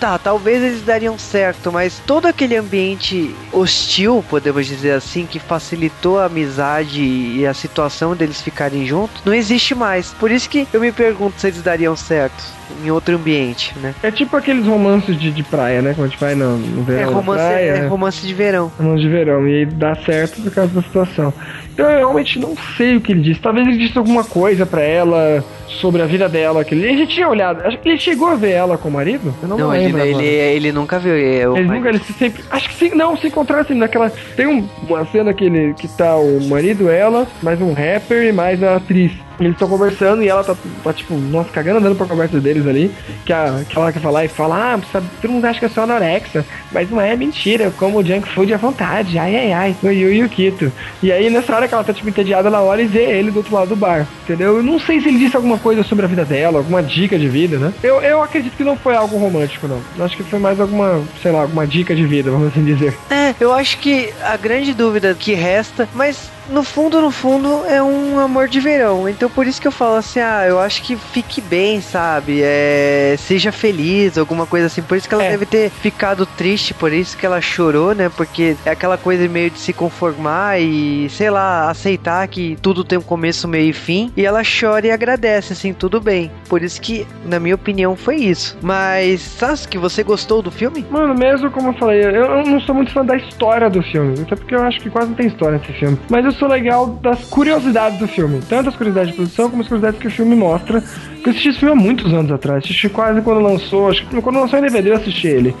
Tá, 0.00 0.18
talvez 0.18 0.62
eles 0.62 0.82
dariam 0.82 1.18
certo, 1.18 1.72
mas 1.72 2.00
todo 2.06 2.26
aquele 2.26 2.56
ambiente 2.56 3.34
hostil, 3.52 4.24
podemos 4.28 4.66
dizer 4.66 4.92
assim, 4.92 5.26
que 5.26 5.38
facilitou 5.38 6.18
a 6.18 6.26
amizade 6.26 7.02
e 7.02 7.46
a 7.46 7.54
situação 7.54 8.14
deles 8.14 8.40
ficarem 8.40 8.86
juntos, 8.86 9.22
não 9.24 9.34
existe 9.34 9.74
mais. 9.74 10.12
Por 10.12 10.30
isso 10.30 10.48
que 10.48 10.66
eu 10.72 10.80
me 10.80 10.92
pergunto 10.92 11.40
se 11.40 11.46
eles 11.46 11.62
dariam 11.62 11.96
certo 11.96 12.42
em 12.84 12.90
outro 12.90 13.14
ambiente, 13.14 13.74
né? 13.80 13.94
É 14.02 14.10
tipo 14.10 14.36
aqueles 14.36 14.66
romances 14.66 15.18
de, 15.18 15.30
de 15.30 15.42
praia, 15.42 15.82
né? 15.82 15.94
Quando 15.94 16.06
a 16.06 16.08
gente 16.08 16.20
vai 16.20 16.34
no, 16.34 16.56
no 16.56 16.82
verão. 16.82 17.00
É 17.00 17.04
romance, 17.04 17.44
praia, 17.44 17.70
é 17.70 17.86
romance 17.86 18.26
de 18.26 18.34
verão. 18.34 18.72
romance 18.78 19.02
de 19.02 19.08
verão. 19.08 19.48
E 19.48 19.66
dá 19.66 19.94
certo 19.96 20.40
por 20.40 20.50
causa 20.50 20.72
da 20.72 20.82
situação. 20.82 21.32
Então 21.72 21.90
eu 21.90 21.98
realmente 21.98 22.38
não 22.38 22.54
sei 22.76 22.96
o 22.96 23.00
que 23.00 23.12
ele 23.12 23.20
disse. 23.22 23.40
Talvez 23.40 23.66
ele 23.66 23.78
disse 23.78 23.96
alguma 23.96 24.22
coisa 24.24 24.66
pra 24.66 24.82
ela 24.82 25.42
sobre 25.68 26.02
a 26.02 26.06
vida 26.06 26.28
dela. 26.28 26.64
Que 26.64 26.74
ele, 26.74 26.86
ele 26.86 26.98
já 26.98 27.06
tinha 27.06 27.28
olhado. 27.28 27.62
Acho 27.66 27.78
que 27.78 27.88
ele 27.88 27.98
chegou 27.98 28.28
a 28.28 28.34
ver 28.34 28.50
ela 28.50 28.76
com 28.76 28.88
o 28.88 28.92
marido? 28.92 29.34
Eu 29.42 29.48
não, 29.48 29.56
Não, 29.58 29.74
ele, 29.74 29.84
lembro. 29.86 30.00
ele, 30.02 30.10
agora. 30.10 30.24
ele 30.26 30.72
nunca 30.72 30.98
viu. 30.98 31.14
é, 31.14 31.48
o 31.48 31.56
Eles 31.56 31.66
pai- 31.68 31.76
nunca, 31.78 31.88
eles 31.88 32.02
se 32.02 32.12
sempre. 32.12 32.42
Acho 32.50 32.68
que 32.68 32.74
sim, 32.74 32.94
não, 32.94 33.16
se 33.16 33.26
encontraram 33.28 33.62
assim, 33.62 33.74
naquela. 33.74 34.10
Tem 34.36 34.46
um- 34.46 34.68
uma 34.86 35.04
cena 35.06 35.32
que, 35.32 35.44
ele, 35.44 35.72
que 35.74 35.88
tá 35.88 36.14
o 36.16 36.40
marido, 36.48 36.90
ela, 36.90 37.26
mais 37.42 37.60
um 37.60 37.72
rapper 37.72 38.24
e 38.28 38.32
mais 38.32 38.62
a 38.62 38.76
atriz. 38.76 39.12
Eles 39.40 39.52
estão 39.52 39.68
conversando 39.68 40.22
e 40.22 40.28
ela 40.28 40.44
tá, 40.44 40.54
tá, 40.84 40.92
tipo, 40.92 41.14
nossa, 41.14 41.50
cagando 41.50 41.78
andando 41.78 41.96
pra 41.96 42.06
conversa 42.06 42.40
deles 42.40 42.66
ali. 42.66 42.90
Que, 43.24 43.32
a, 43.32 43.62
que 43.68 43.76
ela 43.76 43.92
quer 43.92 44.00
falar 44.00 44.24
e 44.24 44.28
fala, 44.28 44.74
ah, 44.74 44.80
sabe, 44.90 45.06
todo 45.20 45.30
mundo 45.30 45.44
acha 45.44 45.58
que 45.58 45.64
eu 45.64 45.70
sou 45.70 45.84
anorexia, 45.84 46.44
mas 46.70 46.90
não 46.90 47.00
é 47.00 47.16
mentira, 47.16 47.64
eu 47.64 47.72
como 47.72 48.04
junk 48.04 48.28
food 48.28 48.52
à 48.52 48.56
vontade, 48.56 49.18
ai 49.18 49.34
ai 49.36 49.52
ai, 49.52 49.76
no 49.82 49.92
Yu 49.92 50.12
Yu 50.12 50.28
Kito. 50.28 50.72
E 51.02 51.10
aí 51.10 51.30
nessa 51.30 51.54
hora 51.54 51.68
que 51.68 51.74
ela 51.74 51.84
tá 51.84 51.92
tipo 51.92 52.08
entediada, 52.08 52.48
ela 52.48 52.62
olha 52.62 52.82
e 52.82 52.86
vê 52.86 53.04
ele 53.04 53.30
do 53.30 53.38
outro 53.38 53.54
lado 53.54 53.68
do 53.68 53.76
bar, 53.76 54.06
entendeu? 54.22 54.56
Eu 54.56 54.62
não 54.62 54.78
sei 54.78 55.00
se 55.00 55.08
ele 55.08 55.18
disse 55.18 55.36
alguma 55.36 55.58
coisa 55.58 55.82
sobre 55.82 56.04
a 56.04 56.08
vida 56.08 56.24
dela, 56.24 56.58
alguma 56.58 56.82
dica 56.82 57.18
de 57.18 57.28
vida, 57.28 57.58
né? 57.58 57.72
Eu, 57.82 58.00
eu 58.00 58.22
acredito 58.22 58.56
que 58.56 58.64
não 58.64 58.76
foi 58.76 58.94
algo 58.94 59.16
romântico, 59.16 59.68
não. 59.68 59.80
Eu 59.96 60.04
acho 60.04 60.16
que 60.16 60.22
foi 60.22 60.38
mais 60.38 60.60
alguma, 60.60 61.02
sei 61.22 61.32
lá, 61.32 61.42
alguma 61.42 61.66
dica 61.66 61.94
de 61.94 62.04
vida, 62.04 62.30
vamos 62.30 62.48
assim 62.48 62.64
dizer. 62.64 62.96
É, 63.10 63.34
eu 63.40 63.52
acho 63.52 63.78
que 63.78 64.12
a 64.22 64.36
grande 64.36 64.74
dúvida 64.74 65.14
que 65.18 65.34
resta, 65.34 65.88
mas 65.94 66.30
no 66.48 66.62
fundo, 66.62 67.00
no 67.00 67.10
fundo, 67.10 67.64
é 67.66 67.82
um 67.82 68.18
amor 68.18 68.48
de 68.48 68.60
verão. 68.60 69.08
Então 69.08 69.28
por 69.30 69.46
isso 69.46 69.60
que 69.60 69.66
eu 69.68 69.72
falo 69.72 69.96
assim, 69.96 70.20
ah, 70.20 70.44
eu 70.46 70.58
acho 70.58 70.82
que 70.82 70.96
fique 70.96 71.40
bem, 71.40 71.80
sabe? 71.80 72.40
É, 72.42 73.14
seja 73.18 73.52
feliz, 73.52 74.18
alguma 74.18 74.46
coisa 74.46 74.66
assim. 74.66 74.82
Por 74.82 74.96
isso 74.96 75.08
que 75.08 75.14
ela 75.14 75.24
É. 75.24 75.30
deve 75.30 75.46
ter 75.46 75.70
ficado 75.70 76.26
triste, 76.26 76.74
por 76.74 76.92
isso 76.92 77.16
que 77.16 77.24
ela 77.26 77.40
chorou, 77.40 77.94
né? 77.94 78.10
Porque 78.16 78.56
é 78.64 78.70
aquela 78.70 78.96
coisa 78.98 79.26
meio 79.28 79.50
de 79.50 79.58
se 79.58 79.72
conformar 79.72 80.60
e, 80.60 81.08
sei 81.10 81.30
lá, 81.30 81.70
aceitar 81.70 82.26
que 82.28 82.56
tudo 82.60 82.84
tem 82.84 82.98
um 82.98 83.02
começo, 83.02 83.46
meio 83.48 83.70
e 83.70 83.72
fim. 83.72 84.12
E 84.16 84.24
ela 84.24 84.42
chora 84.42 84.86
e 84.86 84.90
agradece, 84.90 85.52
assim, 85.52 85.72
tudo 85.72 86.00
bem. 86.00 86.30
Por 86.48 86.62
isso 86.62 86.80
que, 86.80 87.06
na 87.24 87.38
minha 87.38 87.54
opinião, 87.54 87.96
foi 87.96 88.16
isso. 88.16 88.56
Mas, 88.62 89.20
Sasuke, 89.22 89.78
você 89.78 90.02
gostou 90.02 90.42
do 90.42 90.50
filme? 90.50 90.84
Mano, 90.90 91.14
mesmo 91.14 91.50
como 91.50 91.68
eu 91.68 91.74
falei, 91.74 92.02
eu, 92.04 92.42
não 92.44 92.60
sou 92.60 92.74
muito 92.74 92.92
fã 92.92 93.04
da 93.04 93.16
história 93.16 93.68
do 93.70 93.82
filme, 93.82 94.14
até 94.20 94.34
porque 94.36 94.54
eu 94.54 94.62
acho 94.62 94.80
que 94.80 94.90
quase 94.90 95.08
não 95.08 95.14
tem 95.14 95.26
história 95.26 95.58
nesse 95.58 95.72
filme. 95.78 95.98
Mas 96.10 96.24
eu 96.24 96.31
sou 96.34 96.48
legal 96.48 96.86
das 97.02 97.20
curiosidades 97.24 97.98
do 97.98 98.06
filme, 98.08 98.40
tanto 98.48 98.68
as 98.68 98.76
curiosidades 98.76 99.10
de 99.10 99.16
produção 99.16 99.48
como 99.50 99.62
as 99.62 99.68
curiosidades 99.68 100.00
que 100.00 100.06
o 100.08 100.10
filme 100.10 100.34
mostra. 100.34 100.82
Eu 101.24 101.30
assisti 101.30 101.48
esse 101.50 101.58
filme 101.60 101.72
há 101.72 101.76
muitos 101.84 102.12
anos 102.12 102.30
atrás, 102.32 102.64
assisti 102.64 102.88
quase 102.88 103.20
quando 103.22 103.40
lançou, 103.40 103.88
acho 103.88 104.06
que 104.06 104.20
quando 104.20 104.40
lançou 104.40 104.58
em 104.58 104.62
DVD 104.62 104.90
eu 104.90 104.96
assisti 104.96 105.26
ele. 105.28 105.54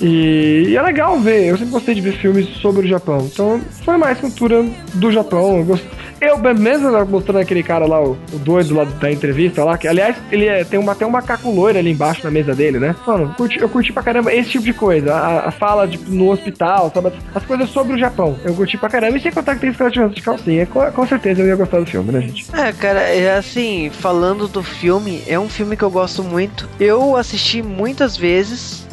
E, 0.00 0.64
e 0.68 0.76
é 0.76 0.82
legal 0.82 1.18
ver, 1.18 1.46
eu 1.48 1.56
sempre 1.58 1.72
gostei 1.72 1.94
de 1.94 2.00
ver 2.00 2.12
filmes 2.12 2.46
sobre 2.60 2.86
o 2.86 2.88
Japão. 2.88 3.28
Então 3.32 3.60
foi 3.84 3.96
mais 3.96 4.18
cultura 4.18 4.64
do 4.94 5.10
Japão. 5.12 5.58
Eu 5.58 5.64
gost- 5.64 5.84
Eu, 6.20 6.38
mesmo 6.54 6.90
mostrando 7.06 7.38
aquele 7.38 7.62
cara 7.62 7.86
lá, 7.86 8.00
o, 8.02 8.16
o 8.32 8.38
doido 8.38 8.74
lá 8.74 8.84
da 8.84 9.10
entrevista 9.10 9.64
lá, 9.64 9.78
que 9.78 9.88
aliás, 9.88 10.16
ele 10.30 10.46
é- 10.46 10.64
tem 10.64 10.78
uma, 10.78 10.94
tem 10.94 11.06
um 11.06 11.10
macaco 11.10 11.50
loiro 11.50 11.78
ali 11.78 11.90
embaixo 11.90 12.22
na 12.24 12.30
mesa 12.30 12.54
dele, 12.54 12.78
né? 12.78 12.94
Mano, 13.06 13.34
curti- 13.36 13.58
eu 13.60 13.68
curti 13.68 13.92
pra 13.92 14.02
caramba 14.02 14.32
esse 14.34 14.50
tipo 14.50 14.64
de 14.64 14.72
coisa. 14.72 15.14
A, 15.14 15.48
a 15.48 15.50
fala 15.50 15.86
de, 15.86 15.98
no 15.98 16.30
hospital, 16.30 16.90
sabe? 16.94 17.12
As 17.34 17.44
coisas 17.44 17.68
sobre 17.70 17.94
o 17.94 17.98
Japão. 17.98 18.36
Eu 18.44 18.54
curti 18.54 18.76
pra 18.76 18.88
caramba. 18.88 19.16
E 19.16 19.20
sem 19.20 19.32
contar 19.32 19.54
que 19.54 19.60
tem 19.62 19.70
Johansson 19.72 20.08
de 20.08 20.20
calcinha. 20.22 20.66
Com, 20.66 20.80
com 20.92 21.06
certeza 21.06 21.40
eu 21.42 21.46
ia 21.46 21.56
gostar 21.56 21.80
do 21.80 21.86
filme, 21.86 22.12
né, 22.12 22.20
gente? 22.20 22.46
É, 22.54 22.72
cara, 22.72 23.00
é 23.00 23.36
assim, 23.36 23.90
falando 23.90 24.46
do 24.46 24.62
filme, 24.62 25.22
é 25.26 25.38
um 25.38 25.48
filme 25.48 25.76
que 25.76 25.82
eu 25.82 25.90
gosto 25.90 26.22
muito. 26.22 26.68
Eu 26.78 27.16
assisti 27.16 27.62
muitas 27.62 28.16
vezes. 28.16 28.86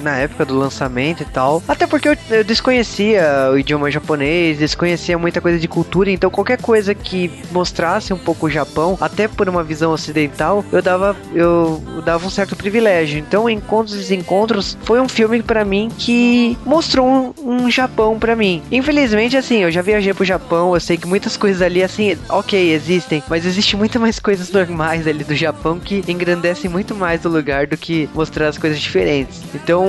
Na 0.00 0.16
época 0.16 0.44
do 0.44 0.58
lançamento 0.58 1.22
e 1.22 1.26
tal. 1.26 1.62
Até 1.68 1.86
porque 1.86 2.08
eu, 2.08 2.16
eu 2.30 2.44
desconhecia 2.44 3.50
o 3.52 3.58
idioma 3.58 3.90
japonês, 3.90 4.58
desconhecia 4.58 5.18
muita 5.18 5.40
coisa 5.40 5.58
de 5.58 5.68
cultura, 5.68 6.10
então 6.10 6.30
qualquer 6.30 6.60
coisa 6.60 6.94
que 6.94 7.30
mostrasse 7.50 8.12
um 8.12 8.18
pouco 8.18 8.46
o 8.46 8.50
Japão, 8.50 8.96
até 9.00 9.28
por 9.28 9.48
uma 9.48 9.62
visão 9.62 9.92
ocidental, 9.92 10.64
eu 10.72 10.82
dava, 10.82 11.16
eu, 11.34 11.82
eu 11.94 12.02
dava 12.02 12.26
um 12.26 12.30
certo 12.30 12.56
privilégio. 12.56 13.18
Então, 13.18 13.48
Encontros 13.48 13.94
e 13.94 13.98
Desencontros 13.98 14.76
foi 14.84 15.00
um 15.00 15.08
filme 15.08 15.42
pra 15.42 15.64
mim 15.64 15.88
que 15.98 16.56
mostrou 16.64 17.06
um, 17.06 17.64
um 17.64 17.70
Japão 17.70 18.18
pra 18.18 18.34
mim. 18.34 18.62
Infelizmente, 18.70 19.36
assim, 19.36 19.62
eu 19.62 19.70
já 19.70 19.82
viajei 19.82 20.12
pro 20.14 20.24
Japão, 20.24 20.74
eu 20.74 20.80
sei 20.80 20.96
que 20.96 21.06
muitas 21.06 21.36
coisas 21.36 21.62
ali, 21.62 21.82
assim, 21.82 22.16
ok, 22.28 22.72
existem, 22.72 23.22
mas 23.28 23.46
existe 23.46 23.76
muito 23.76 24.00
mais 24.00 24.18
coisas 24.18 24.50
normais 24.50 25.06
ali 25.06 25.24
do 25.24 25.34
Japão 25.34 25.78
que 25.78 26.02
engrandecem 26.08 26.70
muito 26.70 26.94
mais 26.94 27.24
o 27.24 27.28
lugar 27.28 27.66
do 27.66 27.76
que 27.76 28.08
mostrar 28.14 28.48
as 28.48 28.58
coisas 28.58 28.80
diferentes. 28.80 29.11
Então, 29.54 29.86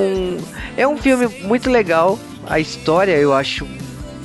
é 0.77 0.87
um 0.87 0.97
filme 0.97 1.27
muito 1.43 1.69
legal. 1.69 2.19
A 2.47 2.59
história 2.59 3.13
eu 3.13 3.33
acho 3.33 3.65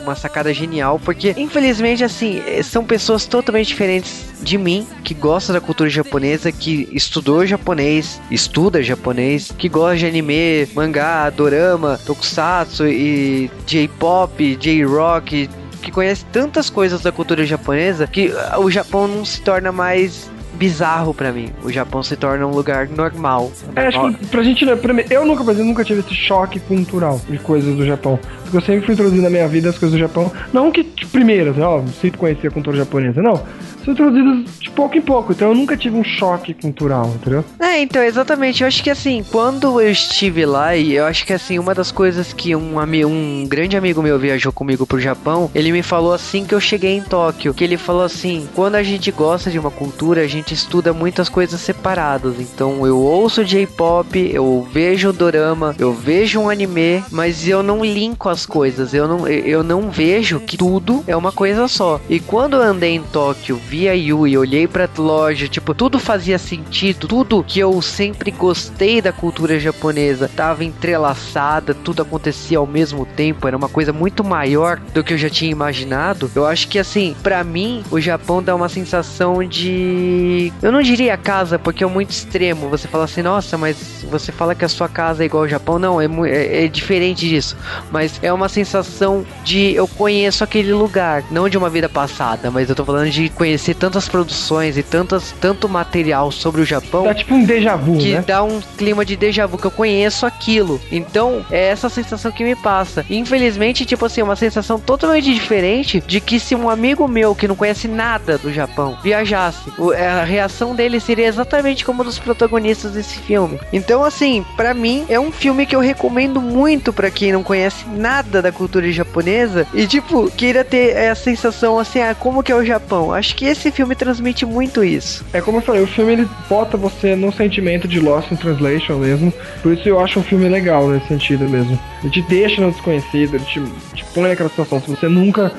uma 0.02 0.14
sacada 0.14 0.52
genial, 0.54 0.98
porque 1.04 1.34
infelizmente 1.36 2.02
assim, 2.02 2.42
eh, 2.46 2.62
são 2.62 2.84
pessoas 2.84 3.26
totalmente 3.26 3.68
diferentes 3.68 4.28
de 4.40 4.56
mim, 4.56 4.86
que 5.04 5.12
gosta 5.12 5.52
da 5.52 5.60
cultura 5.60 5.90
japonesa, 5.90 6.50
que 6.50 6.88
estudou 6.92 7.44
japonês, 7.44 8.20
estuda 8.30 8.82
japonês, 8.82 9.52
que 9.56 9.68
gosta 9.68 9.98
de 9.98 10.06
anime, 10.06 10.66
mangá, 10.74 11.28
dorama, 11.28 11.98
tokusatsu 12.06 12.86
e 12.86 13.50
J-pop, 13.66 14.56
J-rock, 14.56 15.50
que 15.82 15.90
conhece 15.90 16.24
tantas 16.26 16.70
coisas 16.70 17.02
da 17.02 17.12
cultura 17.12 17.44
japonesa 17.44 18.06
que 18.06 18.32
ah, 18.50 18.58
o 18.58 18.70
Japão 18.70 19.06
não 19.06 19.24
se 19.24 19.40
torna 19.42 19.70
mais 19.72 20.30
bizarro 20.58 21.14
pra 21.14 21.32
mim. 21.32 21.50
O 21.62 21.70
Japão 21.70 22.02
se 22.02 22.16
torna 22.16 22.46
um 22.46 22.50
lugar 22.50 22.88
normal. 22.88 23.50
É, 23.76 23.86
acho 23.86 24.12
que 24.14 24.26
pra 24.26 24.42
gente, 24.42 24.64
né, 24.66 24.74
pra 24.76 24.92
mim- 24.92 25.04
eu 25.10 25.24
nunca, 25.24 25.44
por 25.44 25.50
exemplo, 25.52 25.68
nunca 25.68 25.84
tive 25.84 26.00
esse 26.00 26.14
choque 26.14 26.58
cultural 26.60 27.20
de 27.28 27.38
coisas 27.38 27.74
do 27.76 27.86
Japão. 27.86 28.18
Porque 28.42 28.56
eu 28.56 28.60
sempre 28.62 28.84
fui 28.84 28.94
introduzido 28.94 29.22
na 29.22 29.30
minha 29.30 29.46
vida 29.46 29.68
as 29.70 29.78
coisas 29.78 29.96
do 29.98 30.00
Japão. 30.00 30.30
Não 30.52 30.70
que 30.70 30.82
de 30.82 31.06
primeiras, 31.06 31.56
né, 31.56 31.64
ó, 31.64 31.82
sempre 32.00 32.18
conhecia 32.18 32.48
a 32.48 32.52
cultura 32.52 32.76
japonesa, 32.76 33.22
não. 33.22 33.40
São 33.84 33.92
introduzidas 33.94 34.58
de 34.58 34.70
pouco 34.70 34.96
em 34.96 35.00
pouco. 35.00 35.32
Então 35.32 35.48
eu 35.48 35.54
nunca 35.54 35.76
tive 35.76 35.96
um 35.96 36.04
choque 36.04 36.52
cultural, 36.52 37.06
entendeu? 37.14 37.44
É, 37.60 37.80
então, 37.80 38.02
exatamente. 38.02 38.62
Eu 38.62 38.68
acho 38.68 38.82
que 38.82 38.90
assim, 38.90 39.24
quando 39.30 39.80
eu 39.80 39.90
estive 39.90 40.44
lá, 40.44 40.74
e 40.76 40.94
eu 40.94 41.04
acho 41.06 41.24
que 41.24 41.32
assim, 41.32 41.58
uma 41.58 41.74
das 41.74 41.90
coisas 41.92 42.32
que 42.32 42.54
um, 42.56 42.74
um 43.06 43.46
grande 43.48 43.76
amigo 43.76 44.02
meu 44.02 44.18
viajou 44.18 44.52
comigo 44.52 44.86
pro 44.86 45.00
Japão, 45.00 45.50
ele 45.54 45.72
me 45.72 45.82
falou 45.82 46.12
assim 46.12 46.44
que 46.44 46.54
eu 46.54 46.60
cheguei 46.60 46.96
em 46.96 47.02
Tóquio, 47.02 47.54
que 47.54 47.62
ele 47.64 47.76
falou 47.76 48.02
assim, 48.02 48.48
quando 48.54 48.74
a 48.74 48.82
gente 48.82 49.10
gosta 49.10 49.50
de 49.50 49.58
uma 49.58 49.70
cultura, 49.70 50.22
a 50.22 50.26
gente 50.26 50.47
estuda 50.54 50.92
muitas 50.92 51.28
coisas 51.28 51.60
separadas. 51.60 52.40
Então 52.40 52.86
eu 52.86 52.98
ouço 52.98 53.44
J-pop, 53.44 54.30
eu 54.32 54.66
vejo 54.72 55.12
dorama, 55.12 55.74
eu 55.78 55.92
vejo 55.92 56.40
um 56.40 56.48
anime, 56.48 57.02
mas 57.10 57.46
eu 57.46 57.62
não 57.62 57.84
linko 57.84 58.28
as 58.28 58.46
coisas. 58.46 58.94
Eu 58.94 59.08
não, 59.08 59.28
eu 59.28 59.62
não 59.62 59.90
vejo 59.90 60.40
que 60.40 60.56
tudo 60.56 61.02
é 61.06 61.16
uma 61.16 61.32
coisa 61.32 61.68
só. 61.68 62.00
E 62.08 62.20
quando 62.20 62.56
eu 62.56 62.62
andei 62.62 62.94
em 62.94 63.02
Tóquio, 63.02 63.60
vi 63.68 63.88
a 63.88 63.92
Yui, 63.92 64.36
olhei 64.36 64.66
pra 64.66 64.88
loja, 64.98 65.48
tipo, 65.48 65.74
tudo 65.74 65.98
fazia 65.98 66.38
sentido, 66.38 67.06
tudo 67.06 67.44
que 67.44 67.60
eu 67.60 67.80
sempre 67.82 68.30
gostei 68.30 69.00
da 69.00 69.12
cultura 69.12 69.58
japonesa 69.58 70.30
tava 70.34 70.64
entrelaçada, 70.64 71.74
tudo 71.74 72.02
acontecia 72.02 72.58
ao 72.58 72.66
mesmo 72.66 73.06
tempo, 73.06 73.46
era 73.46 73.56
uma 73.56 73.68
coisa 73.68 73.92
muito 73.92 74.24
maior 74.24 74.80
do 74.92 75.02
que 75.04 75.14
eu 75.14 75.18
já 75.18 75.30
tinha 75.30 75.50
imaginado. 75.50 76.30
Eu 76.34 76.46
acho 76.46 76.68
que 76.68 76.78
assim, 76.78 77.14
pra 77.22 77.42
mim, 77.44 77.82
o 77.90 78.00
Japão 78.00 78.42
dá 78.42 78.54
uma 78.54 78.68
sensação 78.68 79.42
de, 79.44 80.37
eu 80.62 80.72
não 80.72 80.82
diria 80.82 81.16
casa, 81.16 81.58
porque 81.58 81.84
é 81.84 81.86
muito 81.86 82.10
extremo. 82.10 82.68
Você 82.68 82.88
fala 82.88 83.04
assim, 83.04 83.22
nossa, 83.22 83.56
mas 83.56 84.04
você 84.10 84.32
fala 84.32 84.54
que 84.54 84.64
a 84.64 84.68
sua 84.68 84.88
casa 84.88 85.22
é 85.22 85.26
igual 85.26 85.44
ao 85.44 85.48
Japão, 85.48 85.78
não, 85.78 86.00
é, 86.00 86.06
é, 86.26 86.64
é 86.64 86.68
diferente 86.68 87.28
disso. 87.28 87.56
Mas 87.90 88.18
é 88.22 88.32
uma 88.32 88.48
sensação 88.48 89.24
de 89.44 89.74
eu 89.74 89.86
conheço 89.86 90.44
aquele 90.44 90.72
lugar, 90.72 91.24
não 91.30 91.48
de 91.48 91.56
uma 91.58 91.70
vida 91.70 91.88
passada, 91.88 92.50
mas 92.50 92.68
eu 92.68 92.76
tô 92.76 92.84
falando 92.84 93.10
de 93.10 93.28
conhecer 93.30 93.74
tantas 93.74 94.08
produções 94.08 94.76
e 94.76 94.82
tantas, 94.82 95.34
tanto 95.40 95.68
material 95.68 96.30
sobre 96.30 96.60
o 96.60 96.64
Japão 96.64 97.04
Tá 97.04 97.14
tipo 97.14 97.34
um 97.34 97.44
déjà 97.44 97.76
vu, 97.76 97.98
que 97.98 98.14
né? 98.14 98.24
dá 98.26 98.42
um 98.42 98.60
clima 98.76 99.04
de 99.04 99.16
déjà 99.16 99.46
vu, 99.46 99.58
que 99.58 99.66
eu 99.66 99.70
conheço 99.70 100.26
aquilo. 100.26 100.80
Então, 100.90 101.44
é 101.50 101.68
essa 101.68 101.88
sensação 101.88 102.30
que 102.30 102.44
me 102.44 102.54
passa. 102.54 103.04
Infelizmente, 103.08 103.84
tipo 103.84 104.04
assim, 104.04 104.20
é 104.20 104.24
uma 104.24 104.36
sensação 104.36 104.78
totalmente 104.78 105.32
diferente 105.32 106.02
de 106.06 106.20
que 106.20 106.38
se 106.38 106.54
um 106.54 106.68
amigo 106.68 107.06
meu 107.08 107.34
que 107.34 107.48
não 107.48 107.56
conhece 107.56 107.88
nada 107.88 108.38
do 108.38 108.52
Japão 108.52 108.98
viajasse, 109.02 109.70
a 109.96 110.24
reação 110.28 110.74
dele 110.74 111.00
seria 111.00 111.26
exatamente 111.26 111.84
como 111.84 112.04
dos 112.04 112.18
protagonistas 112.18 112.92
desse 112.92 113.18
filme. 113.18 113.58
Então, 113.72 114.04
assim, 114.04 114.44
pra 114.56 114.74
mim, 114.74 115.04
é 115.08 115.18
um 115.18 115.32
filme 115.32 115.66
que 115.66 115.74
eu 115.74 115.80
recomendo 115.80 116.40
muito 116.40 116.92
pra 116.92 117.10
quem 117.10 117.32
não 117.32 117.42
conhece 117.42 117.84
nada 117.88 118.40
da 118.40 118.52
cultura 118.52 118.90
japonesa 118.92 119.66
e, 119.74 119.86
tipo, 119.86 120.30
queira 120.30 120.64
ter 120.64 120.96
a 121.08 121.14
sensação 121.14 121.78
assim, 121.78 122.00
ah, 122.00 122.14
como 122.14 122.42
que 122.42 122.52
é 122.52 122.54
o 122.54 122.64
Japão? 122.64 123.12
Acho 123.12 123.34
que 123.34 123.46
esse 123.46 123.70
filme 123.70 123.94
transmite 123.94 124.46
muito 124.46 124.84
isso. 124.84 125.24
É 125.32 125.40
como 125.40 125.58
eu 125.58 125.62
falei, 125.62 125.82
o 125.82 125.86
filme 125.86 126.12
ele 126.12 126.28
bota 126.48 126.76
você 126.76 127.16
no 127.16 127.32
sentimento 127.32 127.88
de 127.88 127.98
Lost 127.98 128.30
in 128.30 128.36
Translation 128.36 128.96
mesmo. 128.96 129.32
Por 129.62 129.72
isso 129.72 129.88
eu 129.88 129.98
acho 129.98 130.20
um 130.20 130.22
filme 130.22 130.48
legal 130.48 130.88
nesse 130.88 131.08
sentido 131.08 131.48
mesmo. 131.48 131.78
Ele 132.02 132.12
te 132.12 132.22
deixa 132.22 132.60
no 132.60 132.70
desconhecido, 132.70 133.34
ele 133.36 133.44
te, 133.44 133.60
te 133.94 134.04
põe 134.14 134.28
naquela 134.28 134.48
situação. 134.48 134.80
Se 134.80 134.90
você 134.90 135.08
nunca 135.08 135.52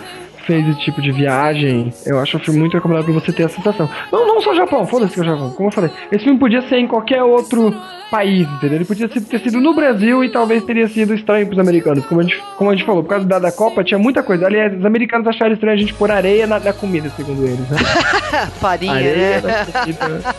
fez 0.49 0.67
esse 0.67 0.79
tipo 0.79 0.99
de 0.99 1.11
viagem, 1.11 1.93
eu 2.07 2.17
acho 2.17 2.37
um 2.37 2.39
filme 2.39 2.59
muito 2.59 2.73
recomendado 2.73 3.05
pra 3.05 3.13
você 3.13 3.31
ter 3.31 3.43
essa 3.43 3.55
sensação. 3.55 3.87
Não, 4.11 4.25
não 4.25 4.41
só 4.41 4.51
o 4.51 4.55
Japão, 4.55 4.83
foda-se 4.87 5.13
que 5.13 5.19
é 5.19 5.21
o 5.21 5.25
Japão. 5.25 5.51
Como 5.51 5.69
eu 5.69 5.73
falei, 5.73 5.91
esse 6.11 6.23
filme 6.23 6.39
podia 6.39 6.67
ser 6.67 6.77
em 6.77 6.87
qualquer 6.87 7.21
outro 7.21 7.71
país, 8.09 8.47
entendeu? 8.47 8.77
Ele 8.77 8.85
podia 8.85 9.07
ter 9.07 9.39
sido 9.39 9.61
no 9.61 9.75
Brasil 9.75 10.23
e 10.23 10.29
talvez 10.31 10.63
teria 10.63 10.87
sido 10.87 11.13
estranho 11.13 11.45
pros 11.45 11.59
americanos. 11.59 12.03
Como 12.07 12.19
a 12.19 12.23
gente, 12.23 12.41
como 12.57 12.71
a 12.71 12.75
gente 12.75 12.83
falou, 12.83 13.03
por 13.03 13.09
causa 13.09 13.27
da, 13.27 13.37
da 13.37 13.51
Copa 13.51 13.83
tinha 13.83 13.99
muita 13.99 14.23
coisa. 14.23 14.47
Aliás, 14.47 14.75
os 14.75 14.83
americanos 14.83 15.27
acharam 15.27 15.53
estranho 15.53 15.77
a 15.77 15.79
gente 15.79 15.93
pôr 15.93 16.09
areia 16.09 16.47
na, 16.47 16.59
na 16.59 16.73
comida, 16.73 17.11
segundo 17.15 17.45
eles, 17.45 17.69
né? 17.69 17.77
Farinha, 18.59 18.93
Areia 18.93 19.41
né? 19.41 19.65
na 19.71 19.79
comida. 19.81 20.35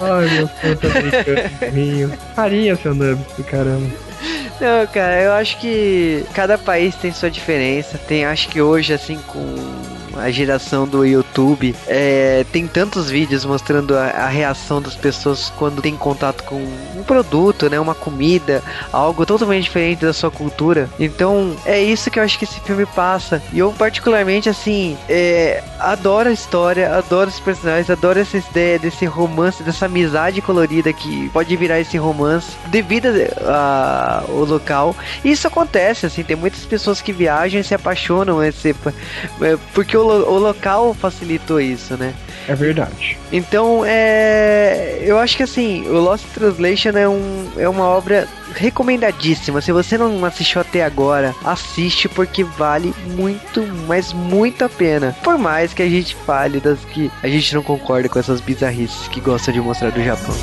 Ai, 0.00 0.28
meu 0.28 0.46
santo 0.46 0.86
americano. 0.86 2.18
Farinha, 2.36 2.76
seu 2.76 2.94
Nubs, 2.94 3.26
do 3.36 3.42
caramba. 3.42 4.09
Não, 4.60 4.86
cara, 4.86 5.22
eu 5.22 5.32
acho 5.32 5.58
que 5.58 6.26
cada 6.34 6.58
país 6.58 6.94
tem 6.94 7.12
sua 7.12 7.30
diferença. 7.30 7.96
Tem, 7.96 8.26
acho 8.26 8.48
que 8.48 8.60
hoje, 8.60 8.92
assim, 8.92 9.18
com 9.26 9.54
a 10.16 10.30
geração 10.30 10.86
do 10.86 11.04
YouTube, 11.04 11.74
é, 11.86 12.44
tem 12.52 12.66
tantos 12.66 13.10
vídeos 13.10 13.44
mostrando 13.44 13.96
a, 13.96 14.04
a 14.04 14.28
reação 14.28 14.80
das 14.80 14.94
pessoas 14.94 15.52
quando 15.56 15.82
tem 15.82 15.96
contato 15.96 16.44
com 16.44 16.56
um 16.96 17.02
produto, 17.02 17.68
né? 17.68 17.78
Uma 17.78 17.94
comida, 17.94 18.62
algo 18.92 19.24
totalmente 19.26 19.64
diferente 19.64 20.04
da 20.04 20.12
sua 20.12 20.30
cultura. 20.30 20.88
Então, 20.98 21.56
é 21.64 21.82
isso 21.82 22.10
que 22.10 22.18
eu 22.18 22.22
acho 22.22 22.38
que 22.38 22.44
esse 22.44 22.60
filme 22.60 22.86
passa. 22.86 23.42
E 23.52 23.58
eu, 23.58 23.72
particularmente, 23.72 24.48
assim, 24.48 24.96
é, 25.08 25.62
adoro 25.78 26.28
a 26.28 26.32
história, 26.32 26.94
adoro 26.94 27.28
os 27.28 27.40
personagens, 27.40 27.90
adoro 27.90 28.18
essa 28.18 28.38
ideia 28.38 28.78
desse 28.78 29.04
romance, 29.04 29.62
dessa 29.62 29.86
amizade 29.86 30.40
colorida 30.40 30.92
que 30.92 31.28
pode 31.30 31.54
virar 31.56 31.80
esse 31.80 31.96
romance 31.96 32.52
devido 32.66 33.08
ao 33.46 34.44
local. 34.44 34.94
E 35.24 35.30
isso 35.30 35.46
acontece, 35.46 36.06
assim, 36.06 36.22
tem 36.22 36.36
muitas 36.36 36.64
pessoas 36.64 37.00
que 37.00 37.12
viajam 37.12 37.60
e 37.60 37.64
se 37.64 37.74
apaixonam, 37.74 38.42
esse, 38.42 38.74
é, 39.40 39.56
porque 39.74 39.96
o, 40.00 40.34
o 40.34 40.38
local 40.38 40.94
facilitou 40.94 41.60
isso, 41.60 41.96
né? 41.96 42.14
É 42.48 42.54
verdade. 42.54 43.18
Então, 43.32 43.82
é, 43.86 44.98
eu 45.02 45.18
acho 45.18 45.36
que 45.36 45.42
assim, 45.42 45.86
o 45.88 46.00
Lost 46.00 46.24
Translation 46.34 46.90
é, 46.90 47.08
um, 47.08 47.50
é 47.56 47.68
uma 47.68 47.84
obra 47.84 48.26
recomendadíssima. 48.54 49.60
Se 49.60 49.72
você 49.72 49.96
não 49.96 50.24
assistiu 50.24 50.60
até 50.60 50.84
agora, 50.84 51.34
assiste 51.44 52.08
porque 52.08 52.42
vale 52.42 52.94
muito, 53.16 53.66
mas 53.86 54.12
muito 54.12 54.64
a 54.64 54.68
pena. 54.68 55.16
Por 55.22 55.38
mais 55.38 55.72
que 55.72 55.82
a 55.82 55.88
gente 55.88 56.14
fale 56.14 56.60
das 56.60 56.80
que 56.84 57.10
a 57.22 57.28
gente 57.28 57.54
não 57.54 57.62
concorda 57.62 58.08
com 58.08 58.18
essas 58.18 58.40
bizarrices 58.40 59.08
que 59.08 59.20
gostam 59.20 59.54
de 59.54 59.60
mostrar 59.60 59.90
do 59.90 60.02
Japão. 60.02 60.34